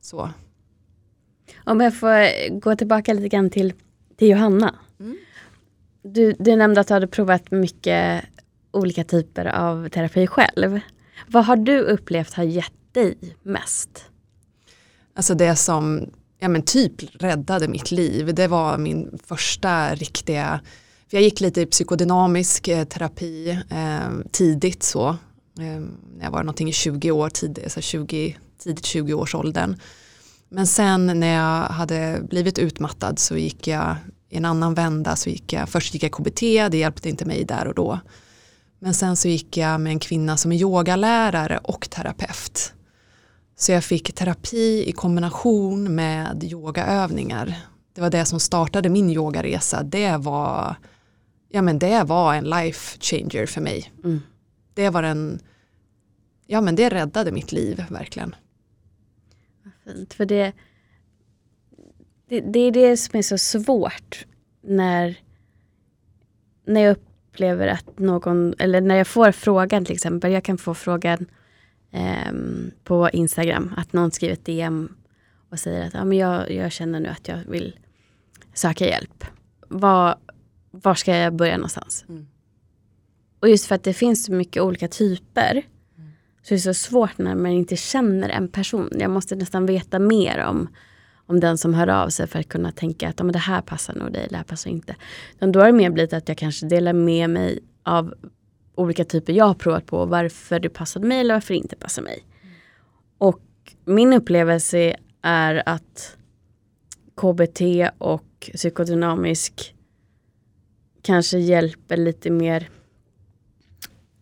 så. 0.00 0.30
Om 1.64 1.80
jag 1.80 1.98
får 1.98 2.50
gå 2.60 2.76
tillbaka 2.76 3.12
lite 3.12 3.28
grann 3.28 3.50
till, 3.50 3.72
till 4.16 4.28
Johanna. 4.28 4.74
Mm. 5.00 5.16
Du, 6.02 6.34
du 6.38 6.56
nämnde 6.56 6.80
att 6.80 6.88
du 6.88 6.94
hade 6.94 7.06
provat 7.06 7.50
mycket 7.50 8.24
olika 8.70 9.04
typer 9.04 9.46
av 9.46 9.88
terapi 9.88 10.26
själv. 10.26 10.80
Vad 11.26 11.44
har 11.44 11.56
du 11.56 11.80
upplevt 11.80 12.34
har 12.34 12.44
gett 12.44 12.72
dig 12.92 13.18
mest? 13.42 14.04
Alltså 15.14 15.34
det 15.34 15.56
som 15.56 16.10
ja 16.38 16.48
men 16.48 16.62
typ 16.62 17.22
räddade 17.22 17.68
mitt 17.68 17.90
liv. 17.90 18.34
Det 18.34 18.46
var 18.46 18.78
min 18.78 19.18
första 19.24 19.94
riktiga, 19.94 20.60
för 21.10 21.16
jag 21.16 21.24
gick 21.24 21.40
lite 21.40 21.60
i 21.60 21.66
psykodynamisk 21.66 22.68
eh, 22.68 22.84
terapi 22.84 23.50
eh, 23.70 24.30
tidigt 24.32 24.82
så. 24.82 25.08
Eh, 25.08 25.80
när 26.16 26.24
jag 26.24 26.30
var 26.30 26.42
någonting 26.42 26.68
i 26.68 26.72
20 26.72 27.10
år, 27.10 27.30
tidigt, 27.30 27.64
alltså 27.64 27.80
20, 27.80 28.36
tidigt 28.58 28.84
20 28.84 29.14
års 29.14 29.34
åldern. 29.34 29.76
Men 30.48 30.66
sen 30.66 31.20
när 31.20 31.34
jag 31.34 31.66
hade 31.66 32.20
blivit 32.30 32.58
utmattad 32.58 33.18
så 33.18 33.36
gick 33.36 33.66
jag 33.66 33.96
i 34.28 34.36
en 34.36 34.44
annan 34.44 34.74
vända 34.74 35.16
så 35.16 35.30
gick 35.30 35.52
jag, 35.52 35.68
först 35.68 35.94
gick 35.94 36.02
jag 36.02 36.12
KBT, 36.12 36.40
det 36.40 36.76
hjälpte 36.76 37.08
inte 37.08 37.24
mig 37.24 37.44
där 37.44 37.66
och 37.66 37.74
då. 37.74 38.00
Men 38.78 38.94
sen 38.94 39.16
så 39.16 39.28
gick 39.28 39.56
jag 39.56 39.80
med 39.80 39.90
en 39.90 39.98
kvinna 39.98 40.36
som 40.36 40.52
är 40.52 40.56
yogalärare 40.56 41.58
och 41.58 41.90
terapeut. 41.90 42.72
Så 43.60 43.72
jag 43.72 43.84
fick 43.84 44.14
terapi 44.14 44.84
i 44.86 44.92
kombination 44.92 45.94
med 45.94 46.44
yogaövningar. 46.44 47.56
Det 47.92 48.00
var 48.00 48.10
det 48.10 48.24
som 48.24 48.40
startade 48.40 48.88
min 48.88 49.10
yogaresa. 49.10 49.82
Det 49.82 50.16
var, 50.16 50.76
ja 51.48 51.62
men 51.62 51.78
det 51.78 52.04
var 52.04 52.34
en 52.34 52.44
life 52.44 52.98
changer 53.00 53.46
för 53.46 53.60
mig. 53.60 53.92
Mm. 54.04 54.20
Det 54.74 54.90
var 54.90 55.02
en, 55.02 55.40
ja 56.46 56.60
men 56.60 56.76
det 56.76 56.88
räddade 56.88 57.32
mitt 57.32 57.52
liv 57.52 57.84
verkligen. 57.90 58.34
Fint, 59.84 60.14
för 60.14 60.26
det, 60.26 60.52
det, 62.28 62.40
det 62.40 62.60
är 62.60 62.72
det 62.72 62.96
som 62.96 63.18
är 63.18 63.22
så 63.22 63.38
svårt 63.38 64.26
när, 64.60 65.20
när 66.66 66.80
jag 66.80 66.96
upplever 66.96 67.68
att 67.68 67.98
någon, 67.98 68.54
eller 68.58 68.80
när 68.80 68.96
jag 68.96 69.06
får 69.06 69.32
frågan 69.32 69.84
till 69.84 69.94
exempel, 69.94 70.32
jag 70.32 70.44
kan 70.44 70.58
få 70.58 70.74
frågan 70.74 71.26
eh, 71.90 72.32
på 72.84 73.10
Instagram, 73.10 73.74
att 73.76 73.92
någon 73.92 74.10
skriver 74.10 74.32
ett 74.32 74.44
DM 74.44 74.92
och 75.50 75.58
säger 75.58 75.86
att 75.86 75.94
ja, 75.94 76.04
men 76.04 76.18
jag, 76.18 76.50
jag 76.50 76.72
känner 76.72 77.00
nu 77.00 77.08
att 77.08 77.28
jag 77.28 77.38
vill 77.46 77.78
söka 78.54 78.86
hjälp. 78.86 79.24
Var, 79.68 80.16
var 80.70 80.94
ska 80.94 81.16
jag 81.16 81.34
börja 81.36 81.56
någonstans? 81.56 82.04
Mm. 82.08 82.26
Och 83.40 83.48
just 83.48 83.66
för 83.66 83.74
att 83.74 83.82
det 83.82 83.94
finns 83.94 84.24
så 84.24 84.32
mycket 84.32 84.62
olika 84.62 84.88
typer 84.88 85.62
så 86.42 86.54
är 86.54 86.56
det 86.56 86.62
så 86.62 86.74
svårt 86.74 87.18
när 87.18 87.34
man 87.34 87.50
inte 87.50 87.76
känner 87.76 88.28
en 88.28 88.48
person. 88.48 88.90
Jag 88.98 89.10
måste 89.10 89.36
nästan 89.36 89.66
veta 89.66 89.98
mer 89.98 90.44
om, 90.44 90.68
om 91.26 91.40
den 91.40 91.58
som 91.58 91.74
hör 91.74 91.88
av 91.88 92.08
sig 92.08 92.26
för 92.26 92.38
att 92.38 92.48
kunna 92.48 92.72
tänka 92.72 93.08
att 93.08 93.14
ja, 93.18 93.24
men 93.24 93.32
det 93.32 93.38
här 93.38 93.60
passar 93.60 93.94
nog 93.94 94.12
dig, 94.12 94.26
det 94.30 94.36
här 94.36 94.44
passar 94.44 94.70
inte. 94.70 94.96
Utan 95.36 95.52
då 95.52 95.60
har 95.60 95.66
det 95.66 95.72
mer 95.72 95.90
blivit 95.90 96.12
att 96.12 96.28
jag 96.28 96.38
kanske 96.38 96.66
delar 96.66 96.92
med 96.92 97.30
mig 97.30 97.60
av 97.82 98.14
olika 98.78 99.04
typer 99.04 99.32
jag 99.32 99.44
har 99.44 99.54
provat 99.54 99.86
på, 99.86 100.06
varför 100.06 100.60
det 100.60 100.68
passade 100.68 101.06
mig 101.06 101.20
eller 101.20 101.34
varför 101.34 101.54
det 101.54 101.58
inte 101.58 101.76
passar 101.76 102.02
mig. 102.02 102.24
Och 103.18 103.40
min 103.84 104.12
upplevelse 104.12 104.96
är 105.22 105.62
att 105.66 106.16
KBT 107.16 107.60
och 107.98 108.50
psykodynamisk 108.54 109.74
kanske 111.02 111.38
hjälper 111.38 111.96
lite 111.96 112.30
mer 112.30 112.68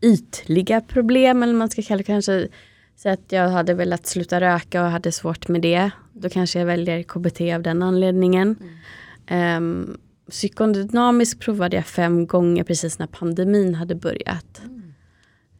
ytliga 0.00 0.80
problem 0.80 1.42
eller 1.42 1.54
man 1.54 1.70
ska 1.70 1.82
kalla 1.82 1.98
det 1.98 2.04
kanske 2.04 2.48
så 2.96 3.08
att 3.08 3.32
jag 3.32 3.48
hade 3.48 3.74
velat 3.74 4.06
sluta 4.06 4.40
röka 4.40 4.84
och 4.84 4.90
hade 4.90 5.12
svårt 5.12 5.48
med 5.48 5.62
det. 5.62 5.90
Då 6.12 6.28
kanske 6.28 6.58
jag 6.58 6.66
väljer 6.66 7.02
KBT 7.02 7.40
av 7.40 7.62
den 7.62 7.82
anledningen. 7.82 8.56
Um, 9.30 9.98
psykodynamisk 10.30 11.40
provade 11.40 11.76
jag 11.76 11.86
fem 11.86 12.26
gånger 12.26 12.64
precis 12.64 12.98
när 12.98 13.06
pandemin 13.06 13.74
hade 13.74 13.94
börjat. 13.94 14.62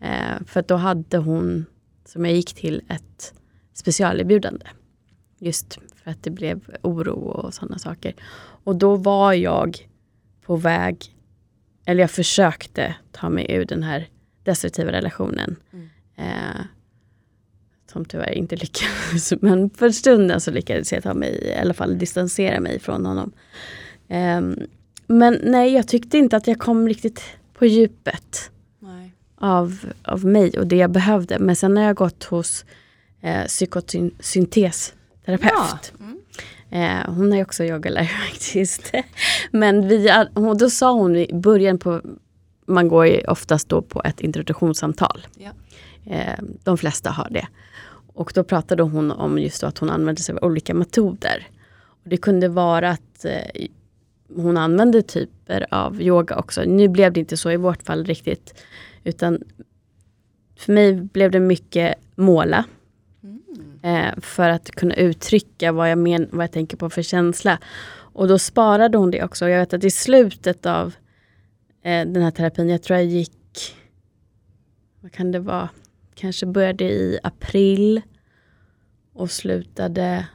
Uh, 0.02 0.46
för 0.46 0.62
då 0.62 0.76
hade 0.76 1.18
hon, 1.18 1.66
som 2.04 2.24
jag 2.24 2.34
gick 2.34 2.54
till, 2.54 2.82
ett 2.88 3.34
specialerbjudande. 3.72 4.66
Just 5.38 5.78
för 5.94 6.10
att 6.10 6.22
det 6.22 6.30
blev 6.30 6.76
oro 6.82 7.14
och 7.14 7.54
sådana 7.54 7.78
saker. 7.78 8.14
Och 8.64 8.76
då 8.76 8.96
var 8.96 9.32
jag 9.32 9.88
på 10.42 10.56
väg, 10.56 11.16
eller 11.84 12.00
jag 12.00 12.10
försökte 12.10 12.94
ta 13.12 13.28
mig 13.28 13.46
ur 13.50 13.64
den 13.64 13.82
här 13.82 14.08
destruktiva 14.42 14.92
relationen. 14.92 15.56
Mm. 15.72 15.88
Eh, 16.16 16.66
som 17.92 18.04
tyvärr 18.04 18.32
inte 18.32 18.56
lyckades. 18.56 19.32
Men 19.40 19.70
för 19.70 19.90
stunden 19.90 20.40
så 20.40 20.50
lyckades 20.50 20.92
jag 20.92 21.02
ta 21.02 21.14
mig, 21.14 21.44
i 21.44 21.54
alla 21.54 21.74
fall 21.74 21.98
distansera 21.98 22.60
mig 22.60 22.78
från 22.78 23.06
honom. 23.06 23.32
Eh, 24.08 24.40
men 25.06 25.40
nej, 25.42 25.74
jag 25.74 25.88
tyckte 25.88 26.18
inte 26.18 26.36
att 26.36 26.46
jag 26.46 26.58
kom 26.58 26.88
riktigt 26.88 27.22
på 27.54 27.66
djupet 27.66 28.50
Nej. 28.78 29.12
av, 29.36 29.78
av 30.02 30.24
mig 30.24 30.58
och 30.58 30.66
det 30.66 30.76
jag 30.76 30.90
behövde. 30.90 31.38
Men 31.38 31.56
sen 31.56 31.76
har 31.76 31.84
jag 31.84 31.96
gått 31.96 32.24
hos 32.24 32.64
eh, 33.20 33.44
psykosyntesterapeut. 33.44 35.52
Ja. 35.52 35.78
Mm. 36.00 36.16
Eh, 36.70 37.14
hon 37.14 37.32
är 37.32 37.42
också 37.42 37.64
yogalärare 37.64 38.06
faktiskt. 38.06 38.92
Men 39.50 39.88
vi, 39.88 40.26
hon, 40.34 40.58
då 40.58 40.70
sa 40.70 40.92
hon 40.92 41.16
i 41.16 41.30
början 41.34 41.78
på, 41.78 42.00
man 42.66 42.88
går 42.88 43.06
ju 43.06 43.20
oftast 43.20 43.68
då 43.68 43.82
på 43.82 44.02
ett 44.04 44.20
introduktionssamtal. 44.20 45.26
Ja. 45.36 45.50
Eh, 46.12 46.44
de 46.64 46.78
flesta 46.78 47.10
har 47.10 47.28
det. 47.30 47.46
Och 48.14 48.32
då 48.34 48.44
pratade 48.44 48.82
hon 48.82 49.10
om 49.10 49.38
just 49.38 49.60
då 49.60 49.66
att 49.66 49.78
hon 49.78 49.90
använde 49.90 50.22
sig 50.22 50.34
av 50.34 50.44
olika 50.44 50.74
metoder. 50.74 51.48
Och 52.04 52.08
det 52.08 52.16
kunde 52.16 52.48
vara 52.48 52.90
att 52.90 53.24
eh, 53.24 53.66
hon 54.34 54.56
använde 54.56 55.02
typer 55.02 55.66
av 55.70 56.02
yoga 56.02 56.36
också. 56.36 56.62
Nu 56.62 56.88
blev 56.88 57.12
det 57.12 57.20
inte 57.20 57.36
så 57.36 57.50
i 57.50 57.56
vårt 57.56 57.82
fall 57.82 58.04
riktigt. 58.04 58.54
Utan 59.04 59.42
för 60.56 60.72
mig 60.72 60.94
blev 60.94 61.30
det 61.30 61.40
mycket 61.40 61.94
måla. 62.14 62.64
Eh, 63.82 64.20
för 64.20 64.48
att 64.48 64.70
kunna 64.70 64.94
uttrycka 64.94 65.72
vad 65.72 65.90
jag, 65.90 65.98
men, 65.98 66.28
vad 66.32 66.42
jag 66.42 66.52
tänker 66.52 66.76
på 66.76 66.90
för 66.90 67.02
känsla. 67.02 67.58
Och 68.16 68.28
då 68.28 68.38
sparade 68.38 68.98
hon 68.98 69.10
det 69.10 69.24
också. 69.24 69.48
Jag 69.48 69.58
vet 69.58 69.72
att 69.72 69.84
i 69.84 69.90
slutet 69.90 70.66
av 70.66 70.94
eh, 71.82 72.06
den 72.06 72.22
här 72.22 72.30
terapin, 72.30 72.68
jag 72.68 72.82
tror 72.82 72.98
jag 72.98 73.06
gick, 73.06 73.76
vad 75.00 75.12
kan 75.12 75.32
det 75.32 75.38
vara, 75.38 75.68
kanske 76.14 76.46
började 76.46 76.84
i 76.84 77.18
april 77.22 78.02
och 79.12 79.30
slutade, 79.30 80.26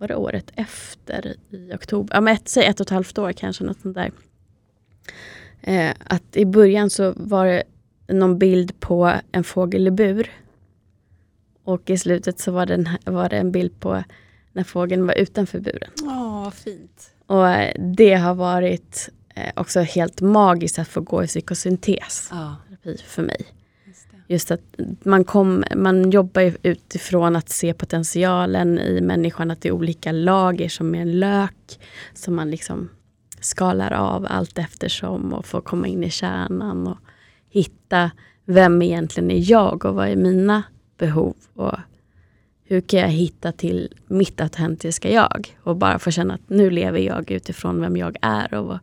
var 0.00 0.08
det 0.08 0.16
året 0.16 0.50
efter 0.54 1.36
i 1.50 1.72
oktober? 1.74 2.14
Ja 2.14 2.20
men 2.20 2.34
ett, 2.34 2.48
säg 2.48 2.66
ett 2.66 2.80
och 2.80 2.86
ett 2.86 2.90
halvt 2.90 3.18
år 3.18 3.32
kanske, 3.32 3.64
något 3.64 3.80
sånt 3.80 3.94
där. 3.94 4.12
Eh, 5.60 5.94
att 6.04 6.36
i 6.36 6.46
början 6.46 6.90
så 6.90 7.12
var 7.16 7.46
det 7.46 7.62
någon 8.06 8.38
bild 8.38 8.80
på 8.80 9.12
en 9.32 9.44
fågel 9.44 9.86
i 9.86 9.90
bur. 9.90 10.30
Och 11.64 11.90
i 11.90 11.98
slutet 11.98 12.38
så 12.40 12.52
var 12.52 12.66
det, 12.66 12.74
en, 12.74 12.88
var 13.04 13.28
det 13.28 13.36
en 13.36 13.52
bild 13.52 13.80
på 13.80 14.04
när 14.52 14.64
fågeln 14.64 15.06
var 15.06 15.14
utanför 15.14 15.60
buren. 15.60 15.90
Åh, 16.02 16.50
fint. 16.50 17.10
Och 17.26 17.48
eh, 17.48 17.74
det 17.78 18.14
har 18.14 18.34
varit 18.34 19.08
eh, 19.34 19.52
också 19.56 19.80
helt 19.80 20.20
magiskt 20.20 20.78
att 20.78 20.88
få 20.88 21.00
gå 21.00 21.24
i 21.24 21.26
psykosyntes 21.26 22.28
Ja, 22.30 22.56
för 23.06 23.22
mig 23.22 23.46
just 24.30 24.50
att 24.50 24.60
man, 25.02 25.24
kom, 25.24 25.64
man 25.76 26.10
jobbar 26.10 26.56
utifrån 26.62 27.36
att 27.36 27.48
se 27.48 27.74
potentialen 27.74 28.78
i 28.78 29.00
människan, 29.00 29.50
att 29.50 29.60
det 29.60 29.68
är 29.68 29.72
olika 29.72 30.12
lager 30.12 30.68
som 30.68 30.94
är 30.94 31.00
en 31.00 31.20
lök 31.20 31.80
som 32.14 32.34
man 32.34 32.50
liksom 32.50 32.88
skalar 33.40 33.92
av 33.92 34.26
allt 34.30 34.58
eftersom 34.58 35.32
och 35.32 35.46
får 35.46 35.60
komma 35.60 35.86
in 35.86 36.04
i 36.04 36.10
kärnan 36.10 36.86
och 36.86 36.98
hitta 37.48 38.10
vem 38.44 38.82
egentligen 38.82 39.30
är 39.30 39.50
jag 39.50 39.84
och 39.84 39.94
vad 39.94 40.08
är 40.08 40.16
mina 40.16 40.62
behov 40.98 41.34
och 41.54 41.74
hur 42.64 42.80
kan 42.80 43.00
jag 43.00 43.08
hitta 43.08 43.52
till 43.52 43.94
mitt 44.06 44.40
autentiska 44.40 45.10
jag 45.10 45.56
och 45.62 45.76
bara 45.76 45.98
få 45.98 46.10
känna 46.10 46.34
att 46.34 46.48
nu 46.48 46.70
lever 46.70 46.98
jag 46.98 47.30
utifrån 47.30 47.80
vem 47.80 47.96
jag 47.96 48.16
är. 48.22 48.54
Och 48.54 48.66
vad- 48.66 48.80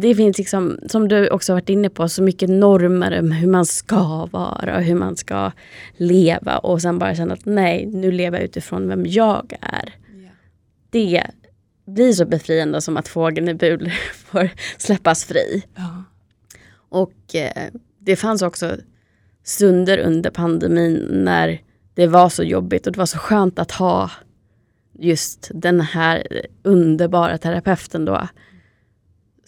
det 0.00 0.14
finns 0.14 0.38
liksom, 0.38 0.78
som 0.86 1.08
du 1.08 1.28
också 1.28 1.52
varit 1.52 1.68
inne 1.68 1.88
på, 1.88 2.08
så 2.08 2.22
mycket 2.22 2.50
normer 2.50 3.18
om 3.18 3.32
hur 3.32 3.48
man 3.48 3.66
ska 3.66 4.26
vara 4.26 4.76
och 4.76 4.82
hur 4.82 4.94
man 4.94 5.16
ska 5.16 5.52
leva 5.96 6.58
och 6.58 6.82
sen 6.82 6.98
bara 6.98 7.14
känna 7.14 7.34
att 7.34 7.44
nej, 7.44 7.86
nu 7.86 8.12
lever 8.12 8.38
jag 8.38 8.44
utifrån 8.44 8.88
vem 8.88 9.06
jag 9.06 9.56
är. 9.60 9.94
Ja. 10.24 10.30
Det 10.90 11.22
blir 11.86 12.12
så 12.12 12.26
befriande 12.26 12.80
som 12.80 12.96
att 12.96 13.08
fågeln 13.08 13.48
i 13.48 13.54
bur 13.54 13.92
får 14.14 14.50
släppas 14.78 15.24
fri. 15.24 15.64
Ja. 15.74 16.04
Och 16.88 17.34
eh, 17.34 17.70
det 17.98 18.16
fanns 18.16 18.42
också 18.42 18.76
stunder 19.44 19.98
under 19.98 20.30
pandemin 20.30 21.06
när 21.10 21.62
det 21.94 22.06
var 22.06 22.28
så 22.28 22.42
jobbigt 22.42 22.86
och 22.86 22.92
det 22.92 22.98
var 22.98 23.06
så 23.06 23.18
skönt 23.18 23.58
att 23.58 23.70
ha 23.72 24.10
just 24.98 25.50
den 25.54 25.80
här 25.80 26.46
underbara 26.62 27.38
terapeuten 27.38 28.04
då. 28.04 28.28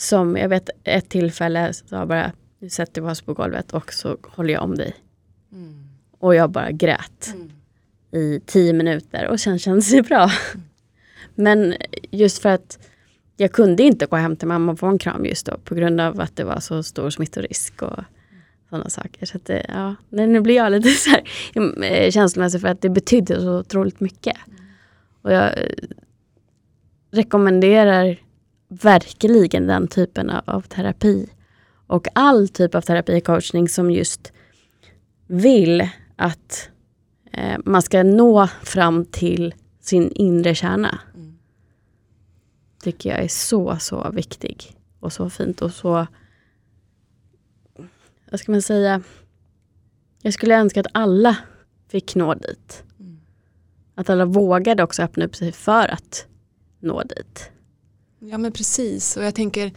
Som 0.01 0.37
jag 0.37 0.49
vet 0.49 0.71
ett 0.85 1.09
tillfälle 1.09 1.73
sa 1.73 2.07
bara, 2.07 2.33
nu 2.59 2.69
sätter 2.69 3.03
vi 3.03 3.09
oss 3.09 3.23
på 3.23 3.35
golvet 3.35 3.73
och 3.73 3.93
så 3.93 4.17
håller 4.23 4.55
jag 4.55 4.63
om 4.63 4.75
dig. 4.75 4.95
Mm. 5.53 5.89
Och 6.19 6.35
jag 6.35 6.51
bara 6.51 6.71
grät 6.71 7.35
Mm. 7.35 7.51
i 8.13 8.41
tio 8.47 8.73
minuter 8.73 9.29
och 9.29 9.41
sen 9.41 9.59
kändes 9.59 9.91
det 9.91 10.03
bra. 10.03 10.31
Men 11.35 11.75
just 12.11 12.43
för 12.43 12.49
att 12.49 12.79
jag 13.37 13.53
kunde 13.53 13.83
inte 13.83 14.07
gå 14.07 14.17
hem 14.17 14.37
till 14.37 14.49
mamma 14.49 14.73
och 14.73 14.79
få 14.79 14.87
en 14.87 14.99
kram 14.99 15.25
just 15.25 15.47
då 15.47 15.59
på 15.65 15.75
grund 15.75 16.01
av 16.01 16.21
att 16.21 16.37
det 16.37 16.45
var 16.45 16.61
så 16.61 16.83
stor 16.83 17.11
smittorisk 17.11 17.83
och 17.83 18.05
sådana 18.71 18.91
saker. 18.91 19.27
Så 19.27 19.37
att 19.37 19.45
det, 19.45 19.67
ja, 19.69 19.95
nej, 20.09 20.27
nu 20.27 20.41
blir 20.41 20.55
jag 20.57 20.73
lite 20.73 20.89
så 20.91 21.11
här, 21.11 21.23
eh, 21.85 22.11
känslomässig 22.11 22.61
för 22.61 22.69
att 22.69 22.81
det 22.81 22.89
betydde 22.89 23.41
så 23.41 23.59
otroligt 23.59 24.01
mycket. 24.01 24.37
Och 25.23 25.33
jag 25.33 25.59
eh, 25.59 25.75
rekommenderar 27.11 28.17
verkligen 28.69 29.67
den 29.67 29.89
typen 29.89 30.31
av, 30.31 30.63
terapi. 30.63 31.29
Och 31.87 32.09
all 32.13 32.49
typ 32.49 32.75
av 32.75 32.81
terapicoachning 32.81 33.69
som 33.69 33.91
just 33.91 34.33
vill 35.27 35.89
att 36.17 36.71
eh, 37.33 37.59
man 37.65 37.83
ska 37.83 38.03
nå 38.03 38.47
fram 38.63 39.05
till 39.05 39.55
sin 39.81 40.13
inre 40.13 40.55
kärna. 40.55 40.99
Mm. 41.15 41.39
Tycker 42.83 43.11
jag 43.11 43.25
är 43.25 43.29
så, 43.29 43.77
så 43.81 44.11
viktig. 44.11 44.77
Och 45.01 45.13
så 45.13 45.31
fint 45.31 45.63
och 45.63 45.73
så 45.73 46.07
vad 48.31 48.41
ska 48.41 48.53
man 48.53 48.63
säga, 48.63 49.03
jag 50.23 50.35
skulle 50.35 50.57
önska 50.57 50.81
att 50.81 50.87
alla 50.93 51.37
fick 51.89 52.15
nå 52.15 52.35
dit. 52.35 52.85
Mm. 53.01 53.21
Att 53.95 54.11
alla 54.11 54.25
vågade 54.25 54.83
också 54.83 55.03
öppna 55.03 55.25
upp 55.25 55.37
sig 55.37 55.53
för 55.53 55.89
att 55.89 56.27
nå 56.81 57.03
dit. 57.03 57.51
Ja 58.19 58.39
men 58.39 58.53
precis 58.53 59.17
och 59.17 59.25
jag 59.25 59.35
tänker 59.35 59.73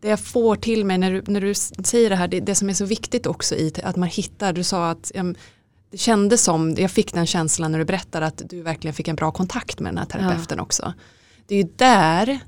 det 0.00 0.08
jag 0.08 0.20
får 0.20 0.56
till 0.56 0.84
mig 0.84 0.98
när 0.98 1.12
du, 1.12 1.22
när 1.26 1.40
du 1.40 1.54
säger 1.84 2.10
det 2.10 2.16
här, 2.16 2.28
det, 2.28 2.40
det 2.40 2.54
som 2.54 2.68
är 2.68 2.74
så 2.74 2.84
viktigt 2.84 3.26
också 3.26 3.54
i 3.54 3.72
att 3.82 3.96
man 3.96 4.08
hittar, 4.08 4.52
du 4.52 4.64
sa 4.64 4.90
att 4.90 5.12
um, 5.14 5.34
det 5.90 5.98
kändes 5.98 6.42
som, 6.42 6.74
jag 6.78 6.90
fick 6.90 7.14
den 7.14 7.26
känslan 7.26 7.72
när 7.72 7.78
du 7.78 7.84
berättade 7.84 8.26
att 8.26 8.42
du 8.44 8.62
verkligen 8.62 8.94
fick 8.94 9.08
en 9.08 9.16
bra 9.16 9.30
kontakt 9.30 9.80
med 9.80 9.92
den 9.92 9.98
här 9.98 10.06
terapeuten 10.06 10.58
ja. 10.58 10.62
också. 10.62 10.92
Det 11.46 11.54
är 11.54 11.58
ju 11.62 11.68
där 11.76 12.40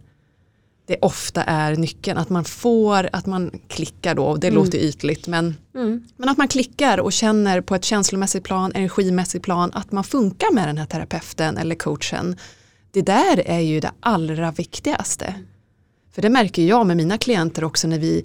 det 0.87 0.97
ofta 1.03 1.43
är 1.43 1.77
nyckeln, 1.77 2.19
att 2.19 2.29
man 2.29 2.45
får, 2.45 3.09
att 3.13 3.27
man 3.27 3.51
klickar 3.69 4.15
då, 4.15 4.37
det 4.37 4.49
mm. 4.49 4.65
låter 4.65 4.79
ytligt 4.79 5.27
men, 5.27 5.57
mm. 5.75 6.05
men 6.17 6.29
att 6.29 6.39
man 6.39 6.49
klickar 6.49 6.99
och 6.99 7.13
känner 7.13 7.61
på 7.61 7.75
ett 7.75 7.85
känslomässigt 7.85 8.45
plan, 8.45 8.73
energimässigt 8.75 9.45
plan 9.45 9.71
att 9.75 9.93
man 9.93 10.05
funkar 10.05 10.53
med 10.53 10.69
den 10.69 10.79
här 10.79 10.87
terapeuten 10.87 11.57
eller 11.57 11.75
coachen. 11.75 12.37
Det 12.95 13.03
där 13.03 13.43
är 13.47 13.61
ju 13.61 13.81
det 13.81 13.93
allra 14.01 14.51
viktigaste. 14.51 15.35
För 16.13 16.23
det 16.23 16.31
märker 16.31 16.63
jag 16.63 16.87
med 16.87 16.97
mina 16.97 17.19
klienter 17.19 17.65
också 17.65 17.89
när 17.89 17.99
vi, 17.99 18.25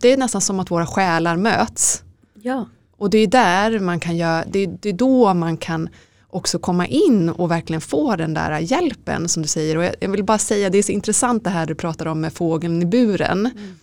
det 0.00 0.12
är 0.12 0.16
nästan 0.16 0.40
som 0.40 0.60
att 0.60 0.70
våra 0.70 0.86
själar 0.86 1.36
möts. 1.36 2.02
Ja. 2.42 2.68
Och 2.96 3.10
det 3.10 3.18
är 3.18 3.26
där 3.26 3.78
man 3.78 4.00
kan 4.00 4.16
göra, 4.16 4.44
det 4.50 4.58
är, 4.58 4.78
det 4.80 4.88
är 4.88 4.92
då 4.92 5.34
man 5.34 5.56
kan 5.56 5.88
också 6.28 6.58
komma 6.58 6.86
in 6.86 7.28
och 7.28 7.50
verkligen 7.50 7.80
få 7.80 8.16
den 8.16 8.34
där 8.34 8.58
hjälpen 8.58 9.28
som 9.28 9.42
du 9.42 9.48
säger. 9.48 9.76
Och 9.76 9.84
jag 10.00 10.08
vill 10.08 10.24
bara 10.24 10.38
säga, 10.38 10.70
det 10.70 10.78
är 10.78 10.82
så 10.82 10.92
intressant 10.92 11.44
det 11.44 11.50
här 11.50 11.66
du 11.66 11.74
pratar 11.74 12.06
om 12.06 12.20
med 12.20 12.32
fågeln 12.32 12.82
i 12.82 12.86
buren. 12.86 13.38
Mm. 13.38 13.74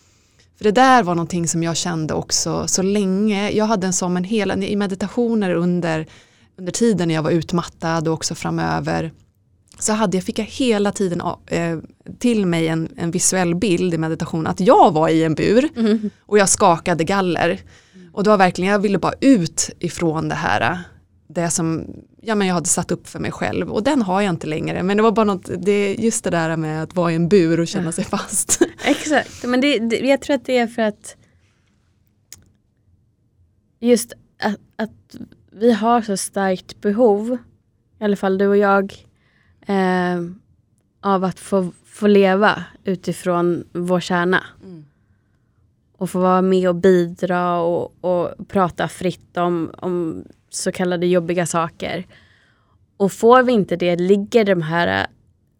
För 0.57 0.63
det 0.63 0.71
där 0.71 1.03
var 1.03 1.15
någonting 1.15 1.47
som 1.47 1.63
jag 1.63 1.77
kände 1.77 2.13
också 2.13 2.67
så 2.67 2.81
länge. 2.81 3.51
Jag 3.51 3.65
hade 3.65 3.87
en 3.87 3.93
som 3.93 4.17
en 4.17 4.23
hel, 4.23 4.63
i 4.63 4.75
meditationer 4.75 5.55
under, 5.55 6.07
under 6.57 6.71
tiden 6.71 7.07
när 7.07 7.15
jag 7.15 7.23
var 7.23 7.31
utmattad 7.31 8.07
och 8.07 8.13
också 8.13 8.35
framöver 8.35 9.11
så 9.79 9.93
hade 9.93 10.17
jag, 10.17 10.23
fick 10.23 10.39
jag 10.39 10.45
hela 10.45 10.91
tiden 10.91 11.21
äh, 11.47 11.77
till 12.19 12.45
mig 12.45 12.67
en, 12.67 12.89
en, 12.97 13.11
visuell 13.11 13.55
bild 13.55 13.93
i 13.93 13.97
meditation 13.97 14.47
att 14.47 14.59
jag 14.59 14.93
var 14.93 15.09
i 15.09 15.23
en 15.23 15.35
bur 15.35 15.69
mm. 15.75 16.09
och 16.19 16.37
jag 16.37 16.49
skakade 16.49 17.03
galler. 17.03 17.59
Och 18.13 18.23
det 18.23 18.29
var 18.29 18.37
verkligen, 18.37 18.71
jag 18.71 18.79
ville 18.79 18.97
bara 18.97 19.13
ut 19.19 19.69
ifrån 19.79 20.29
det 20.29 20.35
här, 20.35 20.79
det 21.27 21.49
som 21.49 21.85
ja, 22.21 22.35
men 22.35 22.47
jag 22.47 22.55
hade 22.55 22.69
satt 22.69 22.91
upp 22.91 23.07
för 23.07 23.19
mig 23.19 23.31
själv 23.31 23.71
och 23.71 23.83
den 23.83 24.01
har 24.01 24.21
jag 24.21 24.29
inte 24.29 24.47
längre. 24.47 24.83
Men 24.83 24.97
det 24.97 25.03
var 25.03 25.11
bara 25.11 25.23
något, 25.23 25.49
det, 25.57 25.95
just 25.95 26.23
det 26.23 26.29
där 26.29 26.57
med 26.57 26.83
att 26.83 26.95
vara 26.95 27.11
i 27.11 27.15
en 27.15 27.29
bur 27.29 27.59
och 27.59 27.67
känna 27.67 27.91
sig 27.91 28.03
fast. 28.03 28.61
Exakt, 28.85 29.43
men 29.43 29.61
det, 29.61 29.79
det, 29.79 29.97
jag 29.97 30.21
tror 30.21 30.35
att 30.35 30.45
det 30.45 30.57
är 30.57 30.67
för 30.67 30.81
att 30.81 31.15
just 33.79 34.13
att, 34.39 34.59
att 34.75 35.15
vi 35.51 35.73
har 35.73 36.01
så 36.01 36.17
starkt 36.17 36.81
behov, 36.81 37.37
i 37.99 38.03
alla 38.03 38.15
fall 38.15 38.37
du 38.37 38.47
och 38.47 38.57
jag, 38.57 38.93
eh, 39.65 40.21
av 41.01 41.23
att 41.23 41.39
få, 41.39 41.71
få 41.85 42.07
leva 42.07 42.63
utifrån 42.83 43.63
vår 43.71 43.99
kärna. 43.99 44.43
Mm. 44.63 44.85
Och 45.97 46.09
få 46.09 46.19
vara 46.19 46.41
med 46.41 46.69
och 46.69 46.75
bidra 46.75 47.57
och, 47.57 47.93
och 48.01 48.47
prata 48.47 48.87
fritt 48.87 49.37
om, 49.37 49.71
om 49.77 50.25
så 50.49 50.71
kallade 50.71 51.07
jobbiga 51.07 51.45
saker. 51.45 52.07
Och 52.97 53.11
får 53.11 53.43
vi 53.43 53.51
inte 53.51 53.75
det 53.75 53.95
ligger 53.95 54.45
de 54.45 54.61
här 54.61 55.07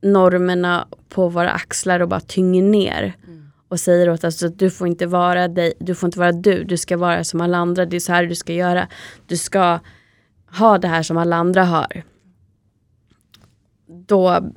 normerna 0.01 0.88
på 1.10 1.30
våra 1.30 1.51
axlar 1.51 1.99
och 1.99 2.10
bara 2.10 2.20
tynger 2.20 2.64
ner. 2.64 3.14
Mm. 3.28 3.47
Och 3.68 3.80
säger 3.80 4.10
åt 4.10 4.24
oss 4.24 4.43
att 4.43 4.60
du 4.60 4.70
får 4.70 4.88
inte 4.88 5.06
vara 5.06 5.47
dig, 5.47 5.74
du 5.80 5.95
får 5.95 6.08
inte 6.08 6.20
vara 6.20 6.32
du, 6.32 6.64
du 6.64 6.78
ska 6.78 6.97
vara 6.97 7.24
som 7.24 7.41
alla 7.41 7.58
andra, 7.58 7.86
det 7.86 7.95
är 7.95 7.99
så 7.99 8.12
här 8.12 8.26
du 8.26 8.36
ska 8.36 8.54
göra. 8.54 8.88
Du 9.28 9.38
ska 9.38 9.80
ha 10.60 10.78
det 10.78 10.88
här 10.88 11.04
som 11.04 11.18
alla 11.18 11.36
andra 11.36 11.64
har 11.64 12.04
då, 14.06 14.51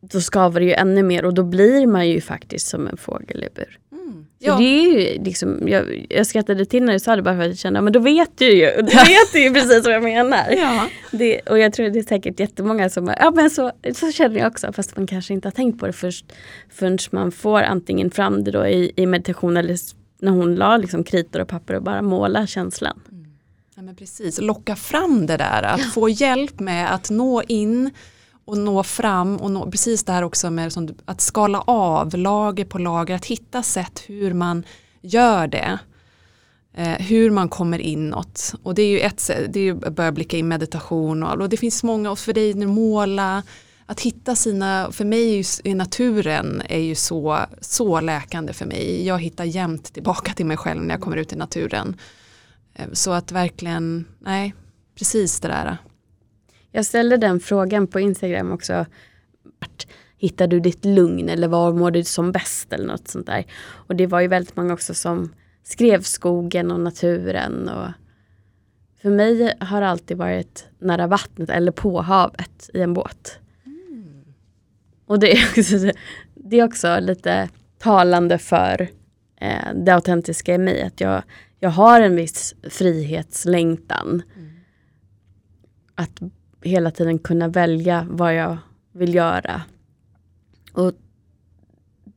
då 0.00 0.20
skaver 0.20 0.60
det 0.60 0.66
ju 0.66 0.72
ännu 0.72 1.02
mer 1.02 1.24
och 1.24 1.34
då 1.34 1.42
blir 1.42 1.86
man 1.86 2.08
ju 2.08 2.20
faktiskt 2.20 2.66
som 2.66 2.86
en 2.86 2.96
fågel 2.96 3.44
i 3.44 3.48
bur. 3.54 3.78
Mm. 3.92 4.26
Ja. 4.38 4.56
det 4.56 4.64
är 4.64 4.82
ju 4.82 5.22
liksom, 5.22 5.68
jag, 5.68 6.06
jag 6.08 6.26
skrattade 6.26 6.64
till 6.64 6.82
när 6.82 6.92
du 6.92 6.98
sa 6.98 7.16
det 7.16 7.22
bara 7.22 7.36
för 7.36 7.42
att 7.42 7.48
jag 7.48 7.58
kände, 7.58 7.80
men 7.80 7.92
då 7.92 8.00
vet 8.00 8.38
du 8.38 8.52
ju, 8.52 8.70
du 8.76 8.82
vet 8.82 9.34
ju 9.34 9.54
precis 9.54 9.84
vad 9.84 9.94
jag 9.94 10.02
menar. 10.02 10.50
Ja. 10.50 10.88
Det, 11.10 11.40
och 11.40 11.58
jag 11.58 11.72
tror 11.72 11.90
det 11.90 11.98
är 11.98 12.02
säkert 12.02 12.40
jättemånga 12.40 12.90
som, 12.90 13.14
ja 13.18 13.30
men 13.30 13.50
så, 13.50 13.72
så 13.94 14.12
känner 14.12 14.38
jag 14.38 14.46
också, 14.46 14.72
fast 14.72 14.96
man 14.96 15.06
kanske 15.06 15.34
inte 15.34 15.48
har 15.48 15.52
tänkt 15.52 15.80
på 15.80 15.86
det 15.86 15.92
först 15.92 16.32
förrän 16.70 16.98
man 17.10 17.32
får 17.32 17.62
antingen 17.62 18.10
fram 18.10 18.44
det 18.44 18.50
då 18.50 18.66
i, 18.66 18.92
i 18.96 19.06
meditation 19.06 19.56
eller 19.56 19.76
när 20.20 20.32
hon 20.32 20.54
la 20.54 20.76
liksom 20.76 21.04
kritor 21.04 21.40
och 21.40 21.48
papper 21.48 21.74
och 21.74 21.82
bara 21.82 22.02
måla 22.02 22.46
känslan. 22.46 23.00
Mm. 23.10 23.26
Ja, 23.76 23.82
men 23.82 23.96
precis, 23.96 24.40
locka 24.40 24.76
fram 24.76 25.26
det 25.26 25.36
där, 25.36 25.62
att 25.62 25.80
ja. 25.80 25.84
få 25.94 26.08
hjälp 26.08 26.60
med 26.60 26.94
att 26.94 27.10
nå 27.10 27.42
in 27.42 27.90
och 28.44 28.58
nå 28.58 28.82
fram 28.82 29.36
och 29.36 29.50
nå, 29.50 29.70
precis 29.70 30.04
det 30.04 30.12
här 30.12 30.22
också 30.22 30.50
med 30.50 30.72
som, 30.72 30.88
att 31.04 31.20
skala 31.20 31.60
av 31.60 32.16
lager 32.16 32.64
på 32.64 32.78
lager, 32.78 33.14
att 33.14 33.24
hitta 33.24 33.62
sätt 33.62 34.02
hur 34.06 34.34
man 34.34 34.64
gör 35.00 35.46
det. 35.46 35.78
Eh, 36.74 36.98
hur 36.98 37.30
man 37.30 37.48
kommer 37.48 37.78
inåt. 37.78 38.54
Och 38.62 38.74
det 38.74 38.82
är 38.82 38.88
ju 38.88 39.00
ett 39.00 39.20
sätt, 39.20 39.52
det 39.52 39.60
är 39.60 39.64
ju 39.64 39.86
att 39.86 39.92
börja 39.92 40.12
blicka 40.12 40.36
in 40.36 40.48
meditation 40.48 41.22
och, 41.22 41.40
och 41.40 41.48
det 41.48 41.56
finns 41.56 41.82
många, 41.82 42.10
och 42.10 42.18
för 42.18 42.32
dig 42.32 42.54
nu 42.54 42.66
måla, 42.66 43.42
att 43.86 44.00
hitta 44.00 44.36
sina, 44.36 44.88
för 44.92 45.04
mig 45.04 45.44
i 45.64 45.74
naturen 45.74 46.62
är 46.68 46.78
ju 46.78 46.94
så, 46.94 47.38
så 47.60 48.00
läkande 48.00 48.52
för 48.52 48.66
mig. 48.66 49.06
Jag 49.06 49.18
hittar 49.18 49.44
jämt 49.44 49.94
tillbaka 49.94 50.32
till 50.32 50.46
mig 50.46 50.56
själv 50.56 50.82
när 50.82 50.94
jag 50.94 51.00
kommer 51.00 51.16
ut 51.16 51.32
i 51.32 51.36
naturen. 51.36 51.96
Eh, 52.74 52.86
så 52.92 53.12
att 53.12 53.32
verkligen, 53.32 54.04
nej, 54.18 54.54
precis 54.98 55.40
det 55.40 55.48
där. 55.48 55.76
Jag 56.72 56.84
ställde 56.84 57.16
den 57.16 57.40
frågan 57.40 57.86
på 57.86 58.00
Instagram 58.00 58.52
också. 58.52 58.86
Vart 59.60 59.86
hittar 60.16 60.46
du 60.46 60.60
ditt 60.60 60.84
lugn 60.84 61.28
eller 61.28 61.48
var 61.48 61.72
mår 61.72 61.90
du 61.90 62.04
som 62.04 62.32
bäst 62.32 62.72
eller 62.72 62.86
något 62.86 63.08
sånt 63.08 63.26
där. 63.26 63.44
Och 63.62 63.96
det 63.96 64.06
var 64.06 64.20
ju 64.20 64.28
väldigt 64.28 64.56
många 64.56 64.74
också 64.74 64.94
som 64.94 65.32
skrev 65.62 66.02
skogen 66.02 66.70
och 66.70 66.80
naturen. 66.80 67.68
Och 67.68 67.88
för 69.02 69.10
mig 69.10 69.54
har 69.60 69.80
det 69.80 69.88
alltid 69.88 70.16
varit 70.16 70.66
nära 70.78 71.06
vattnet 71.06 71.50
eller 71.50 71.72
på 71.72 72.00
havet 72.00 72.70
i 72.74 72.80
en 72.80 72.94
båt. 72.94 73.38
Mm. 73.66 74.24
Och 75.06 75.18
det 75.18 75.32
är, 75.32 75.44
också, 75.58 75.92
det 76.34 76.60
är 76.60 76.64
också 76.64 77.00
lite 77.00 77.48
talande 77.78 78.38
för 78.38 78.88
eh, 79.40 79.74
det 79.74 79.94
autentiska 79.94 80.54
i 80.54 80.58
mig. 80.58 80.82
Att 80.82 81.00
jag, 81.00 81.22
jag 81.60 81.70
har 81.70 82.00
en 82.00 82.16
viss 82.16 82.54
frihetslängtan. 82.62 84.22
Mm. 84.36 84.50
Att 85.94 86.20
hela 86.62 86.90
tiden 86.90 87.18
kunna 87.18 87.48
välja 87.48 88.06
vad 88.10 88.34
jag 88.34 88.58
vill 88.92 89.14
göra. 89.14 89.62
Och 90.72 90.92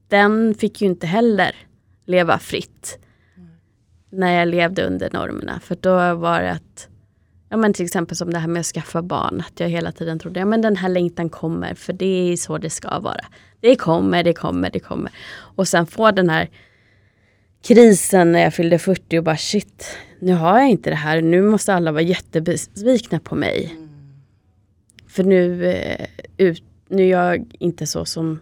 den 0.07 0.55
fick 0.55 0.81
ju 0.81 0.87
inte 0.87 1.07
heller 1.07 1.55
leva 2.05 2.39
fritt 2.39 2.99
mm. 3.37 3.49
när 4.09 4.39
jag 4.39 4.47
levde 4.47 4.87
under 4.87 5.09
normerna. 5.13 5.59
För 5.59 5.77
då 5.81 6.15
var 6.15 6.41
det 6.41 6.51
att, 6.51 6.87
ja 7.49 7.57
men 7.57 7.73
till 7.73 7.85
exempel 7.85 8.17
som 8.17 8.33
det 8.33 8.39
här 8.39 8.47
med 8.47 8.59
att 8.59 8.65
skaffa 8.65 9.01
barn, 9.01 9.43
att 9.47 9.59
jag 9.59 9.69
hela 9.69 9.91
tiden 9.91 10.19
trodde, 10.19 10.39
ja 10.39 10.45
men 10.45 10.61
den 10.61 10.75
här 10.75 10.89
längtan 10.89 11.29
kommer, 11.29 11.73
för 11.73 11.93
det 11.93 12.31
är 12.31 12.37
så 12.37 12.57
det 12.57 12.69
ska 12.69 12.99
vara. 12.99 13.25
Det 13.59 13.75
kommer, 13.75 14.23
det 14.23 14.33
kommer, 14.33 14.69
det 14.69 14.79
kommer. 14.79 15.11
Och 15.55 15.67
sen 15.67 15.87
få 15.87 16.11
den 16.11 16.29
här 16.29 16.49
krisen 17.63 18.31
när 18.31 18.39
jag 18.39 18.53
fyllde 18.53 18.79
40 18.79 19.17
och 19.17 19.23
bara 19.23 19.37
shit, 19.37 19.97
nu 20.19 20.33
har 20.33 20.59
jag 20.59 20.69
inte 20.69 20.89
det 20.89 20.95
här, 20.95 21.21
nu 21.21 21.41
måste 21.41 21.73
alla 21.73 21.91
vara 21.91 22.01
jättebesvikna 22.01 23.19
på 23.19 23.35
mig. 23.35 23.71
Mm. 23.71 23.84
För 25.15 25.23
nu, 25.23 25.65
eh, 25.65 26.07
ut, 26.37 26.63
nu 26.89 27.03
är 27.03 27.07
jag 27.07 27.53
inte 27.59 27.87
så 27.87 28.05
som 28.05 28.39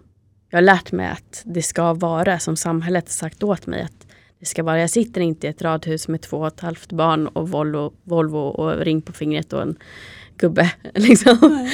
jag 0.49 0.57
har 0.57 0.61
lärt 0.61 0.91
mig 0.91 1.07
att 1.07 1.43
det 1.45 1.61
ska 1.61 1.93
vara, 1.93 2.39
som 2.39 2.55
samhället 2.55 3.03
har 3.07 3.13
sagt 3.13 3.43
åt 3.43 3.67
mig 3.67 3.81
att 3.81 4.07
det 4.39 4.45
ska 4.45 4.63
vara. 4.63 4.79
Jag 4.79 4.89
sitter 4.89 5.21
inte 5.21 5.47
i 5.47 5.49
ett 5.49 5.61
radhus 5.61 6.07
med 6.07 6.21
två 6.21 6.37
och 6.37 6.47
ett 6.47 6.59
halvt 6.59 6.91
barn 6.91 7.27
och 7.27 7.49
Volvo, 7.49 7.93
Volvo 8.03 8.37
och 8.37 8.77
ring 8.77 9.01
på 9.01 9.13
fingret 9.13 9.53
och 9.53 9.61
en 9.61 9.75
gubbe. 10.37 10.71
Liksom. 10.93 11.67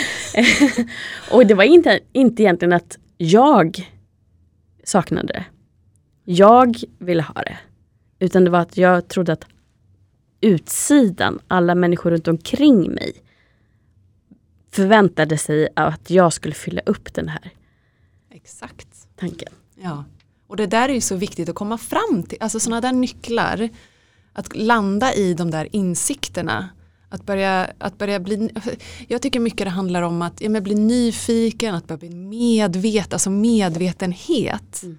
och 1.32 1.46
det 1.46 1.54
var 1.54 1.64
inte, 1.64 2.00
inte 2.14 2.44
egentligen 2.44 2.74
att 2.74 2.98
jag 3.18 3.92
saknade 4.84 5.34
det. 5.34 5.46
Jag 6.24 6.76
ville 6.98 7.22
ha 7.22 7.42
det. 7.42 7.58
Utan 8.20 8.44
det 8.44 8.50
var 8.50 8.60
att 8.60 8.78
jag 8.78 9.08
trodde 9.08 9.34
att 9.34 9.46
utsidan, 10.42 11.40
alla 11.48 11.76
människor 11.76 12.12
runt 12.12 12.28
omkring 12.28 12.92
mig 12.92 13.14
förväntade 14.72 15.38
sig 15.38 15.68
att 15.76 16.10
jag 16.10 16.34
skulle 16.34 16.56
fylla 16.56 16.82
upp 16.86 17.14
den 17.14 17.30
här 17.30 17.54
Exakt. 18.32 19.08
tanken. 19.20 19.54
Ja. 19.76 20.04
Och 20.48 20.58
det 20.58 20.68
där 20.68 20.90
är 20.90 20.94
ju 20.94 21.02
så 21.02 21.16
viktigt 21.16 21.50
att 21.50 21.56
komma 21.56 21.78
fram 21.78 22.24
till, 22.24 22.38
alltså 22.42 22.60
sådana 22.60 22.82
där 22.82 22.92
nycklar, 22.92 23.70
att 24.34 24.56
landa 24.56 25.14
i 25.14 25.34
de 25.34 25.52
där 25.52 25.76
insikterna. 25.76 26.70
Att 27.10 27.26
börja, 27.26 27.72
att 27.78 27.98
börja 27.98 28.20
bli, 28.20 28.50
jag 29.08 29.22
tycker 29.22 29.40
mycket 29.40 29.66
det 29.66 29.70
handlar 29.70 30.02
om 30.02 30.22
att 30.22 30.42
ja, 30.42 30.62
bli 30.62 30.76
nyfiken, 30.76 31.76
att 31.76 31.88
börja 31.88 31.98
bli 31.98 32.10
medveten, 32.10 33.14
alltså 33.14 33.30
medvetenhet. 33.30 34.84
Mm. 34.84 34.98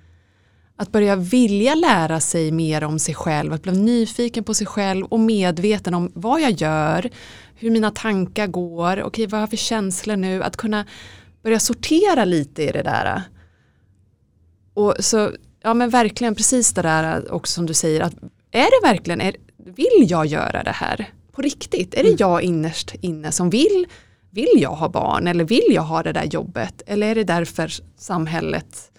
Att 0.81 0.93
börja 0.93 1.17
vilja 1.17 1.75
lära 1.75 2.21
sig 2.21 2.53
mer 2.53 2.85
om 2.85 2.99
sig 2.99 3.15
själv, 3.15 3.53
att 3.53 3.63
bli 3.63 3.73
nyfiken 3.73 4.45
på 4.45 4.55
sig 4.55 4.67
själv 4.67 5.07
och 5.07 5.21
medveten 5.21 5.95
om 5.95 6.13
vad 6.15 6.41
jag 6.41 6.51
gör, 6.51 7.11
hur 7.55 7.71
mina 7.71 7.91
tankar 7.91 8.47
går, 8.47 9.03
okej 9.03 9.27
vad 9.27 9.33
har 9.33 9.41
jag 9.41 9.51
för 9.51 9.57
känslor 9.57 10.17
nu, 10.17 10.43
att 10.43 10.57
kunna 10.57 10.85
börja 11.43 11.61
sortera 11.61 12.25
lite 12.25 12.63
i 12.63 12.73
det 12.73 12.83
där. 12.83 13.23
Och 14.75 14.95
så, 15.01 15.31
ja 15.63 15.75
men 15.75 15.91
verkligen 15.91 16.35
precis 16.35 16.73
det 16.73 16.83
där 16.83 17.33
också 17.33 17.53
som 17.53 17.67
du 17.67 17.75
säger, 17.75 18.01
att 18.01 18.15
är 18.51 18.83
det 18.83 18.89
verkligen, 18.89 19.21
är, 19.21 19.37
vill 19.57 20.07
jag 20.11 20.27
göra 20.27 20.63
det 20.63 20.71
här 20.75 21.11
på 21.33 21.43
riktigt? 21.43 21.95
Är 21.95 22.03
det 22.03 22.09
mm. 22.09 22.17
jag 22.19 22.43
innerst 22.43 22.95
inne 23.01 23.33
som 23.33 23.51
vill, 23.51 23.87
vill 24.31 24.55
jag 24.57 24.75
ha 24.75 24.89
barn 24.89 25.27
eller 25.27 25.45
vill 25.45 25.67
jag 25.71 25.83
ha 25.83 26.03
det 26.03 26.13
där 26.13 26.25
jobbet? 26.25 26.83
Eller 26.87 27.07
är 27.07 27.15
det 27.15 27.25
därför 27.25 27.73
samhället, 27.97 28.90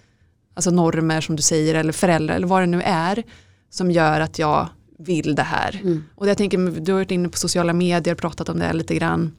alltså 0.54 0.70
normer 0.70 1.20
som 1.20 1.36
du 1.36 1.42
säger 1.42 1.74
eller 1.74 1.92
föräldrar 1.92 2.36
eller 2.36 2.46
vad 2.46 2.62
det 2.62 2.66
nu 2.66 2.82
är 2.82 3.22
som 3.70 3.90
gör 3.90 4.20
att 4.20 4.38
jag 4.38 4.68
vill 4.98 5.34
det 5.34 5.42
här. 5.42 5.80
Mm. 5.82 6.04
Och 6.14 6.28
jag 6.28 6.38
tänker, 6.38 6.58
du 6.80 6.92
har 6.92 6.98
varit 6.98 7.10
inne 7.10 7.28
på 7.28 7.36
sociala 7.38 7.72
medier, 7.72 8.14
pratat 8.14 8.48
om 8.48 8.58
det 8.58 8.72
lite 8.72 8.94
grann. 8.94 9.36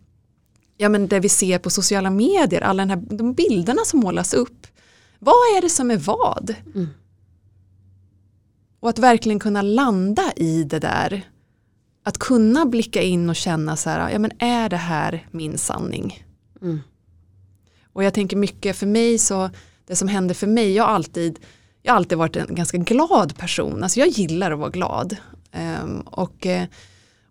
Ja 0.78 0.90
men 0.90 1.08
det 1.08 1.20
vi 1.20 1.30
ser 1.30 1.60
på 1.60 1.70
sociala 1.70 2.10
medier, 2.10 2.62
alla 2.62 2.86
den 2.86 2.90
här, 2.90 3.18
de 3.18 3.34
bilderna 3.34 3.82
som 3.86 4.00
målas 4.00 4.34
upp. 4.34 4.68
Vad 5.20 5.34
är 5.58 5.62
det 5.62 5.70
som 5.70 5.92
är 5.92 5.98
vad? 5.98 6.56
Mm. 6.76 6.88
Och 8.80 8.90
att 8.90 9.00
verkligen 9.00 9.40
kunna 9.40 9.62
landa 9.62 10.34
i 10.36 10.64
det 10.64 10.80
där. 10.80 11.30
Att 12.04 12.18
kunna 12.18 12.66
blicka 12.66 13.02
in 13.02 13.30
och 13.30 13.36
känna 13.36 13.76
så 13.76 13.90
här, 13.90 14.10
ja 14.10 14.20
men 14.20 14.32
är 14.40 14.70
det 14.70 14.78
här 14.78 15.28
min 15.32 15.58
sanning? 15.58 16.26
Mm. 16.62 16.80
Och 17.94 18.04
jag 18.04 18.14
tänker 18.14 18.38
mycket 18.38 18.76
för 18.76 18.88
mig 18.88 19.18
så, 19.18 19.50
det 19.88 19.96
som 19.96 20.08
händer 20.08 20.36
för 20.36 20.48
mig, 20.48 20.74
jag 20.74 20.84
har 20.84 20.92
alltid, 20.92 21.40
jag 21.82 21.92
har 21.92 21.98
alltid 21.98 22.18
varit 22.18 22.36
en 22.36 22.56
ganska 22.56 22.78
glad 22.78 23.38
person. 23.38 23.84
Alltså 23.84 24.00
jag 24.00 24.10
gillar 24.10 24.52
att 24.52 24.60
vara 24.60 24.70
glad. 24.70 25.18
Um, 25.84 26.02
och, 26.02 26.46
eh, 26.46 26.68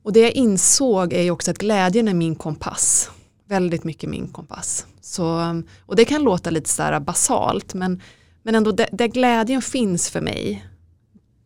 och 0.03 0.13
det 0.13 0.21
jag 0.21 0.33
insåg 0.33 1.13
är 1.13 1.23
ju 1.23 1.31
också 1.31 1.51
att 1.51 1.59
glädjen 1.59 2.09
är 2.09 2.15
min 2.15 2.35
kompass. 2.35 3.11
Väldigt 3.49 3.85
mycket 3.85 4.11
min 4.11 4.29
kompass. 4.29 4.87
Så, 5.01 5.39
ehm, 5.39 5.67
och 5.87 5.97
det 5.97 6.05
kan 6.05 6.23
låta 6.23 6.51
lite 6.51 6.71
så 6.71 7.01
basalt 7.01 7.75
men, 7.75 8.03
men 8.43 8.55
ändå 8.55 8.73
där, 8.73 8.89
där 8.93 9.07
glädjen 9.07 9.63
finns 9.63 10.11
för 10.11 10.21
mig 10.21 10.67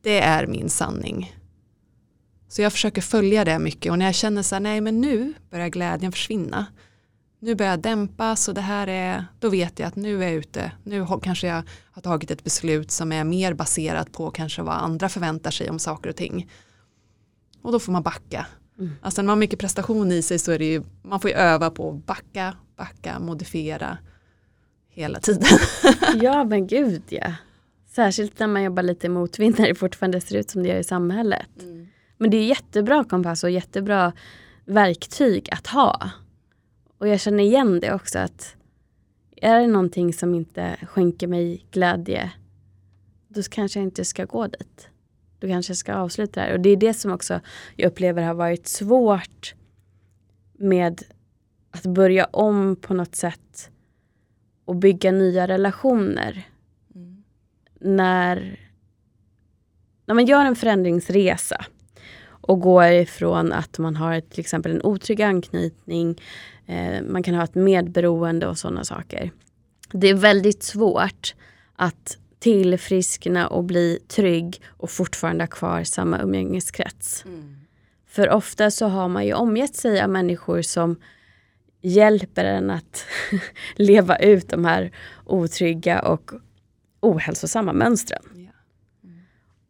det 0.06 0.20
är 0.20 0.46
min 0.46 0.70
sanning. 0.70 1.36
Så 2.48 2.62
jag 2.62 2.72
försöker 2.72 3.02
följa 3.02 3.44
det 3.44 3.58
mycket 3.58 3.92
och 3.92 3.98
när 3.98 4.06
jag 4.06 4.14
känner 4.14 4.42
så 4.42 4.54
här, 4.54 4.60
nej 4.60 4.80
men 4.80 5.00
nu 5.00 5.34
börjar 5.50 5.68
glädjen 5.68 6.12
försvinna. 6.12 6.66
Nu 7.38 7.54
börjar 7.54 7.72
jag 7.72 7.80
dämpas 7.80 8.48
och 8.48 8.54
det 8.54 8.60
här 8.60 8.86
är, 8.86 9.26
då 9.40 9.48
vet 9.48 9.78
jag 9.78 9.86
att 9.86 9.96
nu 9.96 10.22
är 10.22 10.26
jag 10.26 10.34
ute, 10.34 10.72
nu 10.84 11.06
kanske 11.22 11.46
jag 11.46 11.62
har 11.90 12.02
tagit 12.02 12.30
ett 12.30 12.44
beslut 12.44 12.90
som 12.90 13.12
är 13.12 13.24
mer 13.24 13.54
baserat 13.54 14.12
på 14.12 14.30
kanske 14.30 14.62
vad 14.62 14.74
andra 14.74 15.08
förväntar 15.08 15.50
sig 15.50 15.70
om 15.70 15.78
saker 15.78 16.10
och 16.10 16.16
ting. 16.16 16.50
Och 17.62 17.72
då 17.72 17.78
får 17.78 17.92
man 17.92 18.02
backa. 18.02 18.46
Mm. 18.78 18.92
Alltså 19.00 19.22
när 19.22 19.26
man 19.26 19.30
har 19.30 19.36
mycket 19.36 19.58
prestation 19.58 20.12
i 20.12 20.22
sig 20.22 20.38
så 20.38 20.52
är 20.52 20.58
det 20.58 20.64
ju, 20.64 20.82
man 21.02 21.20
får 21.20 21.30
ju 21.30 21.36
öva 21.36 21.70
på 21.70 21.90
att 21.90 22.06
backa, 22.06 22.54
backa, 22.76 23.18
modifiera 23.18 23.98
hela 24.88 25.20
tiden. 25.20 25.58
ja 26.14 26.44
men 26.44 26.66
gud 26.66 27.02
ja. 27.08 27.32
Särskilt 27.90 28.38
när 28.38 28.46
man 28.46 28.62
jobbar 28.62 28.82
lite 28.82 29.08
motvind 29.08 29.58
när 29.58 29.68
det 29.68 29.74
fortfarande 29.74 30.20
ser 30.20 30.36
ut 30.36 30.50
som 30.50 30.62
det 30.62 30.68
gör 30.68 30.78
i 30.78 30.84
samhället. 30.84 31.62
Mm. 31.62 31.88
Men 32.18 32.30
det 32.30 32.36
är 32.36 32.44
jättebra 32.44 33.04
kompass 33.04 33.44
och 33.44 33.50
jättebra 33.50 34.12
verktyg 34.64 35.48
att 35.52 35.66
ha. 35.66 36.10
Och 36.98 37.08
jag 37.08 37.20
känner 37.20 37.44
igen 37.44 37.80
det 37.80 37.92
också 37.92 38.18
att 38.18 38.56
är 39.36 39.60
det 39.60 39.66
någonting 39.66 40.12
som 40.12 40.34
inte 40.34 40.76
skänker 40.82 41.26
mig 41.26 41.66
glädje 41.70 42.32
då 43.28 43.42
kanske 43.50 43.78
jag 43.78 43.86
inte 43.86 44.04
ska 44.04 44.24
gå 44.24 44.46
dit. 44.46 44.88
Då 45.38 45.48
kanske 45.48 45.70
jag 45.70 45.76
ska 45.76 45.94
avsluta 45.94 46.40
det 46.40 46.46
här. 46.46 46.52
Och 46.52 46.60
det 46.60 46.70
är 46.70 46.76
det 46.76 46.94
som 46.94 47.12
också 47.12 47.40
jag 47.76 47.88
upplever 47.88 48.22
har 48.22 48.34
varit 48.34 48.66
svårt 48.66 49.54
med 50.52 51.02
att 51.70 51.86
börja 51.86 52.24
om 52.24 52.76
på 52.76 52.94
något 52.94 53.14
sätt 53.14 53.70
och 54.64 54.76
bygga 54.76 55.12
nya 55.12 55.48
relationer 55.48 56.48
när, 57.80 58.60
när 60.06 60.14
man 60.14 60.26
gör 60.26 60.44
en 60.44 60.56
förändringsresa 60.56 61.64
och 62.26 62.60
går 62.60 62.84
ifrån 62.86 63.52
att 63.52 63.78
man 63.78 63.96
har 63.96 64.20
till 64.20 64.40
exempel 64.40 64.72
en 64.72 64.82
otrygg 64.82 65.22
anknytning, 65.22 66.20
man 67.08 67.22
kan 67.22 67.34
ha 67.34 67.44
ett 67.44 67.54
medberoende 67.54 68.46
och 68.46 68.58
sådana 68.58 68.84
saker. 68.84 69.30
Det 69.92 70.08
är 70.08 70.14
väldigt 70.14 70.62
svårt 70.62 71.34
att 71.76 72.18
tillfriskna 72.38 73.46
och 73.46 73.64
bli 73.64 73.98
trygg 74.08 74.60
och 74.66 74.90
fortfarande 74.90 75.44
ha 75.44 75.48
kvar 75.48 75.84
samma 75.84 76.22
umgängeskrets. 76.22 77.24
Mm. 77.24 77.56
För 78.06 78.30
ofta 78.30 78.70
så 78.70 78.86
har 78.86 79.08
man 79.08 79.26
ju 79.26 79.34
omgett 79.34 79.76
sig 79.76 80.00
av 80.00 80.10
människor 80.10 80.62
som 80.62 80.96
hjälper 81.80 82.44
en 82.44 82.70
att 82.70 83.04
leva 83.76 84.16
ut 84.16 84.48
de 84.48 84.64
här 84.64 84.92
otrygga 85.24 86.02
och 86.02 86.30
ohälsosamma 87.00 87.72
mönstren. 87.72 88.22
Mm. 88.34 88.46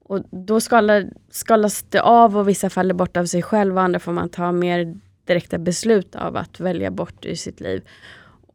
Och 0.03 0.25
då 0.31 0.61
skalar, 0.61 1.11
skalas 1.31 1.83
det 1.83 2.01
av 2.01 2.37
och 2.37 2.49
vissa 2.49 2.71
faller 2.71 2.95
bort 2.95 3.17
av 3.17 3.27
sig 3.27 3.43
själv 3.43 3.77
och 3.77 3.83
andra 3.83 4.01
får 4.01 4.13
man 4.13 4.29
ta 4.29 4.53
mer 4.53 5.01
direkta 5.27 5.59
beslut 5.59 6.17
av 6.17 6.37
att 6.37 6.61
välja 6.61 6.91
bort 6.91 7.25
i 7.25 7.37
sitt 7.37 7.61
liv. 7.61 7.83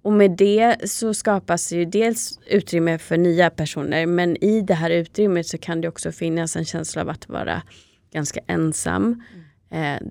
Och 0.02 0.14
med 0.14 0.32
det 0.32 0.90
så 0.90 1.14
skapas 1.14 1.72
ju 1.72 1.86
dels 1.86 2.40
utrymme 2.48 2.98
för 2.98 3.18
nya 3.18 3.50
personer 3.50 4.06
men 4.06 4.44
i 4.44 4.62
det 4.62 4.74
här 4.74 4.90
utrymmet 4.90 5.48
så 5.48 5.58
kan 5.58 5.82
det 5.82 5.88
också 5.88 6.12
finnas 6.12 6.56
en 6.56 6.66
känsla 6.66 7.02
av 7.02 7.10
att 7.10 7.30
vara 7.30 7.62
ganska 8.14 8.40
ensam. 8.48 9.24
Mm. 9.72 9.96
Eh, 9.96 10.08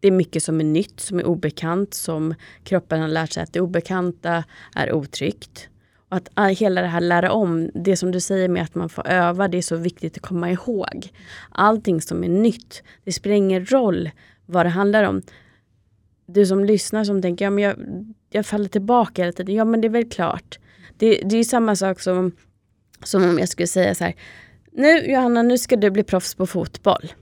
det 0.00 0.08
är 0.08 0.12
mycket 0.12 0.42
som 0.42 0.60
är 0.60 0.64
nytt, 0.64 1.00
som 1.00 1.18
är 1.18 1.26
obekant, 1.26 1.94
som 1.94 2.34
kroppen 2.64 3.00
har 3.00 3.08
lärt 3.08 3.32
sig 3.32 3.42
att 3.42 3.52
det 3.52 3.60
obekanta 3.60 4.44
är 4.74 4.92
otryggt. 4.92 5.68
Och 6.08 6.16
att 6.16 6.58
hela 6.58 6.82
det 6.82 6.88
här 6.88 7.00
lära 7.00 7.32
om, 7.32 7.70
det 7.74 7.96
som 7.96 8.12
du 8.12 8.20
säger 8.20 8.48
med 8.48 8.62
att 8.62 8.74
man 8.74 8.88
får 8.88 9.06
öva, 9.06 9.48
det 9.48 9.58
är 9.58 9.62
så 9.62 9.76
viktigt 9.76 10.16
att 10.16 10.22
komma 10.22 10.50
ihåg. 10.50 11.08
Allting 11.50 12.00
som 12.00 12.24
är 12.24 12.28
nytt, 12.28 12.82
det 13.04 13.12
spelar 13.12 13.36
ingen 13.36 13.66
roll 13.66 14.10
vad 14.46 14.66
det 14.66 14.70
handlar 14.70 15.04
om. 15.04 15.22
Du 16.26 16.46
som 16.46 16.64
lyssnar 16.64 17.04
som 17.04 17.22
tänker, 17.22 17.44
ja 17.44 17.50
men 17.50 17.64
jag, 17.64 17.76
jag 18.30 18.46
faller 18.46 18.68
tillbaka 18.68 19.22
hela 19.22 19.32
tiden. 19.32 19.54
Ja 19.54 19.64
men 19.64 19.80
det 19.80 19.88
är 19.88 19.90
väl 19.90 20.10
klart. 20.10 20.58
Det, 20.98 21.20
det 21.24 21.36
är 21.36 21.44
samma 21.44 21.76
sak 21.76 22.00
som, 22.00 22.32
som 23.04 23.24
om 23.24 23.38
jag 23.38 23.48
skulle 23.48 23.66
säga 23.66 23.94
så 23.94 24.04
här. 24.04 24.14
Nu 24.72 24.98
Johanna, 24.98 25.42
nu 25.42 25.58
ska 25.58 25.76
du 25.76 25.90
bli 25.90 26.02
proffs 26.02 26.34
på 26.34 26.46
fotboll. 26.46 27.12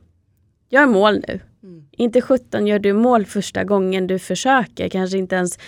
Gör 0.71 0.87
mål 0.87 1.25
nu. 1.29 1.41
Mm. 1.63 1.87
Inte 1.93 2.21
17 2.21 2.67
gör 2.67 2.79
du 2.79 2.93
mål 2.93 3.25
första 3.25 3.65
gången 3.65 4.07
du 4.07 4.19
försöker. 4.19 4.89
Kanske 4.89 5.19
inte 5.19 5.37
ens 5.37 5.59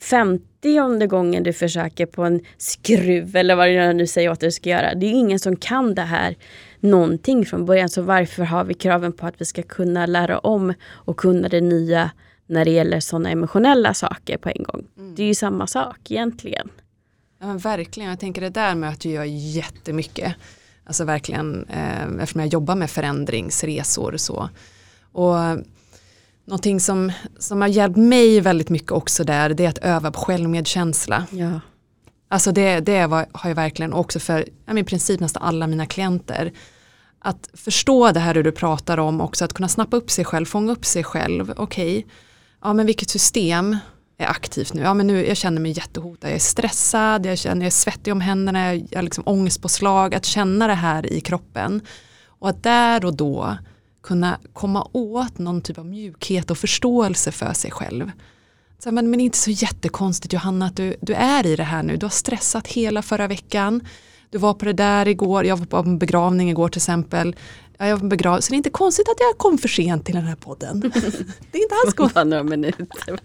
femtionde 0.00 1.06
gången 1.06 1.42
du 1.42 1.52
försöker 1.52 2.06
på 2.06 2.22
en 2.24 2.40
skruv 2.56 3.36
eller 3.36 3.56
vad 3.56 3.72
jag 3.72 3.96
nu 3.96 4.06
säger 4.06 4.30
att 4.30 4.40
du 4.40 4.50
ska 4.50 4.70
göra. 4.70 4.94
Det 4.94 5.06
är 5.06 5.10
ingen 5.10 5.38
som 5.38 5.56
kan 5.56 5.94
det 5.94 6.02
här 6.02 6.36
någonting 6.80 7.46
från 7.46 7.66
början. 7.66 7.88
Så 7.88 8.02
varför 8.02 8.42
har 8.42 8.64
vi 8.64 8.74
kraven 8.74 9.12
på 9.12 9.26
att 9.26 9.40
vi 9.40 9.44
ska 9.44 9.62
kunna 9.62 10.06
lära 10.06 10.38
om 10.38 10.74
och 10.84 11.16
kunna 11.16 11.48
det 11.48 11.60
nya 11.60 12.10
när 12.52 12.64
det 12.64 12.70
gäller 12.70 13.00
sådana 13.00 13.30
emotionella 13.30 13.94
saker 13.94 14.36
på 14.36 14.48
en 14.48 14.62
gång. 14.62 14.84
Mm. 14.98 15.14
Det 15.14 15.22
är 15.22 15.26
ju 15.26 15.34
samma 15.34 15.66
sak 15.66 16.10
egentligen. 16.10 16.68
Ja 17.40 17.46
men 17.46 17.58
verkligen, 17.58 18.10
jag 18.10 18.20
tänker 18.20 18.40
det 18.40 18.48
där 18.48 18.74
möter 18.74 19.10
jag 19.10 19.28
jättemycket. 19.28 20.34
Alltså 20.84 21.04
verkligen, 21.04 21.64
eh, 21.64 22.06
eftersom 22.20 22.40
jag 22.40 22.48
jobbar 22.48 22.74
med 22.74 22.90
förändringsresor 22.90 24.16
så. 24.16 24.48
Och 25.12 25.36
Någonting 26.44 26.80
som, 26.80 27.12
som 27.38 27.60
har 27.60 27.68
hjälpt 27.68 27.96
mig 27.96 28.40
väldigt 28.40 28.68
mycket 28.68 28.92
också 28.92 29.24
där 29.24 29.48
det 29.48 29.64
är 29.64 29.68
att 29.68 29.78
öva 29.78 30.10
på 30.10 30.20
självmedkänsla. 30.20 31.26
Ja. 31.30 31.60
Alltså 32.28 32.52
det, 32.52 32.80
det 32.80 33.06
var, 33.06 33.26
har 33.32 33.50
jag 33.50 33.54
verkligen 33.54 33.92
också 33.92 34.18
för 34.20 34.48
i 34.78 34.84
princip 34.84 35.20
nästan 35.20 35.42
alla 35.42 35.66
mina 35.66 35.86
klienter. 35.86 36.52
Att 37.18 37.50
förstå 37.54 38.12
det 38.12 38.20
här 38.20 38.34
du 38.34 38.52
pratar 38.52 38.98
om 38.98 39.20
också, 39.20 39.44
att 39.44 39.52
kunna 39.52 39.68
snappa 39.68 39.96
upp 39.96 40.10
sig 40.10 40.24
själv, 40.24 40.46
fånga 40.46 40.72
upp 40.72 40.84
sig 40.84 41.04
själv. 41.04 41.52
Okej, 41.56 41.98
okay 41.98 42.10
ja 42.62 42.72
men 42.72 42.86
vilket 42.86 43.10
system 43.10 43.76
är 44.18 44.26
aktivt 44.26 44.74
nu? 44.74 44.82
Ja 44.82 44.94
men 44.94 45.06
nu, 45.06 45.26
jag 45.26 45.36
känner 45.36 45.60
mig 45.60 45.72
jättehotad, 45.72 46.30
jag 46.30 46.36
är 46.36 46.40
stressad, 46.40 47.26
jag 47.26 47.38
känner 47.38 47.60
jag 47.62 47.66
är 47.66 47.70
svettig 47.70 48.12
om 48.12 48.20
händerna, 48.20 48.74
jag 48.74 48.98
har 48.98 49.02
liksom 49.02 49.24
ångestpåslag, 49.26 50.14
att 50.14 50.24
känna 50.24 50.66
det 50.66 50.74
här 50.74 51.12
i 51.12 51.20
kroppen. 51.20 51.80
Och 52.26 52.48
att 52.48 52.62
där 52.62 53.04
och 53.04 53.16
då 53.16 53.56
kunna 54.02 54.38
komma 54.52 54.88
åt 54.92 55.38
någon 55.38 55.60
typ 55.60 55.78
av 55.78 55.86
mjukhet 55.86 56.50
och 56.50 56.58
förståelse 56.58 57.32
för 57.32 57.52
sig 57.52 57.70
själv. 57.70 58.10
Så, 58.78 58.92
men, 58.92 59.10
men 59.10 59.20
inte 59.20 59.38
så 59.38 59.50
jättekonstigt 59.50 60.32
Johanna 60.32 60.66
att 60.66 60.76
du, 60.76 60.96
du 61.00 61.14
är 61.14 61.46
i 61.46 61.56
det 61.56 61.62
här 61.62 61.82
nu. 61.82 61.96
Du 61.96 62.06
har 62.06 62.10
stressat 62.10 62.66
hela 62.66 63.02
förra 63.02 63.28
veckan. 63.28 63.86
Du 64.30 64.38
var 64.38 64.54
på 64.54 64.64
det 64.64 64.72
där 64.72 65.08
igår, 65.08 65.44
jag 65.44 65.56
var 65.56 65.66
på 65.66 65.76
en 65.76 65.98
begravning 65.98 66.50
igår 66.50 66.68
till 66.68 66.78
exempel. 66.78 67.36
Ja, 67.82 67.88
jag 67.88 67.96
var 67.96 68.08
begravd, 68.08 68.44
så 68.44 68.50
det 68.50 68.54
är 68.54 68.56
inte 68.56 68.70
konstigt 68.70 69.08
att 69.08 69.20
jag 69.20 69.38
kom 69.38 69.58
för 69.58 69.68
sent 69.68 70.04
till 70.04 70.14
den 70.14 70.24
här 70.24 70.36
podden. 70.36 70.80
det 71.50 71.58
är 71.58 71.62
inte 71.62 71.74
alls 71.84 71.94
konstigt. 71.94 72.26
Några 72.26 72.42
minuter. 72.42 72.86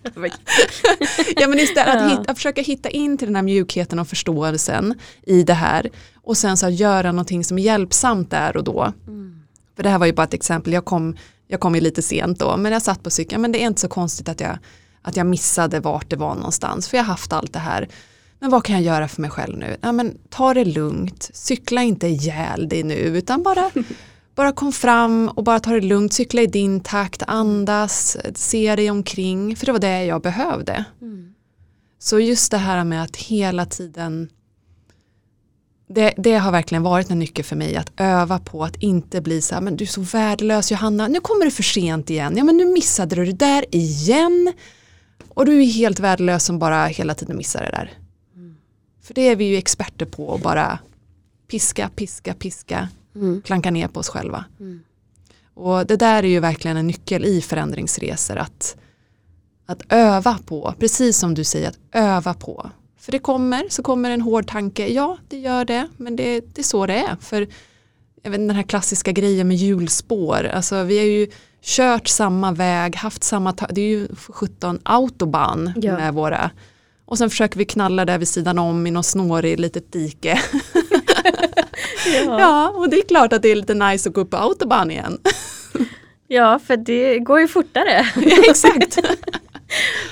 ja, 1.36 1.47
men 1.47 1.60
istället 1.60 1.95
att, 1.95 2.12
hitta, 2.12 2.32
att 2.32 2.38
försöka 2.38 2.62
hitta 2.62 2.89
in 2.89 3.18
till 3.18 3.28
den 3.28 3.36
här 3.36 3.43
mjukheten 3.43 3.99
och 3.99 4.08
förståelsen 4.08 4.99
i 5.24 5.43
det 5.43 5.53
här 5.53 5.89
och 6.16 6.38
sen 6.38 6.58
så 6.58 6.66
att 6.66 6.74
göra 6.74 7.12
någonting 7.12 7.43
som 7.43 7.58
är 7.58 7.64
hjälpsamt 7.64 8.32
där 8.32 8.58
och 8.58 8.64
då. 8.64 8.93
För 9.76 9.84
det 9.84 9.89
här 9.89 9.99
var 9.99 10.05
ju 10.05 10.14
bara 10.14 10.24
ett 10.24 10.34
exempel, 10.34 10.74
jag 10.74 10.86
kom, 10.86 11.18
jag 11.47 11.60
kom 11.60 11.76
ju 11.76 11.82
lite 11.82 12.01
sent 12.01 12.39
då, 12.39 12.58
men 12.58 12.72
jag 12.72 12.82
satt 12.82 13.03
på 13.03 13.10
cykeln, 13.10 13.41
men 13.41 13.51
det 13.51 13.64
är 13.64 13.68
inte 13.68 13.82
så 13.82 13.88
konstigt 13.88 14.30
att 14.30 14.39
jag, 14.39 14.58
att 15.01 15.18
jag 15.18 15.26
missade 15.28 15.80
vart 15.80 16.10
det 16.10 16.16
var 16.16 16.36
någonstans, 16.36 16.88
för 16.88 16.97
jag 16.97 17.03
har 17.03 17.12
haft 17.12 17.34
allt 17.34 17.53
det 17.53 17.60
här. 17.60 17.89
Men 18.39 18.49
vad 18.49 18.64
kan 18.64 18.76
jag 18.76 18.84
göra 18.84 19.08
för 19.08 19.22
mig 19.22 19.32
själv 19.32 19.58
nu? 19.58 19.78
Ja, 19.82 19.91
men 19.91 20.18
ta 20.30 20.53
det 20.53 20.66
lugnt, 20.66 21.30
cykla 21.34 21.84
inte 21.84 22.08
ihjäl 22.08 22.70
dig 22.70 22.84
nu, 22.84 22.95
utan 22.95 23.43
bara, 23.43 23.72
bara 24.38 24.52
kom 24.52 24.72
fram 24.72 25.30
och 25.30 25.44
bara 25.44 25.60
ta 25.60 25.72
det 25.72 25.82
lugnt, 25.82 26.14
cykla 26.14 26.42
i 26.42 26.48
din 26.48 26.80
takt, 26.80 27.24
andas, 27.28 28.18
se 28.36 28.76
dig 28.76 28.92
omkring, 28.92 29.56
för 29.56 29.66
det 29.66 29.72
var 29.72 29.80
det 29.80 30.06
jag 30.06 30.22
behövde. 30.22 30.86
Så 32.00 32.20
just 32.20 32.52
det 32.52 32.58
här 32.58 32.84
med 32.84 33.04
att 33.04 33.16
hela 33.16 33.66
tiden 33.66 34.30
det, 35.90 36.14
det 36.18 36.34
har 36.34 36.52
verkligen 36.52 36.84
varit 36.84 37.10
en 37.10 37.20
nyckel 37.20 37.46
för 37.46 37.56
mig 37.56 37.76
att 37.76 37.92
öva 37.98 38.40
på 38.40 38.64
att 38.64 38.76
inte 38.76 39.22
bli 39.22 39.42
så 39.42 39.56
här, 39.56 39.62
men 39.62 39.76
du 39.76 39.84
är 39.84 39.88
så 39.88 40.02
värdelös 40.02 40.72
Johanna, 40.72 41.08
nu 41.08 41.20
kommer 41.20 41.46
du 41.46 41.52
för 41.52 41.64
sent 41.64 42.10
igen, 42.10 42.38
ja 42.38 42.44
men 42.44 42.58
nu 42.58 42.66
missade 42.66 43.16
du 43.16 43.26
det 43.26 43.34
där 43.46 43.66
igen. 43.72 44.54
Och 45.30 45.46
du 45.46 45.62
är 45.62 45.66
helt 45.66 46.00
värdelös 46.00 46.46
som 46.46 46.60
bara 46.60 46.86
hela 46.86 47.14
tiden 47.14 47.38
missar 47.38 47.62
det 47.64 47.72
där. 47.72 47.94
För 49.02 49.14
det 49.14 49.22
är 49.22 49.36
vi 49.36 49.46
ju 49.46 49.58
experter 49.58 50.06
på 50.06 50.34
att 50.34 50.42
bara 50.42 50.80
piska, 51.48 51.90
piska, 51.96 52.34
piska, 52.34 52.90
Mm. 53.22 53.41
klanka 53.41 53.72
ner 53.72 53.88
på 53.88 53.99
oss 53.99 54.09
själva. 54.09 54.45
Mm. 54.59 54.80
Och 55.53 55.86
det 55.86 55.95
där 55.95 56.24
är 56.24 56.28
ju 56.28 56.39
verkligen 56.39 56.78
en 56.78 56.88
nyckel 56.88 57.26
i 57.26 57.41
förändringsresor 57.41 58.38
att, 58.38 58.76
att 59.65 59.82
öva 59.89 60.39
på, 60.45 60.74
precis 60.80 61.18
som 61.18 61.34
du 61.34 61.43
säger, 61.43 61.68
att 61.70 61.80
öva 61.91 62.34
på. 62.34 62.72
För 62.99 63.11
det 63.11 63.20
kommer, 63.20 63.65
så 63.70 63.84
kommer 63.84 64.11
en 64.11 64.22
hård 64.22 64.47
tanke, 64.47 64.88
ja 64.88 65.18
det 65.28 65.38
gör 65.38 65.65
det, 65.65 65.88
men 65.97 66.15
det, 66.15 66.39
det 66.39 66.61
är 66.61 66.63
så 66.63 66.86
det 66.86 66.97
är. 66.97 67.15
För 67.22 67.47
jag 68.24 68.32
vet, 68.32 68.39
den 68.39 68.49
här 68.55 68.63
klassiska 68.63 69.11
grejen 69.11 69.47
med 69.47 69.57
hjulspår, 69.57 70.43
alltså 70.53 70.84
vi 70.84 70.97
har 70.97 71.05
ju 71.05 71.28
kört 71.61 72.07
samma 72.07 72.51
väg, 72.51 72.95
haft 72.95 73.24
samma, 73.24 73.51
det 73.70 73.82
är 73.82 73.88
ju 73.89 74.15
för 74.15 74.34
17 74.34 74.80
autobahn 74.84 75.74
Ja. 75.76 75.95
med 75.95 76.13
våra, 76.13 76.51
och 77.05 77.18
sen 77.18 77.30
försöker 77.30 77.57
vi 77.57 77.65
knalla 77.65 78.05
där 78.05 78.18
vid 78.18 78.28
sidan 78.28 78.59
om 78.59 78.88
i 78.88 78.91
någon 78.91 79.03
snårig 79.03 79.59
litet 79.59 79.91
dike. 79.91 80.39
Ja. 82.16 82.39
Ja, 82.39 82.70
och 82.70 82.89
det 82.89 82.97
är 82.97 83.08
klart 83.08 83.34
att 83.34 83.41
det 83.41 83.49
är 83.49 83.55
lite 83.55 83.74
nice 83.74 84.10
att 84.10 84.16
gå 84.16 84.22
upp 84.22 84.30
på 84.30 84.38
autobahn 84.38 84.91
igen. 84.91 85.18
ja, 86.28 86.60
för 86.60 86.78
det 86.78 87.20
går 87.20 87.39
ju 87.39 87.47
fortare. 87.47 88.08
ja, 88.16 88.38
exakt. 88.49 88.97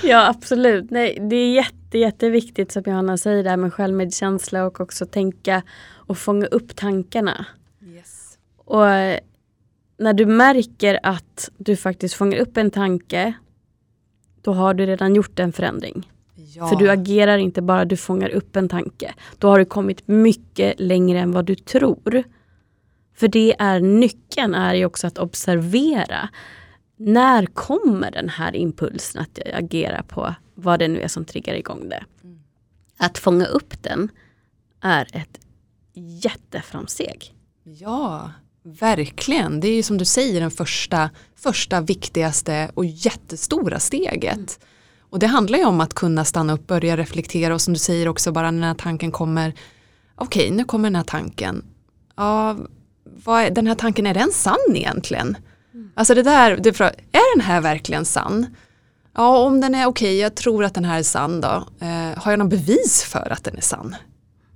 Ja 0.02 0.28
absolut. 0.28 0.90
Nej, 0.90 1.18
det 1.30 1.36
är 1.36 1.54
jätte, 1.54 1.98
jätteviktigt 1.98 2.72
som 2.72 2.82
Johanna 2.86 3.16
säger 3.16 3.44
där 3.44 3.56
med 3.56 3.74
självmedkänsla 3.74 4.66
och 4.66 4.80
också 4.80 5.06
tänka 5.06 5.62
och 5.94 6.18
fånga 6.18 6.46
upp 6.46 6.76
tankarna. 6.76 7.46
Yes. 7.94 8.38
Och 8.56 8.86
när 9.98 10.12
du 10.12 10.26
märker 10.26 11.00
att 11.02 11.50
du 11.56 11.76
faktiskt 11.76 12.14
fångar 12.14 12.38
upp 12.38 12.56
en 12.56 12.70
tanke 12.70 13.32
då 14.42 14.52
har 14.52 14.74
du 14.74 14.86
redan 14.86 15.14
gjort 15.14 15.38
en 15.38 15.52
förändring. 15.52 16.10
Ja. 16.36 16.68
För 16.68 16.76
du 16.76 16.90
agerar 16.90 17.38
inte 17.38 17.62
bara, 17.62 17.84
du 17.84 17.96
fångar 17.96 18.28
upp 18.28 18.56
en 18.56 18.68
tanke. 18.68 19.14
Då 19.38 19.48
har 19.48 19.58
du 19.58 19.64
kommit 19.64 20.08
mycket 20.08 20.80
längre 20.80 21.20
än 21.20 21.32
vad 21.32 21.44
du 21.44 21.54
tror. 21.54 22.22
För 23.14 23.28
det 23.28 23.56
är 23.58 23.80
nyckeln 23.80 24.54
är 24.54 24.74
ju 24.74 24.84
också 24.84 25.06
att 25.06 25.18
observera. 25.18 26.28
När 26.96 27.46
kommer 27.46 28.10
den 28.10 28.28
här 28.28 28.56
impulsen 28.56 29.22
att 29.22 29.38
jag 29.44 29.54
agerar 29.54 30.02
på 30.02 30.34
vad 30.54 30.78
det 30.78 30.88
nu 30.88 31.00
är 31.00 31.08
som 31.08 31.24
triggar 31.24 31.54
igång 31.54 31.88
det? 31.88 32.04
Att 32.98 33.18
fånga 33.18 33.46
upp 33.46 33.82
den 33.82 34.10
är 34.80 35.08
ett 35.12 35.40
jätteframsteg. 35.94 37.34
ja, 37.64 38.30
verkligen. 38.62 39.60
Det 39.60 39.68
är 39.68 39.74
ju 39.74 39.82
som 39.82 39.98
du 39.98 40.04
säger 40.04 40.40
den 40.40 40.50
första, 40.50 41.10
första 41.34 41.80
viktigaste 41.80 42.70
och 42.74 42.84
jättestora 42.84 43.80
steget. 43.80 44.58
Och 45.10 45.18
det 45.18 45.26
handlar 45.26 45.58
ju 45.58 45.64
om 45.64 45.80
att 45.80 45.94
kunna 45.94 46.24
stanna 46.24 46.52
upp, 46.52 46.66
börja 46.66 46.96
reflektera 46.96 47.54
och 47.54 47.60
som 47.60 47.74
du 47.74 47.78
säger 47.78 48.08
också 48.08 48.32
bara 48.32 48.50
när 48.50 48.74
tanken 48.74 49.10
kommer. 49.10 49.54
Okej, 50.14 50.50
nu 50.50 50.64
kommer 50.64 50.90
den 50.90 50.96
här 50.96 51.04
tanken. 51.04 51.64
Ja, 52.16 52.56
är, 53.26 53.50
den 53.50 53.66
här 53.66 53.74
tanken, 53.74 54.06
är 54.06 54.14
den 54.14 54.32
sann 54.32 54.74
egentligen? 54.74 55.36
Alltså 55.94 56.14
det 56.14 56.22
där, 56.22 56.56
det, 56.56 56.80
är 56.80 57.36
den 57.36 57.46
här 57.46 57.60
verkligen 57.60 58.04
sann? 58.04 58.46
Ja, 59.14 59.38
om 59.38 59.60
den 59.60 59.74
är 59.74 59.86
okej, 59.86 60.18
jag 60.18 60.34
tror 60.34 60.64
att 60.64 60.74
den 60.74 60.84
här 60.84 60.98
är 60.98 61.02
sann 61.02 61.40
då. 61.40 61.66
Eh, 61.80 62.22
har 62.22 62.32
jag 62.32 62.38
någon 62.38 62.48
bevis 62.48 63.04
för 63.04 63.32
att 63.32 63.44
den 63.44 63.56
är 63.56 63.60
sann? 63.60 63.96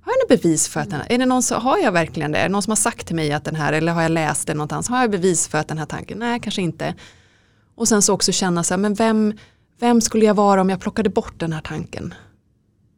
Har 0.01 0.13
jag 0.13 0.19
något 0.19 0.41
bevis 0.41 0.67
för 0.67 0.79
att 0.79 0.89
den 0.89 1.01
är 1.09 1.17
det 1.17 1.25
någon 1.25 1.43
som, 1.43 1.61
har 1.61 1.77
jag 1.77 1.91
verkligen 1.91 2.31
det? 2.31 2.37
Är 2.37 2.43
det 2.43 2.49
någon 2.49 2.61
som 2.61 2.71
har 2.71 2.75
sagt 2.75 3.07
till 3.07 3.15
mig 3.15 3.33
att 3.33 3.43
den 3.43 3.55
här, 3.55 3.73
eller 3.73 3.91
har 3.91 4.01
jag 4.01 4.11
läst 4.11 4.47
det 4.47 4.53
någonstans, 4.53 4.87
har 4.87 5.01
jag 5.01 5.11
bevis 5.11 5.47
för 5.47 5.57
att 5.57 5.67
den 5.67 5.77
här 5.77 5.85
tanken, 5.85 6.19
nej 6.19 6.39
kanske 6.39 6.61
inte. 6.61 6.95
Och 7.75 7.87
sen 7.87 8.01
så 8.01 8.13
också 8.13 8.31
känna 8.31 8.63
så 8.63 8.73
här, 8.73 8.79
men 8.79 8.93
vem, 8.93 9.33
vem 9.81 10.01
skulle 10.01 10.25
jag 10.25 10.33
vara 10.33 10.61
om 10.61 10.69
jag 10.69 10.79
plockade 10.79 11.09
bort 11.09 11.39
den 11.39 11.53
här 11.53 11.61
tanken? 11.61 12.13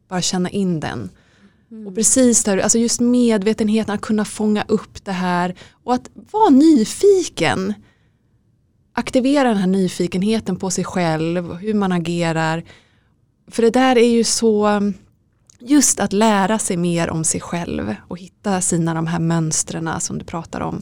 Bara 0.08 0.22
känna 0.22 0.50
in 0.50 0.80
den. 0.80 1.10
Och 1.86 1.94
precis 1.94 2.44
där, 2.44 2.58
alltså 2.58 2.78
just 2.78 3.00
medvetenheten 3.00 3.94
att 3.94 4.00
kunna 4.00 4.24
fånga 4.24 4.64
upp 4.68 5.04
det 5.04 5.12
här 5.12 5.54
och 5.84 5.94
att 5.94 6.10
vara 6.14 6.50
nyfiken. 6.50 7.74
Aktivera 8.92 9.48
den 9.48 9.56
här 9.56 9.66
nyfikenheten 9.66 10.56
på 10.56 10.70
sig 10.70 10.84
själv, 10.84 11.54
hur 11.54 11.74
man 11.74 11.92
agerar. 11.92 12.64
För 13.50 13.62
det 13.62 13.70
där 13.70 13.98
är 13.98 14.08
ju 14.08 14.24
så, 14.24 14.80
just 15.58 16.00
att 16.00 16.12
lära 16.12 16.58
sig 16.58 16.76
mer 16.76 17.10
om 17.10 17.24
sig 17.24 17.40
själv 17.40 17.94
och 18.08 18.18
hitta 18.18 18.60
sina 18.60 18.94
de 18.94 19.06
här 19.06 19.18
mönstren 19.18 20.00
som 20.00 20.18
du 20.18 20.24
pratar 20.24 20.60
om. 20.60 20.80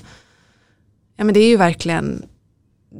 Ja 1.17 1.25
men 1.25 1.35
det 1.35 1.41
är 1.41 1.49
ju 1.49 1.57
verkligen, 1.57 2.25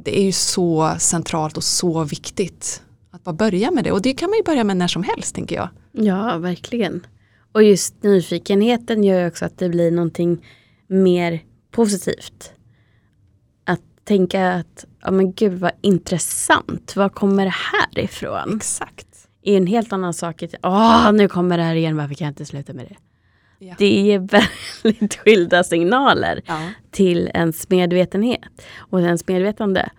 det 0.03 0.19
är 0.19 0.23
ju 0.23 0.31
så 0.31 0.95
centralt 0.99 1.57
och 1.57 1.63
så 1.63 2.03
viktigt 2.03 2.81
att 3.13 3.23
bara 3.23 3.33
börja 3.33 3.71
med 3.71 3.83
det. 3.83 3.91
Och 3.91 4.01
det 4.01 4.13
kan 4.13 4.29
man 4.29 4.37
ju 4.37 4.43
börja 4.43 4.63
med 4.63 4.77
när 4.77 4.87
som 4.87 5.03
helst 5.03 5.35
tänker 5.35 5.55
jag. 5.55 5.69
Ja, 5.91 6.37
verkligen. 6.37 7.05
Och 7.51 7.63
just 7.63 8.03
nyfikenheten 8.03 9.03
gör 9.03 9.19
ju 9.19 9.27
också 9.27 9.45
att 9.45 9.57
det 9.57 9.69
blir 9.69 9.91
någonting 9.91 10.45
mer 10.87 11.39
positivt. 11.71 12.53
Att 13.65 13.81
tänka 14.03 14.53
att, 14.53 14.85
ja 15.01 15.11
men 15.11 15.33
gud 15.33 15.53
vad 15.59 15.71
intressant, 15.81 16.95
var 16.95 17.09
kommer 17.09 17.43
det 17.45 17.53
här 17.53 17.99
ifrån? 18.03 18.55
Exakt. 18.55 19.07
är 19.43 19.57
en 19.57 19.67
helt 19.67 19.93
annan 19.93 20.13
sak. 20.13 20.43
Åh, 20.63 21.11
nu 21.11 21.27
kommer 21.27 21.57
det 21.57 21.63
här 21.63 21.75
igen, 21.75 21.97
varför 21.97 22.13
kan 22.15 22.25
jag 22.25 22.31
inte 22.31 22.45
sluta 22.45 22.73
med 22.73 22.85
det? 22.85 22.95
Ja. 23.65 23.75
Det 23.77 23.89
ger 23.89 24.19
väldigt 24.83 25.15
skilda 25.15 25.63
signaler 25.63 26.41
Ja. 26.45 26.69
till 26.91 27.31
ens 27.33 27.69
medvetenhet 27.69 28.41
och 28.77 29.01
ens 29.01 29.27
medvetande. 29.27 29.89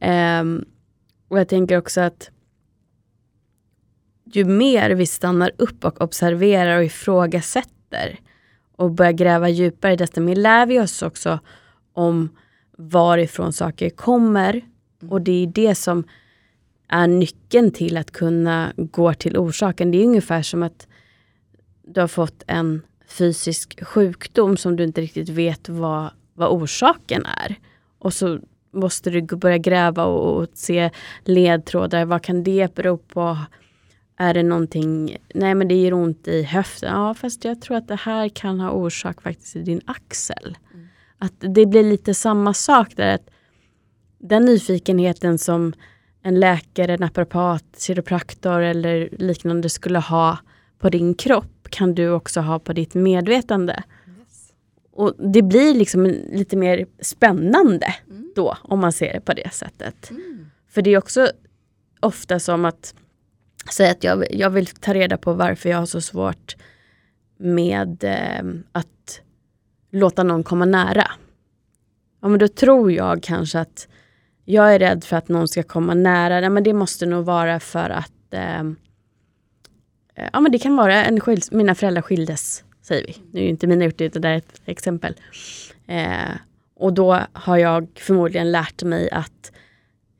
Ehm, 0.00 0.64
och 1.28 1.38
jag 1.38 1.48
tänker 1.48 1.78
också 1.78 2.00
att 2.00 2.30
ju 4.36 4.44
mer 4.44 4.90
vi 4.90 5.06
stannar 5.06 5.50
upp 5.58 5.84
och 5.84 6.00
observerar 6.00 6.78
och 6.78 6.84
ifrågasätter 6.84 8.20
och 8.76 8.90
börjar 8.90 9.12
gräva 9.12 9.48
djupare, 9.48 9.96
desto 9.96 10.20
mer 10.20 10.36
lär 10.36 10.66
vi 10.66 10.80
oss 10.80 11.02
också 11.02 11.38
om 11.92 12.28
varifrån 12.78 13.52
saker 13.52 13.90
kommer. 13.90 14.60
Och 15.08 15.20
det 15.20 15.42
är 15.42 15.46
det 15.46 15.74
som 15.74 16.04
är 16.88 17.06
nyckeln 17.06 17.70
till 17.70 17.96
att 17.96 18.10
kunna 18.10 18.72
gå 18.76 19.14
till 19.14 19.36
orsaken. 19.38 19.90
Det 19.90 19.98
är 19.98 20.06
ungefär 20.06 20.42
som 20.42 20.62
att 20.62 20.88
du 21.82 22.00
har 22.00 22.08
fått 22.08 22.42
en 22.46 22.82
fysisk 23.08 23.84
sjukdom 23.84 24.56
som 24.56 24.76
du 24.76 24.84
inte 24.84 25.00
riktigt 25.00 25.28
vet 25.28 25.68
vad, 25.68 26.10
vad 26.34 26.48
orsaken 26.48 27.26
är. 27.26 27.56
Och 27.98 28.14
så 28.14 28.38
måste 28.72 29.10
du 29.10 29.36
börja 29.36 29.58
gräva 29.58 30.04
och, 30.04 30.36
och 30.36 30.48
se 30.54 30.90
ledtrådar. 31.24 32.04
Vad 32.04 32.22
kan 32.22 32.44
det 32.44 32.74
bero 32.74 32.98
på? 32.98 33.38
Är 34.16 34.34
det 34.34 34.42
någonting, 34.42 35.16
nej 35.34 35.54
men 35.54 35.68
det 35.68 35.74
gör 35.74 35.92
ont 35.92 36.28
i 36.28 36.42
höften. 36.42 36.92
Ja 36.92 37.14
fast 37.14 37.44
jag 37.44 37.60
tror 37.60 37.76
att 37.76 37.88
det 37.88 37.96
här 37.96 38.28
kan 38.28 38.60
ha 38.60 38.70
orsak 38.70 39.22
faktiskt 39.22 39.56
i 39.56 39.62
din 39.62 39.80
axel. 39.84 40.58
Att 41.18 41.32
det 41.38 41.66
blir 41.66 41.82
lite 41.82 42.14
samma 42.14 42.54
sak 42.54 42.96
där. 42.96 43.14
Att 43.14 43.30
den 44.18 44.44
nyfikenheten 44.44 45.38
som 45.38 45.72
en 46.22 46.40
läkare, 46.40 46.96
naprapat, 46.96 47.64
kiropraktor 47.78 48.60
eller 48.60 49.08
liknande 49.18 49.68
skulle 49.68 49.98
ha 49.98 50.38
på 50.78 50.90
din 50.90 51.14
kropp 51.14 51.68
kan 51.70 51.94
du 51.94 52.10
också 52.10 52.40
ha 52.40 52.58
på 52.58 52.72
ditt 52.72 52.94
medvetande. 52.94 53.82
Och 54.92 55.14
det 55.32 55.42
blir 55.42 55.74
liksom 55.74 56.06
lite 56.32 56.56
mer 56.56 56.86
spännande 57.00 57.94
då 58.34 58.56
om 58.62 58.80
man 58.80 58.92
ser 58.92 59.12
det 59.12 59.20
på 59.20 59.32
det 59.32 59.52
sättet. 59.52 60.10
För 60.68 60.82
det 60.82 60.90
är 60.90 60.98
också 60.98 61.30
ofta 62.00 62.40
som 62.40 62.64
att 62.64 62.94
säga 63.72 63.90
att 63.90 64.04
jag, 64.04 64.34
jag 64.34 64.50
vill 64.50 64.66
ta 64.66 64.94
reda 64.94 65.16
på 65.16 65.32
varför 65.32 65.68
jag 65.68 65.78
har 65.78 65.86
så 65.86 66.00
svårt 66.00 66.56
med 67.38 68.04
eh, 68.04 68.44
att 68.72 69.20
låta 69.90 70.22
någon 70.22 70.42
komma 70.42 70.64
nära. 70.64 71.10
ja, 72.22 72.28
men 72.28 72.38
då 72.38 72.48
tror 72.48 72.92
jag 72.92 73.22
kanske 73.22 73.60
att 73.60 73.88
jag 74.44 74.74
är 74.74 74.78
rädd 74.78 75.04
för 75.04 75.16
att 75.16 75.28
någon 75.28 75.48
ska 75.48 75.62
komma 75.62 75.94
nära. 75.94 76.40
Ja, 76.40 76.48
men 76.48 76.62
det 76.62 76.72
måste 76.72 77.06
nog 77.06 77.24
vara 77.24 77.60
för 77.60 77.90
att 77.90 78.12
ehm, 78.30 78.76
eh, 80.14 80.28
ja, 80.32 80.40
men 80.40 80.52
det 80.52 80.58
kan 80.58 80.76
vara 80.76 81.04
en 81.04 81.20
skils, 81.20 81.52
mina 81.52 81.74
föräldrar 81.74 82.02
skildes, 82.02 82.64
säger 82.82 83.06
vi. 83.06 83.16
Nu 83.32 83.40
är 83.40 83.44
ju 83.44 83.50
inte 83.50 83.66
mina 83.66 83.84
gjort 83.84 83.98
det, 83.98 84.08
det 84.08 84.18
där 84.18 84.30
är 84.30 84.36
ett 84.36 84.60
exempel. 84.64 85.14
Eh, 85.86 86.30
och 86.76 86.92
då 86.92 87.20
har 87.32 87.56
jag 87.56 87.88
förmodligen 87.94 88.52
lärt 88.52 88.82
mig 88.82 89.10
att 89.10 89.52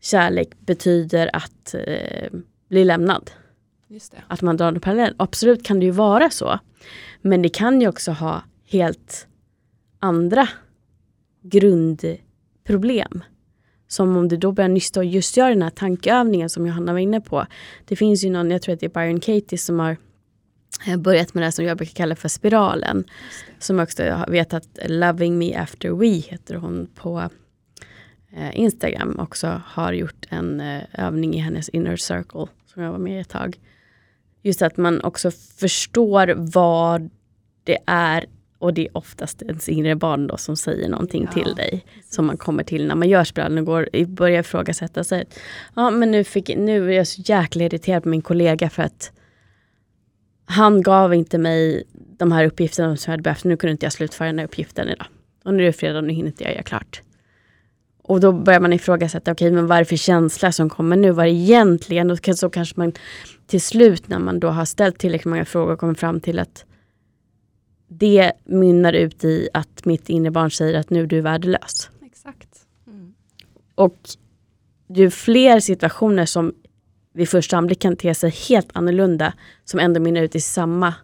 kärlek 0.00 0.48
betyder 0.58 1.30
att 1.32 1.74
eh, 1.74 2.28
bli 2.74 2.84
lämnad. 2.84 3.30
Att 4.28 4.42
man 4.42 4.56
drar 4.56 4.68
en 4.68 4.80
parallell. 4.80 5.14
Absolut 5.16 5.64
kan 5.64 5.80
det 5.80 5.86
ju 5.86 5.92
vara 5.92 6.30
så. 6.30 6.58
Men 7.20 7.42
det 7.42 7.48
kan 7.48 7.80
ju 7.80 7.88
också 7.88 8.12
ha 8.12 8.42
helt 8.70 9.26
andra 9.98 10.48
grundproblem. 11.42 13.24
Som 13.88 14.16
om 14.16 14.28
du 14.28 14.36
då 14.36 14.52
börjar 14.52 14.68
nysta 14.68 15.00
och 15.00 15.06
just 15.06 15.36
gör 15.36 15.48
den 15.48 15.62
här 15.62 15.70
tankeövningen 15.70 16.50
som 16.50 16.66
Johanna 16.66 16.92
var 16.92 16.98
inne 16.98 17.20
på. 17.20 17.46
Det 17.84 17.96
finns 17.96 18.24
ju 18.24 18.30
någon, 18.30 18.50
jag 18.50 18.62
tror 18.62 18.74
att 18.74 18.80
det 18.80 18.86
är 18.86 19.06
Byron 19.06 19.20
Katie 19.20 19.58
som 19.58 19.78
har 19.78 19.96
eh, 20.86 20.96
börjat 20.96 21.34
med 21.34 21.44
det 21.44 21.52
som 21.52 21.64
jag 21.64 21.76
brukar 21.76 21.94
kalla 21.94 22.16
för 22.16 22.28
spiralen. 22.28 23.04
Som 23.58 23.80
också 23.80 24.24
vet 24.28 24.54
att 24.54 24.78
Loving 24.86 25.38
Me 25.38 25.56
After 25.56 25.90
We 25.90 26.06
heter 26.06 26.54
hon 26.54 26.88
på 26.94 27.28
eh, 28.36 28.60
Instagram 28.60 29.18
också 29.18 29.62
har 29.66 29.92
gjort 29.92 30.26
en 30.28 30.60
eh, 30.60 30.82
övning 30.92 31.34
i 31.34 31.38
hennes 31.38 31.68
inner 31.68 31.96
circle 31.96 32.46
som 32.74 32.82
jag 32.82 32.92
var 32.92 32.98
med 32.98 33.16
i 33.16 33.20
ett 33.20 33.28
tag. 33.28 33.58
Just 34.42 34.62
att 34.62 34.76
man 34.76 35.00
också 35.00 35.30
förstår 35.30 36.34
vad 36.36 37.10
det 37.64 37.78
är 37.86 38.26
och 38.58 38.74
det 38.74 38.86
är 38.86 38.96
oftast 38.96 39.42
ens 39.42 39.68
inre 39.68 39.94
barn 39.94 40.26
då 40.26 40.36
som 40.36 40.56
säger 40.56 40.88
någonting 40.88 41.24
ja, 41.24 41.32
till 41.32 41.54
dig. 41.54 41.84
Precis. 41.94 42.14
Som 42.14 42.26
man 42.26 42.36
kommer 42.36 42.64
till 42.64 42.86
när 42.86 42.94
man 42.94 43.08
gör 43.08 43.24
spiralen 43.24 43.58
och 43.58 43.64
går, 43.64 44.06
börjar 44.06 44.40
ifrågasätta 44.40 45.04
sig. 45.04 45.24
Ja 45.74 45.90
men 45.90 46.10
nu, 46.10 46.24
fick, 46.24 46.48
nu 46.56 46.88
är 46.92 46.96
jag 46.96 47.06
så 47.06 47.22
jäkla 47.24 47.64
irriterad 47.64 48.02
på 48.02 48.08
min 48.08 48.22
kollega 48.22 48.70
för 48.70 48.82
att 48.82 49.12
han 50.44 50.82
gav 50.82 51.14
inte 51.14 51.38
mig 51.38 51.84
de 51.92 52.32
här 52.32 52.46
uppgifterna 52.46 52.96
som 52.96 53.10
jag 53.10 53.12
hade 53.12 53.22
behövt. 53.22 53.44
Nu 53.44 53.56
kunde 53.56 53.72
inte 53.72 53.86
jag 53.86 53.92
slutföra 53.92 54.26
den 54.26 54.38
här 54.38 54.46
uppgiften 54.46 54.88
idag. 54.88 55.06
Och 55.44 55.54
nu 55.54 55.62
är 55.62 55.66
det 55.66 55.72
fredag 55.72 55.98
och 55.98 56.04
nu 56.04 56.12
hinner 56.12 56.28
inte 56.28 56.44
jag 56.44 56.52
göra 56.52 56.62
klart. 56.62 57.02
Och 58.06 58.20
då 58.20 58.32
börjar 58.32 58.60
man 58.60 58.72
ifrågasätta, 58.72 59.32
okej 59.32 59.46
okay, 59.46 59.54
men 59.54 59.66
vad 59.66 59.76
är 59.76 59.82
det 59.82 59.84
för 59.84 59.96
känsla 59.96 60.52
som 60.52 60.70
kommer 60.70 60.96
nu? 60.96 61.10
Vad 61.10 61.26
är 61.26 61.30
det 61.30 61.36
egentligen? 61.36 62.10
Och 62.10 62.18
så 62.34 62.50
kanske 62.50 62.74
man 62.76 62.92
till 63.46 63.60
slut 63.60 64.08
när 64.08 64.18
man 64.18 64.40
då 64.40 64.48
har 64.48 64.64
ställt 64.64 64.98
tillräckligt 64.98 65.30
många 65.30 65.44
frågor 65.44 65.76
kommer 65.76 65.94
fram 65.94 66.20
till 66.20 66.38
att 66.38 66.64
det 67.88 68.32
mynnar 68.44 68.92
ut 68.92 69.24
i 69.24 69.48
att 69.54 69.84
mitt 69.84 70.08
inre 70.08 70.30
barn 70.30 70.50
säger 70.50 70.80
att 70.80 70.90
nu 70.90 71.02
är 71.02 71.06
du 71.06 71.20
värdelös. 71.20 71.90
Exakt. 72.06 72.66
Mm. 72.86 73.14
Och 73.74 73.98
ju 74.88 75.10
fler 75.10 75.60
situationer 75.60 76.26
som 76.26 76.54
vid 77.14 77.28
första 77.28 77.56
anblick 77.56 77.80
kan 77.80 77.96
te 77.96 78.14
sig 78.14 78.30
helt 78.30 78.68
annorlunda 78.72 79.34
som 79.64 79.80
ändå 79.80 80.00
mynnar 80.00 80.22
ut 80.22 80.34
i 80.34 80.40
samma 80.40 80.94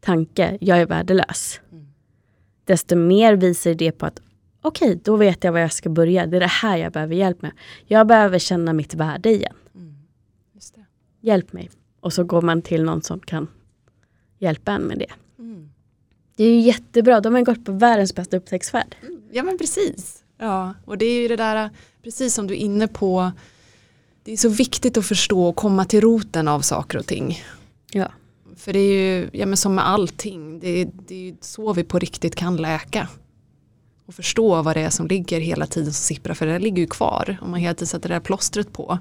tanke, 0.00 0.58
jag 0.60 0.80
är 0.80 0.86
värdelös. 0.86 1.60
Mm. 1.72 1.86
Desto 2.64 2.96
mer 2.96 3.36
visar 3.36 3.74
det 3.74 3.92
på 3.92 4.06
att 4.06 4.20
okej, 4.64 4.88
okay, 4.88 5.00
då 5.04 5.16
vet 5.16 5.44
jag 5.44 5.52
var 5.52 5.60
jag 5.60 5.72
ska 5.72 5.88
börja. 5.88 6.26
Det 6.26 6.36
är 6.36 6.40
det 6.40 6.46
här 6.46 6.76
jag 6.76 6.92
behöver 6.92 7.14
hjälp 7.14 7.42
med. 7.42 7.52
Jag 7.86 8.06
behöver 8.06 8.38
känna 8.38 8.72
mitt 8.72 8.94
värde 8.94 9.30
igen. 9.30 9.54
Mm. 9.74 9.94
Hjälp 11.20 11.52
mig. 11.52 11.70
Och 12.00 12.12
så 12.12 12.24
går 12.24 12.42
man 12.42 12.62
till 12.62 12.84
någon 12.84 13.02
som 13.02 13.20
kan 13.20 13.48
hjälpa 14.38 14.72
en 14.72 14.82
med 14.82 14.98
det. 14.98 15.12
Mm. 15.38 15.70
Det 16.36 16.44
är 16.44 16.48
ju 16.48 16.60
jättebra, 16.60 17.20
de 17.20 17.34
har 17.34 17.42
gått 17.42 17.64
på 17.64 17.72
världens 17.72 18.14
bästa 18.14 18.36
upptäcktsfärd. 18.36 18.96
Mm. 19.02 19.22
Ja 19.32 19.42
men 19.42 19.58
precis. 19.58 20.24
Ja, 20.38 20.74
och 20.84 20.98
det 20.98 21.04
är 21.04 21.22
ju 21.22 21.28
det 21.28 21.36
där, 21.36 21.70
precis 22.02 22.34
som 22.34 22.46
du 22.46 22.54
är 22.54 22.58
inne 22.58 22.88
på, 22.88 23.32
det 24.24 24.32
är 24.32 24.36
så 24.36 24.48
viktigt 24.48 24.96
att 24.96 25.06
förstå 25.06 25.46
och 25.46 25.56
komma 25.56 25.84
till 25.84 26.00
roten 26.00 26.48
av 26.48 26.60
saker 26.60 26.98
och 26.98 27.06
ting. 27.06 27.42
Ja. 27.92 28.12
För 28.56 28.72
det 28.72 28.78
är 28.78 28.92
ju, 28.92 29.28
ja 29.32 29.46
men 29.46 29.56
som 29.56 29.74
med 29.74 29.88
allting, 29.88 30.60
det 30.60 30.68
är, 30.68 30.90
det 31.08 31.28
är 31.28 31.34
så 31.40 31.72
vi 31.72 31.84
på 31.84 31.98
riktigt 31.98 32.34
kan 32.34 32.56
läka. 32.56 33.08
Och 34.06 34.14
förstå 34.14 34.62
vad 34.62 34.76
det 34.76 34.80
är 34.80 34.90
som 34.90 35.08
ligger 35.08 35.40
hela 35.40 35.66
tiden 35.66 35.92
som 35.92 36.02
sipprar, 36.02 36.34
för 36.34 36.46
det 36.46 36.58
ligger 36.58 36.78
ju 36.78 36.86
kvar. 36.86 37.36
Om 37.42 37.50
man 37.50 37.60
hela 37.60 37.74
tiden 37.74 37.86
sätter 37.86 38.08
det 38.08 38.14
där 38.14 38.20
plåstret 38.20 38.72
på 38.72 38.98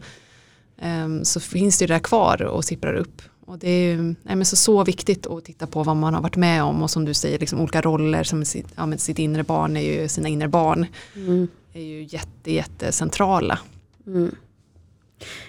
um, 0.81 1.25
så 1.25 1.39
finns 1.39 1.77
det 1.77 1.83
ju 1.83 1.87
där 1.87 1.99
kvar 1.99 2.43
och 2.43 2.65
sipprar 2.65 2.93
upp. 2.93 3.21
Och 3.45 3.59
det 3.59 3.69
är 3.69 3.95
ju 3.95 4.15
nej, 4.23 4.45
så, 4.45 4.55
så 4.55 4.83
viktigt 4.83 5.27
att 5.27 5.45
titta 5.45 5.67
på 5.67 5.83
vad 5.83 5.95
man 5.95 6.13
har 6.13 6.21
varit 6.21 6.35
med 6.35 6.63
om 6.63 6.83
och 6.83 6.89
som 6.89 7.05
du 7.05 7.13
säger, 7.13 7.39
liksom 7.39 7.59
olika 7.59 7.81
roller 7.81 8.23
som 8.23 8.45
sitt, 8.45 8.67
ja, 8.75 8.85
men 8.85 8.99
sitt 8.99 9.19
inre 9.19 9.43
barn 9.43 9.77
är 9.77 9.81
ju 9.81 10.07
sina 10.07 10.29
inre 10.29 10.47
barn. 10.47 10.85
Mm. 11.15 11.47
är 11.73 11.81
ju 11.81 12.03
jätte, 12.03 12.53
jättecentrala. 12.53 13.59
Mm. 14.07 14.35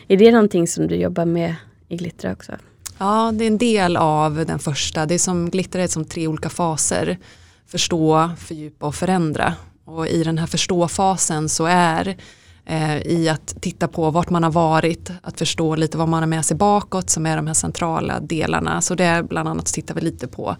Är 0.08 0.16
det 0.16 0.32
någonting 0.32 0.68
som 0.68 0.86
du 0.86 0.94
jobbar 0.94 1.24
med 1.24 1.54
i 1.88 1.96
Glittra 1.96 2.32
också? 2.32 2.52
Ja, 2.98 3.32
det 3.34 3.44
är 3.44 3.46
en 3.46 3.58
del 3.58 3.96
av 3.96 4.46
den 4.46 4.58
första. 4.58 5.06
Det 5.06 5.14
är 5.14 5.18
som 5.18 5.50
Glittra 5.50 5.82
är 5.82 5.88
som 5.88 6.04
tre 6.04 6.28
olika 6.28 6.48
faser. 6.48 7.18
Förstå, 7.66 8.30
fördjupa 8.38 8.86
och 8.86 8.94
förändra. 8.94 9.54
Och 9.84 10.06
i 10.06 10.24
den 10.24 10.38
här 10.38 10.46
förstå-fasen 10.46 11.48
så 11.48 11.66
är 11.66 12.16
eh, 12.64 12.98
i 12.98 13.28
att 13.28 13.54
titta 13.60 13.88
på 13.88 14.10
vart 14.10 14.30
man 14.30 14.42
har 14.42 14.50
varit, 14.50 15.10
att 15.22 15.38
förstå 15.38 15.76
lite 15.76 15.98
vad 15.98 16.08
man 16.08 16.22
har 16.22 16.26
med 16.26 16.44
sig 16.44 16.56
bakåt 16.56 17.10
som 17.10 17.26
är 17.26 17.36
de 17.36 17.46
här 17.46 17.54
centrala 17.54 18.20
delarna. 18.20 18.80
Så 18.80 18.94
det 18.94 19.04
är 19.04 19.22
bland 19.22 19.48
annat 19.48 19.66
tittar 19.66 19.94
vi 19.94 20.00
lite 20.00 20.26
på 20.28 20.56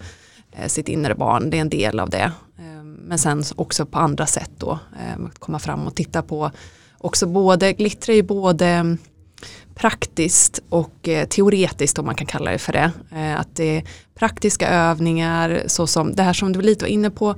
eh, 0.52 0.66
sitt 0.66 0.88
inre 0.88 1.14
barn, 1.14 1.50
det 1.50 1.56
är 1.56 1.60
en 1.60 1.68
del 1.68 2.00
av 2.00 2.10
det. 2.10 2.32
Eh, 2.58 2.84
men 2.84 3.18
sen 3.18 3.44
också 3.56 3.86
på 3.86 3.98
andra 3.98 4.26
sätt 4.26 4.50
då, 4.58 4.78
ehm, 5.00 5.30
komma 5.38 5.58
fram 5.58 5.86
och 5.86 5.94
titta 5.94 6.22
på 6.22 6.50
också 6.98 7.26
både, 7.26 7.72
glittra 7.72 8.14
ju 8.14 8.22
både 8.22 8.96
praktiskt 9.84 10.60
och 10.68 11.08
eh, 11.08 11.28
teoretiskt 11.28 11.98
om 11.98 12.06
man 12.06 12.14
kan 12.14 12.26
kalla 12.26 12.50
det 12.50 12.58
för 12.58 12.72
det. 12.72 12.90
Eh, 13.12 13.40
att 13.40 13.56
det 13.56 13.76
är 13.76 13.84
praktiska 14.14 14.68
övningar 14.68 15.62
såsom 15.66 16.14
det 16.14 16.22
här 16.22 16.32
som 16.32 16.52
du 16.52 16.62
lite 16.62 16.84
var 16.84 16.88
inne 16.90 17.10
på 17.10 17.34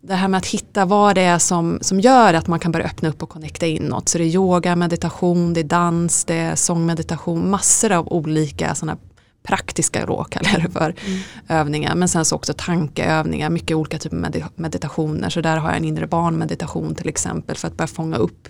det 0.00 0.14
här 0.14 0.28
med 0.28 0.38
att 0.38 0.46
hitta 0.46 0.84
vad 0.84 1.14
det 1.14 1.20
är 1.20 1.38
som, 1.38 1.78
som 1.80 2.00
gör 2.00 2.34
att 2.34 2.46
man 2.46 2.58
kan 2.58 2.72
börja 2.72 2.86
öppna 2.86 3.08
upp 3.08 3.22
och 3.22 3.28
connecta 3.28 3.66
in 3.66 3.82
något. 3.82 4.08
Så 4.08 4.18
det 4.18 4.24
är 4.24 4.28
yoga, 4.28 4.76
meditation, 4.76 5.54
det 5.54 5.60
är 5.60 5.64
dans, 5.64 6.24
det 6.24 6.34
är 6.34 6.54
sångmeditation, 6.54 7.50
massor 7.50 7.92
av 7.92 8.12
olika 8.12 8.74
sådana 8.74 8.98
praktiska 9.42 10.06
då 10.06 10.24
kallar 10.30 10.60
det 10.60 10.70
för 10.70 10.94
mm. 11.06 11.20
övningar. 11.48 11.94
Men 11.94 12.08
sen 12.08 12.24
så 12.24 12.36
också 12.36 12.54
tankeövningar, 12.56 13.50
mycket 13.50 13.76
olika 13.76 13.98
typer 13.98 14.16
av 14.16 14.50
meditationer. 14.54 15.30
Så 15.30 15.40
där 15.40 15.56
har 15.56 15.68
jag 15.68 15.76
en 15.76 15.84
inre 15.84 16.06
barnmeditation 16.06 16.94
till 16.94 17.08
exempel 17.08 17.56
för 17.56 17.68
att 17.68 17.76
börja 17.76 17.88
fånga 17.88 18.16
upp 18.16 18.48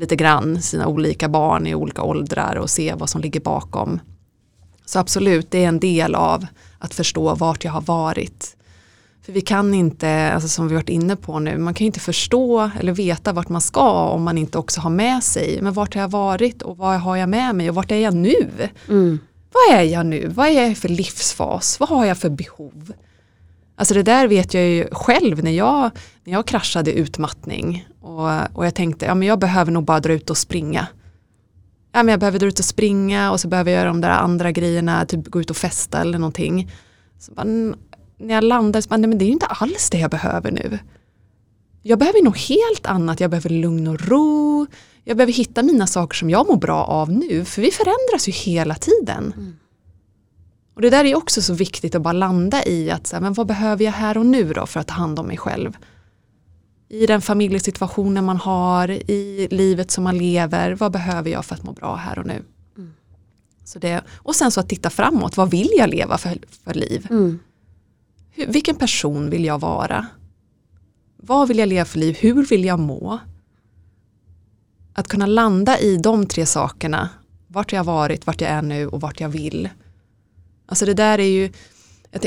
lite 0.00 0.16
grann 0.16 0.62
sina 0.62 0.86
olika 0.86 1.28
barn 1.28 1.66
i 1.66 1.74
olika 1.74 2.02
åldrar 2.02 2.56
och 2.56 2.70
se 2.70 2.94
vad 2.94 3.10
som 3.10 3.20
ligger 3.20 3.40
bakom. 3.40 4.00
Så 4.84 4.98
absolut, 4.98 5.50
det 5.50 5.64
är 5.64 5.68
en 5.68 5.80
del 5.80 6.14
av 6.14 6.46
att 6.78 6.94
förstå 6.94 7.34
vart 7.34 7.64
jag 7.64 7.72
har 7.72 7.80
varit. 7.80 8.56
För 9.22 9.32
vi 9.32 9.40
kan 9.40 9.74
inte, 9.74 10.32
alltså 10.32 10.48
som 10.48 10.68
vi 10.68 10.74
varit 10.74 10.88
inne 10.88 11.16
på 11.16 11.38
nu, 11.38 11.58
man 11.58 11.74
kan 11.74 11.86
inte 11.86 12.00
förstå 12.00 12.70
eller 12.80 12.92
veta 12.92 13.32
vart 13.32 13.48
man 13.48 13.60
ska 13.60 14.08
om 14.08 14.22
man 14.22 14.38
inte 14.38 14.58
också 14.58 14.80
har 14.80 14.90
med 14.90 15.24
sig, 15.24 15.58
men 15.62 15.72
vart 15.72 15.94
har 15.94 16.00
jag 16.00 16.10
varit 16.10 16.62
och 16.62 16.76
vad 16.76 17.00
har 17.00 17.16
jag 17.16 17.28
med 17.28 17.54
mig 17.54 17.68
och 17.68 17.74
vart 17.74 17.90
är 17.90 17.96
jag 17.96 18.14
nu? 18.14 18.50
Mm. 18.88 19.18
Vad 19.52 19.78
är 19.78 19.82
jag 19.82 20.06
nu? 20.06 20.28
Vad 20.28 20.46
är 20.46 20.68
jag 20.68 20.78
för 20.78 20.88
livsfas? 20.88 21.80
Vad 21.80 21.88
har 21.88 22.04
jag 22.04 22.18
för 22.18 22.30
behov? 22.30 22.92
Alltså 23.80 23.94
det 23.94 24.02
där 24.02 24.28
vet 24.28 24.54
jag 24.54 24.68
ju 24.68 24.88
själv 24.92 25.44
när 25.44 25.50
jag, 25.50 25.90
när 26.24 26.32
jag 26.32 26.46
kraschade 26.46 26.92
utmattning 26.92 27.88
och, 28.00 28.56
och 28.56 28.66
jag 28.66 28.74
tänkte, 28.74 29.06
ja 29.06 29.14
men 29.14 29.28
jag 29.28 29.38
behöver 29.38 29.72
nog 29.72 29.84
bara 29.84 30.00
dra 30.00 30.12
ut 30.12 30.30
och 30.30 30.38
springa. 30.38 30.86
Ja 31.92 32.02
men 32.02 32.08
jag 32.08 32.20
behöver 32.20 32.38
dra 32.38 32.46
ut 32.46 32.58
och 32.58 32.64
springa 32.64 33.30
och 33.30 33.40
så 33.40 33.48
behöver 33.48 33.70
jag 33.70 33.78
göra 33.78 33.88
de 33.88 34.00
där 34.00 34.10
andra 34.10 34.52
grejerna, 34.52 35.06
typ 35.06 35.26
gå 35.26 35.40
ut 35.40 35.50
och 35.50 35.56
festa 35.56 36.00
eller 36.00 36.18
någonting. 36.18 36.70
Så 37.18 37.32
bara, 37.32 37.44
när 38.18 38.34
jag 38.34 38.44
landade, 38.44 38.82
så 38.82 38.88
bara, 38.88 38.96
nej 38.96 39.08
men 39.08 39.18
det 39.18 39.24
är 39.24 39.26
ju 39.26 39.32
inte 39.32 39.46
alls 39.46 39.90
det 39.90 39.98
jag 39.98 40.10
behöver 40.10 40.50
nu. 40.50 40.78
Jag 41.82 41.98
behöver 41.98 42.22
nog 42.22 42.36
helt 42.36 42.86
annat, 42.86 43.20
jag 43.20 43.30
behöver 43.30 43.50
lugn 43.50 43.86
och 43.86 44.08
ro, 44.08 44.66
jag 45.04 45.16
behöver 45.16 45.32
hitta 45.32 45.62
mina 45.62 45.86
saker 45.86 46.16
som 46.16 46.30
jag 46.30 46.48
mår 46.48 46.56
bra 46.56 46.84
av 46.84 47.12
nu, 47.12 47.44
för 47.44 47.62
vi 47.62 47.70
förändras 47.70 48.28
ju 48.28 48.32
hela 48.32 48.74
tiden. 48.74 49.32
Mm. 49.36 49.56
Och 50.74 50.82
det 50.82 50.90
där 50.90 51.04
är 51.04 51.14
också 51.14 51.42
så 51.42 51.54
viktigt 51.54 51.94
att 51.94 52.02
bara 52.02 52.12
landa 52.12 52.64
i 52.64 52.90
att, 52.90 53.14
men 53.20 53.32
vad 53.32 53.46
behöver 53.46 53.84
jag 53.84 53.92
här 53.92 54.18
och 54.18 54.26
nu 54.26 54.52
då 54.52 54.66
för 54.66 54.80
att 54.80 54.86
ta 54.86 54.94
hand 54.94 55.18
om 55.18 55.26
mig 55.26 55.36
själv? 55.36 55.76
I 56.88 57.06
den 57.06 57.20
familjesituationen 57.20 58.24
man 58.24 58.36
har, 58.36 58.90
i 58.90 59.48
livet 59.50 59.90
som 59.90 60.04
man 60.04 60.18
lever, 60.18 60.72
vad 60.72 60.92
behöver 60.92 61.30
jag 61.30 61.44
för 61.44 61.54
att 61.54 61.62
må 61.62 61.72
bra 61.72 61.94
här 61.94 62.18
och 62.18 62.26
nu? 62.26 62.42
Mm. 62.76 62.92
Så 63.64 63.78
det, 63.78 64.02
och 64.16 64.36
sen 64.36 64.50
så 64.50 64.60
att 64.60 64.68
titta 64.68 64.90
framåt, 64.90 65.36
vad 65.36 65.50
vill 65.50 65.70
jag 65.76 65.90
leva 65.90 66.18
för, 66.18 66.38
för 66.64 66.74
liv? 66.74 67.06
Mm. 67.10 67.38
Hur, 68.30 68.46
vilken 68.46 68.76
person 68.76 69.30
vill 69.30 69.44
jag 69.44 69.60
vara? 69.60 70.06
Vad 71.16 71.48
vill 71.48 71.58
jag 71.58 71.68
leva 71.68 71.84
för 71.84 71.98
liv? 71.98 72.16
Hur 72.20 72.46
vill 72.46 72.64
jag 72.64 72.78
må? 72.78 73.18
Att 74.92 75.08
kunna 75.08 75.26
landa 75.26 75.78
i 75.78 75.96
de 75.96 76.26
tre 76.26 76.46
sakerna, 76.46 77.08
vart 77.46 77.72
jag 77.72 77.84
varit, 77.84 78.26
vart 78.26 78.40
jag 78.40 78.50
är 78.50 78.62
nu 78.62 78.86
och 78.86 79.00
vart 79.00 79.20
jag 79.20 79.28
vill. 79.28 79.68
Alltså 80.70 80.86
det 80.86 80.94
där 80.94 81.18
är 81.18 81.24
ju, 81.24 81.50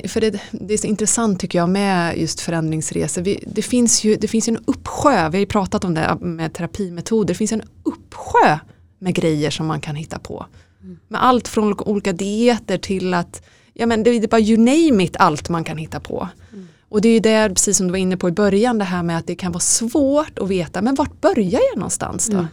för 0.08 0.22
det, 0.22 0.42
det, 0.52 0.74
är 0.74 0.78
så 0.78 0.88
intressant 0.88 1.40
tycker 1.40 1.60
jag 1.60 1.70
med 1.70 2.18
just 2.18 2.40
förändringsresor. 2.40 3.22
Vi, 3.22 3.44
det, 3.48 3.62
finns 3.62 4.04
ju, 4.04 4.16
det 4.16 4.28
finns 4.28 4.50
ju 4.50 4.52
en 4.52 4.64
uppsjö, 4.66 5.30
vi 5.30 5.38
har 5.38 5.40
ju 5.40 5.46
pratat 5.46 5.86
om 5.86 5.94
det 5.94 6.18
med 6.22 6.54
terapimetoder, 6.54 7.34
det 7.34 7.38
finns 7.38 7.52
en 7.52 7.62
uppsjö 7.84 8.60
med 9.00 9.16
grejer 9.16 9.50
som 9.50 9.66
man 9.66 9.82
kan 9.82 9.96
hitta 9.96 10.20
på. 10.20 10.46
Mm. 10.82 11.00
Med 11.08 11.24
allt 11.24 11.48
från 11.48 11.80
olika 11.80 12.14
dieter 12.14 12.78
till 12.78 13.14
att, 13.14 13.42
ja 13.74 13.86
men 13.86 14.04
det 14.04 14.10
är 14.10 14.28
bara 14.28 14.42
you 14.42 14.58
name 14.58 15.04
it 15.04 15.16
allt 15.20 15.50
man 15.50 15.64
kan 15.64 15.78
hitta 15.78 16.00
på. 16.00 16.30
Mm. 16.54 16.68
Och 16.90 17.02
det 17.02 17.10
är 17.10 17.14
ju 17.14 17.20
det, 17.20 17.50
precis 17.50 17.78
som 17.78 17.88
du 17.88 17.92
var 17.92 17.98
inne 17.98 18.18
på 18.18 18.30
i 18.30 18.32
början, 18.32 18.78
det 18.78 18.86
här 18.86 19.04
med 19.04 19.18
att 19.18 19.28
det 19.28 19.36
kan 19.36 19.52
vara 19.52 19.60
svårt 19.60 20.40
att 20.40 20.50
veta, 20.50 20.82
men 20.82 20.96
vart 20.96 21.22
börjar 21.22 21.62
jag 21.72 21.78
någonstans 21.78 22.28
då? 22.28 22.38
Mm. 22.38 22.48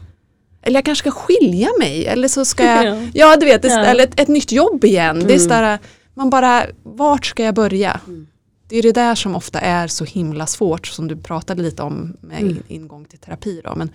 Eller 0.63 0.77
jag 0.77 0.85
kanske 0.85 1.11
ska 1.11 1.21
skilja 1.21 1.69
mig, 1.79 2.07
eller 2.07 2.29
så 2.29 2.45
ska 2.45 2.65
jag, 2.65 3.11
ja, 3.15 3.37
du 3.37 3.47
vet, 3.47 3.65
ja. 3.65 3.85
eller 3.85 4.05
ett, 4.05 4.21
ett, 4.21 4.29
nytt 4.29 4.53
jobb 4.53 4.85
igen. 4.85 5.19
Det 5.19 5.25
är 5.25 5.37
mm. 5.37 5.39
sådär, 5.39 5.79
man 6.15 6.31
bara, 6.31 6.67
vart 6.83 7.27
ska 7.27 7.45
jag 7.45 7.55
börja? 7.55 8.01
Mm. 8.07 8.27
Det 8.69 8.77
är 8.77 8.83
det 8.83 8.93
där 8.93 9.15
som 9.15 9.37
ofta 9.37 9.61
är 9.61 9.89
så 9.89 10.05
himla 10.05 10.47
svårt 10.47 10.87
som 10.87 11.09
du 11.09 11.17
pratade 11.17 11.63
lite 11.63 11.83
om 11.83 12.17
med 12.21 12.41
mm. 12.41 12.63
ingång 12.69 13.05
till 13.05 13.19
terapi. 13.19 13.61
Då. 13.65 13.75
Men, 13.77 13.91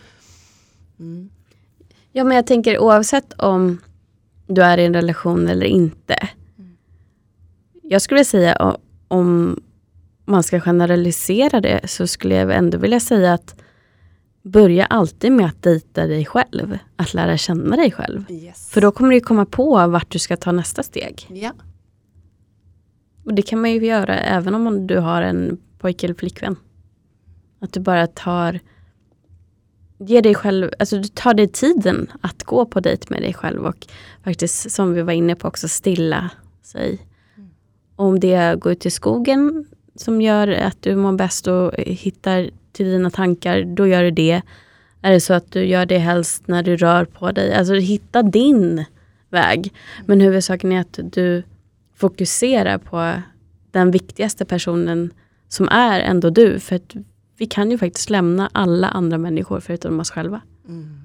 mm. 1.00 1.30
Ja 2.12 2.24
men 2.24 2.36
jag 2.36 2.48
tänker 2.48 2.80
oavsett 2.80 3.34
om 3.34 3.82
du 4.48 4.64
är 4.64 4.78
i 4.78 4.86
en 4.86 4.94
relation 4.94 5.48
eller 5.48 5.66
inte. 5.66 6.30
Mm. 6.58 6.78
Jag 7.82 8.02
skulle 8.02 8.26
säga 8.26 8.76
om 9.08 9.60
man 10.26 10.44
ska 10.44 10.62
generalisera 10.62 11.62
det 11.62 11.90
så 11.90 12.08
skulle 12.08 12.36
jag 12.36 12.56
ändå 12.56 12.78
vilja 12.78 13.00
säga 13.00 13.34
att 13.34 13.56
börja 14.46 14.86
alltid 14.86 15.32
med 15.32 15.46
att 15.46 15.64
dejta 15.64 16.08
dig 16.08 16.26
själv. 16.26 16.78
Att 16.96 17.14
lära 17.14 17.38
känna 17.38 17.76
dig 17.76 17.92
själv. 17.92 18.24
Yes. 18.30 18.70
För 18.70 18.82
då 18.82 18.92
kommer 18.92 19.14
du 19.14 19.20
komma 19.20 19.46
på 19.46 19.88
vart 19.88 20.12
du 20.12 20.20
ska 20.20 20.38
ta 20.38 20.52
nästa 20.52 20.84
steg. 20.84 21.28
Ja. 21.30 21.52
Och 23.24 23.34
det 23.34 23.42
kan 23.42 23.62
man 23.62 23.72
ju 23.72 23.86
göra 23.86 24.20
även 24.20 24.56
om 24.56 24.88
du 24.88 24.98
har 24.98 25.22
en 25.22 25.58
pojke 25.80 26.08
eller 26.08 26.16
flickvän. 26.16 26.56
Att 27.60 27.74
du 27.74 27.80
bara 27.80 28.08
tar 28.08 28.60
Ge 29.98 30.22
dig 30.22 30.36
själv, 30.36 30.72
alltså 30.80 30.98
du 30.98 31.08
tar 31.08 31.34
dig 31.34 31.48
tiden 31.48 32.12
att 32.22 32.44
gå 32.44 32.66
på 32.66 32.80
dejt 32.80 33.08
med 33.10 33.22
dig 33.22 33.34
själv 33.34 33.66
och 33.66 33.88
faktiskt 34.24 34.72
som 34.72 34.94
vi 34.94 35.02
var 35.02 35.14
inne 35.14 35.36
på 35.36 35.48
också 35.48 35.68
stilla 35.68 36.30
sig. 36.62 37.08
Mm. 37.38 37.50
Om 37.96 38.20
det 38.20 38.34
är 38.34 38.54
att 38.54 38.60
gå 38.60 38.72
ut 38.72 38.86
i 38.86 38.92
skogen 38.92 39.66
som 39.96 40.22
gör 40.22 40.48
att 40.48 40.82
du 40.82 40.96
mår 40.96 41.12
bäst 41.12 41.48
och 41.48 41.74
hittar 41.78 42.50
till 42.76 42.86
dina 42.86 43.10
tankar, 43.10 43.64
då 43.64 43.88
gör 43.88 44.04
du 44.04 44.12
det. 44.12 44.42
Är 45.02 45.12
det 45.12 45.22
så 45.22 45.34
att 45.34 45.52
du 45.52 45.66
gör 45.66 45.86
det 45.86 45.98
helst 45.98 46.48
när 46.48 46.64
du 46.64 46.78
rör 46.78 47.06
på 47.06 47.32
dig, 47.32 47.54
alltså 47.54 47.74
hitta 47.74 48.24
din 48.24 48.86
väg. 49.30 49.74
Men 50.06 50.22
huvudsaken 50.22 50.72
är 50.72 50.82
att 50.82 51.00
du 51.04 51.44
fokuserar 51.96 52.78
på 52.78 53.22
den 53.72 53.92
viktigaste 53.92 54.46
personen 54.46 55.14
som 55.48 55.68
är 55.72 56.00
ändå 56.00 56.30
du. 56.30 56.60
För 56.60 56.76
att 56.76 56.96
vi 57.38 57.46
kan 57.46 57.72
ju 57.72 57.78
faktiskt 57.78 58.10
lämna 58.10 58.50
alla 58.54 58.88
andra 58.88 59.18
människor 59.18 59.60
förutom 59.60 60.00
oss 60.00 60.12
själva. 60.12 60.42
Mm. 60.68 61.02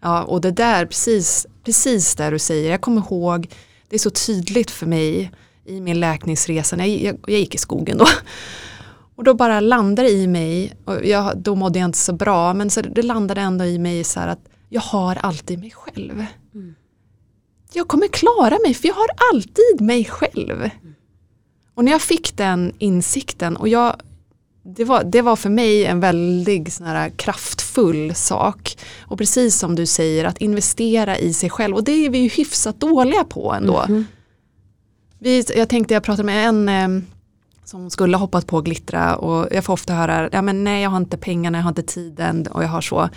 Ja, 0.00 0.22
och 0.22 0.40
det 0.40 0.50
där, 0.50 0.86
precis, 0.86 1.46
precis 1.64 2.14
där 2.14 2.32
du 2.32 2.38
säger, 2.38 2.70
jag 2.70 2.80
kommer 2.80 3.00
ihåg, 3.00 3.48
det 3.88 3.96
är 3.96 4.00
så 4.00 4.10
tydligt 4.10 4.70
för 4.70 4.86
mig 4.86 5.32
i 5.64 5.80
min 5.80 6.00
läkningsresa, 6.00 6.76
jag, 6.76 6.88
jag, 6.88 7.16
jag 7.26 7.40
gick 7.40 7.54
i 7.54 7.58
skogen 7.58 7.98
då. 7.98 8.06
Och 9.16 9.24
då 9.24 9.34
bara 9.34 9.60
landade 9.60 10.10
i 10.10 10.26
mig, 10.26 10.72
och 10.84 11.04
jag, 11.04 11.38
då 11.38 11.54
mådde 11.54 11.78
jag 11.78 11.88
inte 11.88 11.98
så 11.98 12.12
bra, 12.12 12.54
men 12.54 12.70
så 12.70 12.80
det 12.80 13.02
landade 13.02 13.40
ändå 13.40 13.64
i 13.64 13.78
mig 13.78 14.04
så 14.04 14.20
här 14.20 14.28
att 14.28 14.48
jag 14.68 14.80
har 14.80 15.16
alltid 15.16 15.58
mig 15.58 15.70
själv. 15.70 16.24
Mm 16.54 16.74
jag 17.72 17.88
kommer 17.88 18.08
klara 18.08 18.58
mig 18.64 18.74
för 18.74 18.88
jag 18.88 18.94
har 18.94 19.08
alltid 19.32 19.80
mig 19.80 20.04
själv. 20.04 20.70
Och 21.74 21.84
när 21.84 21.92
jag 21.92 22.02
fick 22.02 22.36
den 22.36 22.72
insikten 22.78 23.56
och 23.56 23.68
jag, 23.68 23.96
det, 24.62 24.84
var, 24.84 25.04
det 25.04 25.22
var 25.22 25.36
för 25.36 25.50
mig 25.50 25.84
en 25.84 26.00
väldigt 26.00 26.72
sån 26.72 26.86
här 26.86 27.10
kraftfull 27.10 28.14
sak. 28.14 28.78
Och 29.00 29.18
precis 29.18 29.58
som 29.58 29.74
du 29.74 29.86
säger 29.86 30.24
att 30.24 30.38
investera 30.38 31.18
i 31.18 31.32
sig 31.32 31.50
själv 31.50 31.74
och 31.74 31.84
det 31.84 31.92
är 31.92 32.10
vi 32.10 32.18
ju 32.18 32.28
hyfsat 32.28 32.80
dåliga 32.80 33.24
på 33.24 33.52
ändå. 33.52 33.80
Mm 33.88 34.04
vi, 35.18 35.44
jag 35.56 35.68
tänkte 35.68 35.94
jag 35.94 36.02
pratade 36.02 36.26
med 36.26 36.48
en 36.48 37.06
som 37.66 37.90
skulle 37.90 38.16
hoppat 38.16 38.46
på 38.46 38.60
glittra 38.60 39.16
och 39.16 39.48
jag 39.50 39.64
får 39.64 39.72
ofta 39.72 39.94
höra, 39.94 40.28
ja 40.32 40.42
men 40.42 40.64
nej 40.64 40.82
jag 40.82 40.90
har 40.90 40.96
inte 40.96 41.16
pengarna, 41.16 41.58
jag 41.58 41.62
har 41.62 41.68
inte 41.68 41.82
tiden 41.82 42.46
och 42.46 42.64
jag 42.64 42.68
har 42.68 42.80
så. 42.80 43.08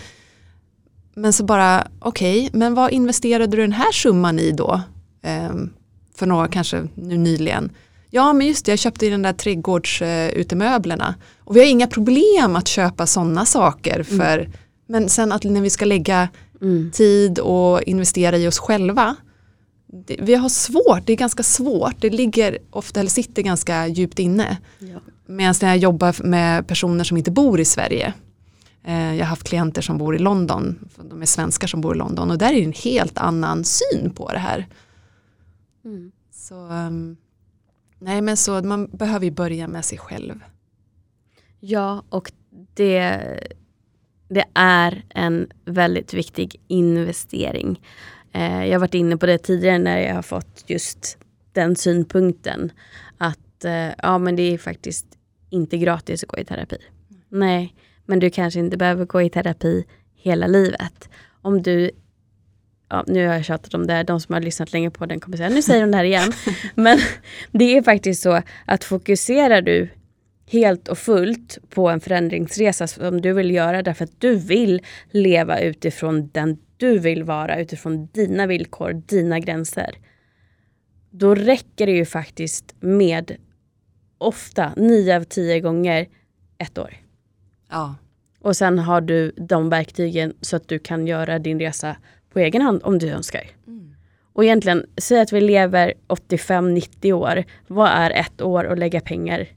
Men 1.15 1.33
så 1.33 1.43
bara, 1.43 1.87
okej, 1.99 2.47
okay, 2.47 2.59
men 2.59 2.73
vad 2.73 2.91
investerade 2.91 3.57
du 3.57 3.61
den 3.61 3.71
här 3.71 3.91
summan 3.91 4.39
i 4.39 4.51
då? 4.51 4.81
Um, 5.51 5.73
för 6.15 6.25
några 6.25 6.47
kanske 6.47 6.87
nu 6.95 7.17
nyligen. 7.17 7.71
Ja 8.09 8.33
men 8.33 8.47
just 8.47 8.65
det, 8.65 8.71
jag 8.71 8.79
köpte 8.79 9.05
i 9.05 9.09
den 9.09 9.21
där 9.21 9.33
trädgårdsutemöblerna. 9.33 11.15
Och 11.39 11.55
vi 11.55 11.59
har 11.59 11.67
inga 11.67 11.87
problem 11.87 12.55
att 12.55 12.67
köpa 12.67 13.07
sådana 13.07 13.45
saker. 13.45 14.03
För, 14.03 14.37
mm. 14.39 14.51
Men 14.87 15.09
sen 15.09 15.31
att 15.31 15.43
när 15.43 15.61
vi 15.61 15.69
ska 15.69 15.85
lägga 15.85 16.29
mm. 16.61 16.91
tid 16.91 17.39
och 17.39 17.83
investera 17.83 18.37
i 18.37 18.47
oss 18.47 18.59
själva. 18.59 19.15
Det, 19.91 20.17
vi 20.19 20.35
har 20.35 20.49
svårt, 20.49 21.05
det 21.05 21.13
är 21.13 21.17
ganska 21.17 21.43
svårt. 21.43 21.95
Det 21.99 22.09
ligger 22.09 22.57
ofta, 22.71 22.99
eller 22.99 23.09
sitter 23.09 23.41
ganska 23.41 23.87
djupt 23.87 24.19
inne. 24.19 24.57
Ja. 24.79 24.99
Medan 25.25 25.55
när 25.61 25.69
jag 25.69 25.77
jobbar 25.77 26.23
med 26.23 26.67
personer 26.67 27.03
som 27.03 27.17
inte 27.17 27.31
bor 27.31 27.59
i 27.59 27.65
Sverige 27.65 28.13
Eh, 28.83 29.15
jag 29.15 29.25
har 29.25 29.29
haft 29.29 29.47
klienter 29.47 29.81
som 29.81 29.97
bor 29.97 30.15
i 30.15 30.19
London, 30.19 30.89
de 30.95 31.21
är 31.21 31.25
svenskar 31.25 31.67
som 31.67 31.81
bor 31.81 31.95
i 31.95 31.97
London 31.97 32.31
och 32.31 32.37
där 32.37 32.53
är 32.53 32.55
det 32.55 32.63
en 32.63 32.73
helt 32.73 33.17
annan 33.17 33.63
syn 33.63 34.09
på 34.15 34.31
det 34.31 34.39
här. 34.39 34.67
Mm. 35.85 36.11
Så, 36.31 36.55
um, 36.55 37.17
nej 37.99 38.21
men 38.21 38.37
så 38.37 38.61
man 38.61 38.87
behöver 38.87 39.25
ju 39.25 39.31
börja 39.31 39.67
med 39.67 39.85
sig 39.85 39.97
själv. 39.97 40.39
Ja 41.59 42.03
och 42.09 42.31
det, 42.73 43.19
det 44.29 44.45
är 44.53 45.05
en 45.09 45.47
väldigt 45.65 46.13
viktig 46.13 46.55
investering. 46.67 47.81
Eh, 48.33 48.65
jag 48.65 48.73
har 48.73 48.79
varit 48.79 48.93
inne 48.93 49.17
på 49.17 49.25
det 49.25 49.37
tidigare 49.37 49.77
när 49.77 49.99
jag 49.99 50.15
har 50.15 50.21
fått 50.21 50.63
just 50.67 51.17
den 51.53 51.75
synpunkten. 51.75 52.71
Att 53.17 53.65
eh, 53.65 53.89
ja 53.97 54.17
men 54.17 54.35
det 54.35 54.53
är 54.53 54.57
faktiskt 54.57 55.05
inte 55.49 55.77
gratis 55.77 56.23
att 56.23 56.29
gå 56.29 56.37
i 56.37 56.45
terapi. 56.45 56.77
Mm. 57.09 57.21
Nej, 57.29 57.75
men 58.05 58.19
du 58.19 58.29
kanske 58.29 58.59
inte 58.59 58.77
behöver 58.77 59.05
gå 59.05 59.21
i 59.21 59.29
terapi 59.29 59.85
hela 60.15 60.47
livet. 60.47 61.09
Om 61.41 61.61
du 61.61 61.91
Ja, 62.91 63.03
nu 63.07 63.27
har 63.27 63.33
jag 63.33 63.45
tjatat 63.45 63.73
om 63.73 63.87
det, 63.87 64.03
de 64.03 64.19
som 64.19 64.33
har 64.33 64.41
lyssnat 64.41 64.73
länge 64.73 64.89
på 64.89 65.05
den 65.05 65.19
kommer 65.19 65.37
säga 65.37 65.49
nu 65.49 65.61
säger 65.61 65.81
de 65.81 65.91
det 65.91 65.97
här 65.97 66.03
igen. 66.03 66.31
Men 66.75 66.99
det 67.51 67.77
är 67.77 67.81
faktiskt 67.81 68.21
så 68.21 68.41
att 68.65 68.83
fokuserar 68.83 69.61
du 69.61 69.89
helt 70.47 70.87
och 70.87 70.97
fullt 70.97 71.57
på 71.69 71.89
en 71.89 71.99
förändringsresa 71.99 72.87
som 72.87 73.21
du 73.21 73.33
vill 73.33 73.51
göra 73.51 73.81
därför 73.81 74.03
att 74.03 74.21
du 74.21 74.35
vill 74.35 74.81
leva 75.11 75.59
utifrån 75.59 76.29
den 76.33 76.57
du 76.79 76.99
vill 76.99 77.23
vara, 77.23 77.59
utifrån 77.59 78.07
dina 78.11 78.47
villkor, 78.47 78.93
dina 78.93 79.39
gränser. 79.39 79.95
Då 81.09 81.35
räcker 81.35 81.85
det 81.85 81.91
ju 81.91 82.05
faktiskt 82.05 82.75
med 82.79 83.35
ofta, 84.17 84.73
nio 84.75 85.15
av 85.15 85.23
tio 85.23 85.59
gånger, 85.59 86.07
ett 86.57 86.77
år. 86.77 86.93
Ja. 87.69 87.95
Och 88.39 88.55
sen 88.55 88.79
har 88.79 89.01
du 89.01 89.31
de 89.37 89.69
verktygen 89.69 90.33
så 90.41 90.55
att 90.55 90.67
du 90.67 90.79
kan 90.79 91.07
göra 91.07 91.39
din 91.39 91.59
resa 91.59 91.95
på 92.33 92.39
egen 92.39 92.61
hand 92.61 92.81
om 92.83 92.99
du 92.99 93.09
önskar. 93.09 93.43
Mm. 93.67 93.95
Och 94.33 94.43
egentligen, 94.43 94.85
säg 94.97 95.19
att 95.19 95.33
vi 95.33 95.41
lever 95.41 95.93
85-90 96.07 97.13
år. 97.13 97.43
Vad 97.67 97.89
är 97.89 98.11
ett 98.11 98.41
år 98.41 98.65
att 98.65 98.79
lägga 98.79 99.01
pengar 99.01 99.47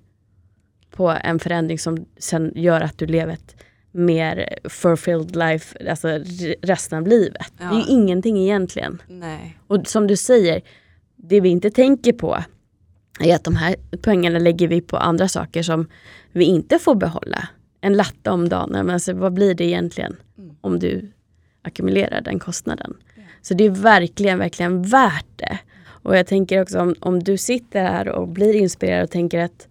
på 0.91 1.09
en 1.09 1.39
förändring 1.39 1.79
som 1.79 2.07
sen 2.19 2.53
gör 2.55 2.81
att 2.81 2.99
du 2.99 3.07
lever 3.07 3.33
ett 3.33 3.62
mer 3.93 4.59
fulfilled 4.65 5.37
life, 5.37 5.91
alltså 5.91 6.09
resten 6.63 6.99
av 6.99 7.07
livet. 7.07 7.53
Ja. 7.59 7.65
Det 7.65 7.75
är 7.75 7.79
ju 7.79 7.93
ingenting 7.93 8.39
egentligen. 8.39 9.03
Nej. 9.09 9.59
Och 9.67 9.87
som 9.87 10.07
du 10.07 10.17
säger, 10.17 10.63
det 11.17 11.41
vi 11.41 11.49
inte 11.49 11.71
tänker 11.71 12.13
på 12.13 12.39
är 13.21 13.35
att 13.35 13.45
de 13.45 13.57
här 13.57 13.77
pengarna 14.03 14.39
lägger 14.39 14.69
vi 14.69 14.81
på 14.81 14.97
andra 14.97 15.29
saker 15.29 15.63
som 15.63 15.89
vi 16.33 16.45
inte 16.45 16.79
får 16.79 16.95
behålla 16.95 17.49
en 17.81 17.97
latte 17.97 18.31
om 18.31 18.49
dagen, 18.49 18.71
men 18.71 18.91
alltså, 18.91 19.13
vad 19.13 19.33
blir 19.33 19.55
det 19.55 19.65
egentligen 19.65 20.17
mm. 20.39 20.57
om 20.61 20.79
du 20.79 21.13
ackumulerar 21.63 22.21
den 22.21 22.39
kostnaden? 22.39 22.97
Yeah. 23.17 23.29
Så 23.43 23.55
det 23.55 23.65
är 23.65 23.71
verkligen, 23.71 24.39
verkligen 24.39 24.83
värt 24.83 25.27
det. 25.37 25.59
Och 25.85 26.17
jag 26.17 26.27
tänker 26.27 26.63
också 26.63 26.81
om, 26.81 26.95
om 27.01 27.23
du 27.23 27.37
sitter 27.37 27.83
här 27.83 28.09
och 28.09 28.29
blir 28.29 28.55
inspirerad 28.55 29.05
och 29.05 29.11
tänker 29.11 29.39
att 29.39 29.69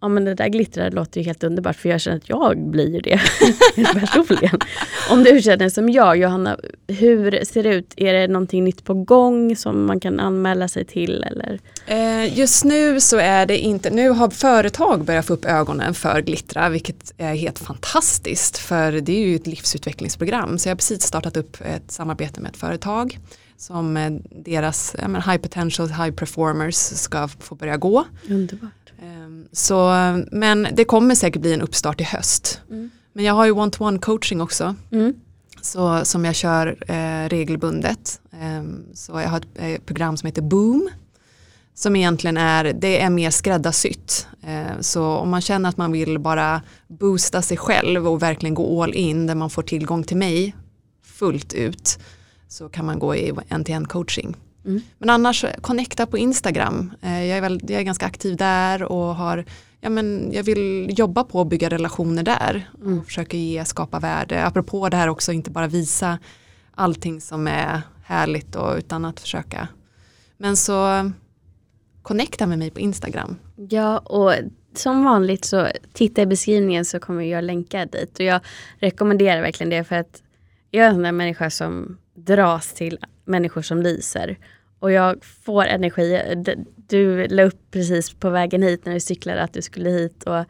ja 0.00 0.08
men 0.08 0.24
det 0.24 0.34
där 0.34 0.48
glittrar 0.48 0.90
låter 0.90 1.20
ju 1.20 1.26
helt 1.26 1.44
underbart 1.44 1.76
för 1.76 1.88
jag 1.88 2.00
känner 2.00 2.16
att 2.16 2.28
jag 2.28 2.58
blir 2.58 2.94
ju 2.94 3.00
det 3.00 3.20
personligen. 4.00 4.58
Om 5.10 5.24
du 5.24 5.42
känner 5.42 5.68
som 5.68 5.88
jag, 5.90 6.16
Johanna, 6.16 6.56
hur 6.88 7.44
ser 7.44 7.62
det 7.62 7.74
ut? 7.74 7.94
Är 7.96 8.12
det 8.12 8.28
någonting 8.28 8.64
nytt 8.64 8.84
på 8.84 8.94
gång 8.94 9.56
som 9.56 9.86
man 9.86 10.00
kan 10.00 10.20
anmäla 10.20 10.68
sig 10.68 10.84
till? 10.84 11.24
Eller? 11.24 11.60
Eh, 11.86 12.38
just 12.38 12.64
nu 12.64 13.00
så 13.00 13.16
är 13.16 13.46
det 13.46 13.58
inte, 13.58 13.90
nu 13.90 14.10
har 14.10 14.30
företag 14.30 15.04
börjat 15.04 15.26
få 15.26 15.32
upp 15.32 15.44
ögonen 15.44 15.94
för 15.94 16.20
Glittra 16.20 16.68
vilket 16.68 17.12
är 17.18 17.34
helt 17.34 17.58
fantastiskt 17.58 18.58
för 18.58 18.92
det 18.92 19.12
är 19.12 19.26
ju 19.26 19.36
ett 19.36 19.46
livsutvecklingsprogram 19.46 20.58
så 20.58 20.68
jag 20.68 20.70
har 20.70 20.76
precis 20.76 21.02
startat 21.02 21.36
upp 21.36 21.56
ett 21.60 21.90
samarbete 21.90 22.40
med 22.40 22.50
ett 22.50 22.56
företag 22.56 23.18
som 23.56 23.96
eh, 23.96 24.10
deras 24.30 24.96
men 24.98 25.22
high 25.22 25.36
potential, 25.36 25.88
high 25.88 26.10
performers 26.10 26.74
ska 26.76 27.28
få 27.28 27.54
börja 27.54 27.76
gå. 27.76 28.04
Underbart. 28.28 28.70
Ehm, 29.02 29.48
Så, 29.52 29.90
men 30.32 30.68
det 30.72 30.84
kommer 30.84 31.14
säkert 31.14 31.42
bli 31.42 31.52
en 31.54 31.60
uppstart 31.62 32.00
i 32.00 32.04
höst. 32.04 32.60
Mm. 32.70 32.90
Men 33.12 33.24
jag 33.24 33.34
har 33.34 33.44
ju 33.44 33.50
one-to-one 33.52 33.98
coaching 33.98 34.40
också. 34.40 34.74
Mm. 34.92 35.14
Så, 35.62 36.04
som 36.04 36.24
jag 36.24 36.34
kör 36.34 36.76
eh, 36.88 37.28
regelbundet. 37.28 38.20
Ehm, 38.40 38.84
så 38.94 39.12
jag 39.12 39.28
har 39.28 39.38
ett 39.38 39.46
eh, 39.54 39.80
program 39.86 40.16
som 40.16 40.26
heter 40.26 40.42
Boom. 40.42 40.88
Som 41.74 41.96
egentligen 41.96 42.36
är, 42.36 42.64
det 42.64 43.00
är 43.00 43.10
mer 43.10 43.30
skräddarsytt. 43.30 44.26
Eh, 44.42 44.80
så 44.80 45.04
om 45.04 45.30
man 45.30 45.40
känner 45.40 45.68
att 45.68 45.76
man 45.76 45.92
vill 45.92 46.18
bara 46.18 46.62
boosta 46.88 47.42
sig 47.42 47.56
själv 47.56 48.08
och 48.08 48.22
verkligen 48.22 48.54
gå 48.54 48.82
all 48.82 48.94
in 48.94 49.26
där 49.26 49.34
man 49.34 49.50
får 49.50 49.62
tillgång 49.62 50.02
till 50.04 50.16
mig 50.16 50.56
fullt 51.04 51.52
ut. 51.54 51.98
Så 52.48 52.68
kan 52.68 52.86
man 52.86 52.98
gå 52.98 53.14
i 53.16 53.32
en-till-en 53.48 53.86
coaching. 53.86 54.36
Mm. 54.70 54.82
Men 54.98 55.10
annars 55.10 55.44
connecta 55.60 56.06
på 56.06 56.18
Instagram. 56.18 56.92
Eh, 57.02 57.24
jag, 57.24 57.38
är 57.38 57.42
väl, 57.42 57.60
jag 57.62 57.80
är 57.80 57.84
ganska 57.84 58.06
aktiv 58.06 58.36
där 58.36 58.82
och 58.82 59.14
har, 59.14 59.44
ja, 59.80 59.90
men 59.90 60.32
jag 60.32 60.42
vill 60.42 60.88
jobba 60.98 61.24
på 61.24 61.40
att 61.40 61.48
bygga 61.48 61.68
relationer 61.68 62.22
där. 62.22 62.70
Mm. 62.80 62.98
Och 62.98 63.06
försöka 63.06 63.36
ge, 63.36 63.64
skapa 63.64 63.98
värde. 63.98 64.46
Apropå 64.46 64.88
det 64.88 64.96
här 64.96 65.08
också, 65.08 65.32
inte 65.32 65.50
bara 65.50 65.66
visa 65.66 66.18
allting 66.74 67.20
som 67.20 67.46
är 67.46 67.82
härligt 68.04 68.56
och, 68.56 68.76
utan 68.76 69.04
att 69.04 69.20
försöka. 69.20 69.68
Men 70.36 70.56
så 70.56 71.10
connecta 72.02 72.46
med 72.46 72.58
mig 72.58 72.70
på 72.70 72.80
Instagram. 72.80 73.36
Ja, 73.56 73.98
och 73.98 74.34
som 74.74 75.04
vanligt 75.04 75.44
så 75.44 75.68
titta 75.92 76.22
i 76.22 76.26
beskrivningen 76.26 76.84
så 76.84 77.00
kommer 77.00 77.24
jag 77.24 77.44
länka 77.44 77.86
dit. 77.86 78.18
Och 78.18 78.24
jag 78.24 78.40
rekommenderar 78.78 79.42
verkligen 79.42 79.70
det 79.70 79.84
för 79.84 79.96
att 79.96 80.22
jag 80.70 80.86
är 80.86 80.90
en 80.90 81.16
människa 81.16 81.50
som 81.50 81.98
dras 82.14 82.72
till 82.72 82.98
människor 83.24 83.62
som 83.62 83.82
lyser. 83.82 84.38
Och 84.80 84.92
jag 84.92 85.24
får 85.24 85.64
energi. 85.64 86.34
Du 86.76 87.26
la 87.26 87.42
upp 87.42 87.70
precis 87.70 88.14
på 88.14 88.30
vägen 88.30 88.62
hit 88.62 88.84
när 88.84 88.92
vi 88.92 89.00
cyklade 89.00 89.42
att 89.42 89.52
du 89.52 89.62
skulle 89.62 89.90
hit. 89.90 90.22
Och 90.22 90.44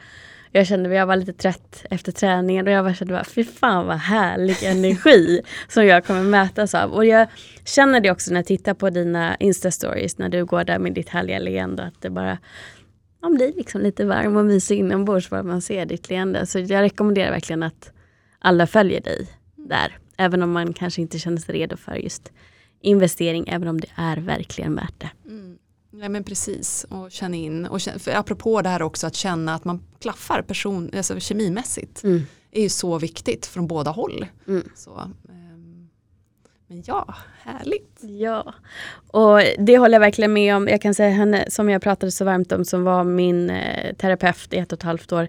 jag 0.52 0.66
kände 0.66 0.88
att 0.88 0.96
jag 0.96 1.06
var 1.06 1.16
lite 1.16 1.32
trött 1.32 1.84
efter 1.90 2.12
träningen 2.12 2.66
och 2.66 2.72
jag 2.72 2.84
bara 2.84 2.94
kände 2.94 3.14
bara, 3.14 3.24
fy 3.24 3.44
fan 3.44 3.86
vad 3.86 3.96
härlig 3.96 4.62
energi 4.62 5.42
som 5.68 5.86
jag 5.86 6.04
kommer 6.04 6.22
mötas 6.22 6.74
av. 6.74 6.92
Och 6.92 7.04
jag 7.04 7.28
känner 7.64 8.00
det 8.00 8.10
också 8.10 8.30
när 8.30 8.38
jag 8.38 8.46
tittar 8.46 8.74
på 8.74 8.90
dina 8.90 9.36
Insta-stories 9.36 10.18
när 10.18 10.28
du 10.28 10.44
går 10.44 10.64
där 10.64 10.78
med 10.78 10.92
ditt 10.92 11.08
härliga 11.08 11.38
leende. 11.38 11.82
Att 11.82 12.02
det 12.02 12.10
bara 12.10 12.38
man 13.22 13.34
blir 13.34 13.52
liksom 13.56 13.80
lite 13.80 14.04
varm 14.04 14.36
och 14.36 14.44
mysig 14.44 14.78
inombords 14.78 15.30
bara 15.30 15.42
man 15.42 15.62
ser 15.62 15.86
ditt 15.86 16.10
leende. 16.10 16.46
Så 16.46 16.58
jag 16.58 16.82
rekommenderar 16.82 17.30
verkligen 17.30 17.62
att 17.62 17.92
alla 18.38 18.66
följer 18.66 19.00
dig 19.00 19.26
där. 19.56 19.98
Även 20.16 20.42
om 20.42 20.52
man 20.52 20.72
kanske 20.72 21.02
inte 21.02 21.18
känner 21.18 21.38
sig 21.38 21.54
redo 21.54 21.76
för 21.76 21.94
just 21.94 22.32
investering, 22.80 23.48
även 23.48 23.68
om 23.68 23.80
det 23.80 23.88
är 23.94 24.16
verkligen 24.16 24.74
värt 24.74 25.00
det. 25.00 25.10
Mm. 25.28 25.58
Nej 25.90 26.08
men 26.08 26.24
precis, 26.24 26.86
och 26.88 27.10
känna 27.10 27.36
in. 27.36 27.66
Och 27.66 27.80
känna, 27.80 27.98
för 27.98 28.10
apropå 28.10 28.62
det 28.62 28.68
här 28.68 28.82
också 28.82 29.06
att 29.06 29.14
känna 29.14 29.54
att 29.54 29.64
man 29.64 29.82
klaffar 29.98 30.42
person, 30.42 30.90
alltså 30.96 31.20
kemimässigt. 31.20 32.04
Mm. 32.04 32.22
är 32.50 32.62
ju 32.62 32.68
så 32.68 32.98
viktigt 32.98 33.46
från 33.46 33.66
båda 33.66 33.90
håll. 33.90 34.26
Mm. 34.48 34.68
Så, 34.74 35.00
ehm, 35.28 35.88
men 36.66 36.82
ja, 36.86 37.14
härligt. 37.42 38.00
Ja, 38.00 38.54
och 39.06 39.40
det 39.58 39.78
håller 39.78 39.94
jag 39.94 40.00
verkligen 40.00 40.32
med 40.32 40.56
om. 40.56 40.68
Jag 40.68 40.80
kan 40.82 40.94
säga 40.94 41.10
henne 41.10 41.44
som 41.50 41.68
jag 41.68 41.82
pratade 41.82 42.12
så 42.12 42.24
varmt 42.24 42.52
om 42.52 42.64
som 42.64 42.84
var 42.84 43.04
min 43.04 43.50
eh, 43.50 43.94
terapeut 43.94 44.52
i 44.52 44.56
ett 44.56 44.72
och 44.72 44.78
ett 44.78 44.82
halvt 44.82 45.12
år. 45.12 45.28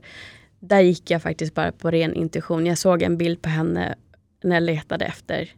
Där 0.59 0.79
gick 0.79 1.11
jag 1.11 1.21
faktiskt 1.21 1.53
bara 1.53 1.71
på 1.71 1.91
ren 1.91 2.13
intuition. 2.13 2.65
Jag 2.65 2.77
såg 2.77 3.01
en 3.01 3.17
bild 3.17 3.41
på 3.41 3.49
henne 3.49 3.95
när 4.43 4.55
jag 4.55 4.63
letade 4.63 5.05
efter 5.05 5.49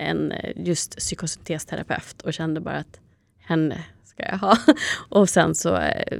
en 0.00 0.32
eh, 0.32 0.52
just 0.56 0.96
psykosyntesterapeut 0.96 2.22
och 2.22 2.34
kände 2.34 2.60
bara 2.60 2.76
att 2.76 3.00
henne 3.38 3.84
ska 4.04 4.22
jag 4.22 4.38
ha. 4.38 4.56
Och 5.08 5.28
sen 5.28 5.54
så 5.54 5.76
eh, 5.76 6.18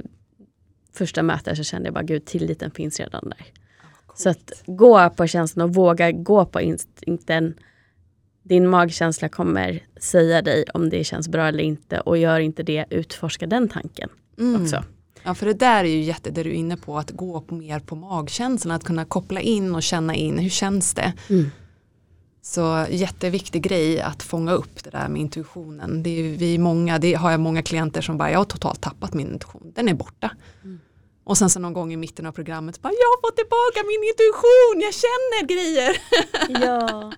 första 0.93 1.23
mötet 1.23 1.57
så 1.57 1.63
kände 1.63 1.87
jag 1.87 1.93
bara 1.93 2.03
gud 2.03 2.25
tilliten 2.25 2.71
finns 2.71 2.99
redan 2.99 3.29
där. 3.29 3.45
Så 4.15 4.29
att 4.29 4.63
gå 4.65 5.09
på 5.09 5.27
känslan 5.27 5.69
och 5.69 5.75
våga 5.75 6.11
gå 6.11 6.45
på 6.45 6.61
instinkten. 6.61 7.53
Din 8.43 8.67
magkänsla 8.67 9.29
kommer 9.29 9.83
säga 9.99 10.41
dig 10.41 10.65
om 10.73 10.89
det 10.89 11.03
känns 11.03 11.27
bra 11.27 11.47
eller 11.47 11.63
inte 11.63 11.99
och 11.99 12.17
gör 12.17 12.39
inte 12.39 12.63
det, 12.63 12.85
utforska 12.89 13.47
den 13.47 13.69
tanken 13.69 14.09
Mm. 14.39 14.61
också. 14.61 14.83
Ja 15.23 15.35
för 15.35 15.45
det 15.45 15.53
där 15.53 15.83
är 15.83 15.89
ju 15.89 16.01
jätte 16.01 16.31
det 16.31 16.43
du 16.43 16.49
är 16.49 16.53
inne 16.53 16.77
på 16.77 16.97
att 16.97 17.11
gå 17.11 17.41
på 17.41 17.55
mer 17.55 17.79
på 17.79 17.95
magkänslan, 17.95 18.75
att 18.75 18.83
kunna 18.83 19.05
koppla 19.05 19.41
in 19.41 19.75
och 19.75 19.83
känna 19.83 20.15
in 20.15 20.39
hur 20.39 20.49
känns 20.49 20.93
det. 20.93 21.13
Mm. 21.29 21.51
Så 22.41 22.85
jätteviktig 22.89 23.61
grej 23.61 24.01
att 24.01 24.23
fånga 24.23 24.51
upp 24.51 24.83
det 24.83 24.89
där 24.89 25.07
med 25.07 25.21
intuitionen. 25.21 26.03
Det 26.03 26.09
är 26.09 26.23
vi 26.37 26.57
många, 26.57 26.99
det 26.99 27.13
har 27.13 27.31
jag 27.31 27.39
många 27.39 27.61
klienter 27.61 28.01
som 28.01 28.17
bara 28.17 28.31
jag 28.31 28.37
har 28.37 28.45
totalt 28.45 28.81
tappat 28.81 29.13
min 29.13 29.33
intuition, 29.33 29.71
den 29.75 29.89
är 29.89 29.93
borta. 29.93 30.31
Mm. 30.63 30.79
Och 31.23 31.37
sen 31.37 31.49
så 31.49 31.59
någon 31.59 31.73
gång 31.73 31.93
i 31.93 31.97
mitten 31.97 32.25
av 32.25 32.31
programmet 32.31 32.81
bara 32.81 32.93
jag 32.93 33.07
har 33.07 33.21
fått 33.27 33.35
tillbaka 33.35 33.87
min 33.87 34.09
intuition, 34.09 34.81
jag 34.81 34.93
känner 34.93 35.47
grejer. 35.47 35.97
Ja, 36.65 37.13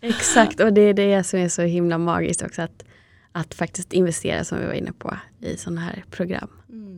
exakt. 0.00 0.60
Och 0.60 0.72
det 0.72 0.80
är 0.80 0.94
det 0.94 1.24
som 1.24 1.38
är 1.38 1.48
så 1.48 1.62
himla 1.62 1.98
magiskt 1.98 2.42
också. 2.42 2.62
Att, 2.62 2.84
att 3.32 3.54
faktiskt 3.54 3.92
investera 3.92 4.44
som 4.44 4.58
vi 4.60 4.66
var 4.66 4.72
inne 4.72 4.92
på 4.92 5.16
i 5.40 5.56
sådana 5.56 5.80
här 5.80 6.04
program 6.10 6.50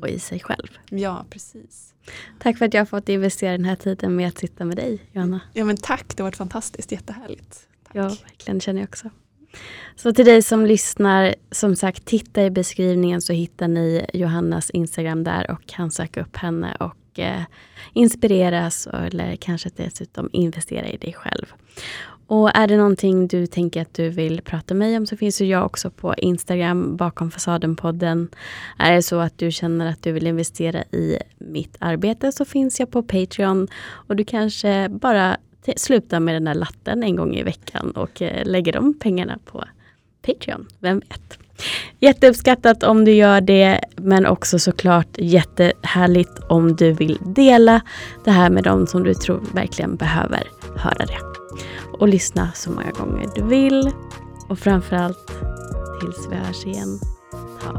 och 0.03 0.09
i 0.09 0.19
sig 0.19 0.41
själv. 0.41 0.69
Ja 0.91 1.25
precis. 1.31 1.95
Tack 2.39 2.59
för 2.59 2.65
att 2.65 2.75
jag 2.75 2.81
har 2.81 2.87
fått 2.87 3.09
investera 3.09 3.53
den 3.53 3.65
här 3.65 3.77
tiden 3.77 4.17
med 4.17 4.29
att 4.29 4.39
sitta 4.39 4.65
med 4.65 4.77
dig, 4.77 4.99
Johanna. 5.13 5.41
Ja 5.53 5.65
men 5.65 5.77
tack, 5.77 6.17
det 6.17 6.23
har 6.23 6.27
varit 6.27 6.37
fantastiskt, 6.37 6.93
jättehärligt. 6.93 7.67
Ja, 7.93 8.03
verkligen 8.03 8.61
känner 8.61 8.81
jag 8.81 8.89
också. 8.89 9.11
Så 9.97 10.13
till 10.13 10.25
dig 10.25 10.43
som 10.43 10.67
lyssnar, 10.67 11.35
som 11.51 11.77
sagt, 11.77 12.05
titta 12.05 12.45
i 12.45 12.51
beskrivningen 12.51 13.21
så 13.21 13.33
hittar 13.33 13.69
ni 13.69 14.07
Johannas 14.13 14.71
Instagram 14.71 15.25
där 15.25 15.51
och 15.51 15.67
kan 15.67 15.91
söka 15.91 16.21
upp 16.21 16.37
henne 16.37 16.77
och 16.81 17.19
eh, 17.19 17.43
inspireras 17.93 18.87
eller 18.87 19.37
kanske 19.37 19.71
dessutom 19.77 20.31
investera 20.33 20.89
i 20.89 20.97
dig 20.97 21.13
själv. 21.13 21.55
Och 22.27 22.57
är 22.57 22.67
det 22.67 22.77
någonting 22.77 23.29
du 23.29 23.47
tänker 23.47 23.83
att 23.83 23.95
du 23.95 24.09
vill 24.09 24.43
prata 24.43 24.75
med 24.75 24.89
mig 24.89 24.97
om 24.97 25.07
så 25.07 25.17
finns 25.17 25.41
ju 25.41 25.45
jag 25.45 25.67
också 25.67 25.91
på 25.91 26.15
Instagram 26.15 26.97
bakom 26.97 27.31
fasaden-podden. 27.31 28.29
Är 28.79 28.93
det 28.93 29.03
så 29.03 29.19
att 29.19 29.39
du 29.39 29.51
känner 29.51 29.87
att 29.87 30.03
du 30.03 30.13
vill 30.13 30.27
investera 30.27 30.83
i 30.83 31.19
mitt 31.39 31.77
arbete 31.79 32.33
så 32.33 32.45
finns 32.45 32.81
jag 32.81 32.91
på 32.91 33.03
Patreon 33.03 33.69
och 33.81 34.17
du 34.17 34.25
kanske 34.25 34.89
bara 34.89 35.37
slutar 35.77 36.21
med 36.21 36.35
den 36.35 36.45
där 36.45 36.55
latten 36.55 37.03
en 37.03 37.17
gång 37.17 37.35
i 37.35 37.43
veckan 37.43 37.91
och 37.91 38.23
eh, 38.23 38.47
lägger 38.47 38.73
de 38.73 38.99
pengarna 38.99 39.39
på 39.45 39.65
Patreon. 40.23 40.67
Vem 40.79 40.99
vet? 40.99 41.39
Jätteuppskattat 41.99 42.83
om 42.83 43.05
du 43.05 43.13
gör 43.13 43.41
det 43.41 43.81
men 43.97 44.27
också 44.27 44.59
såklart 44.59 45.09
jättehärligt 45.19 46.39
om 46.49 46.77
du 46.77 46.93
vill 46.93 47.19
dela 47.25 47.81
det 48.25 48.31
här 48.31 48.51
med 48.51 48.65
dem 48.65 48.87
som 48.87 49.05
du 49.05 49.15
tror 49.15 49.43
verkligen 49.55 49.97
behöver 49.97 50.43
höra 50.77 51.07
det. 51.07 51.19
Och 51.99 52.09
lyssna 52.09 52.53
så 52.55 52.71
många 52.71 52.91
gånger 52.91 53.27
du 53.35 53.43
vill. 53.43 53.91
Och 54.49 54.59
framförallt 54.59 55.27
tills 56.01 56.29
vi 56.31 56.37
hörs 56.37 56.67
igen, 56.67 56.99
ta 57.63 57.73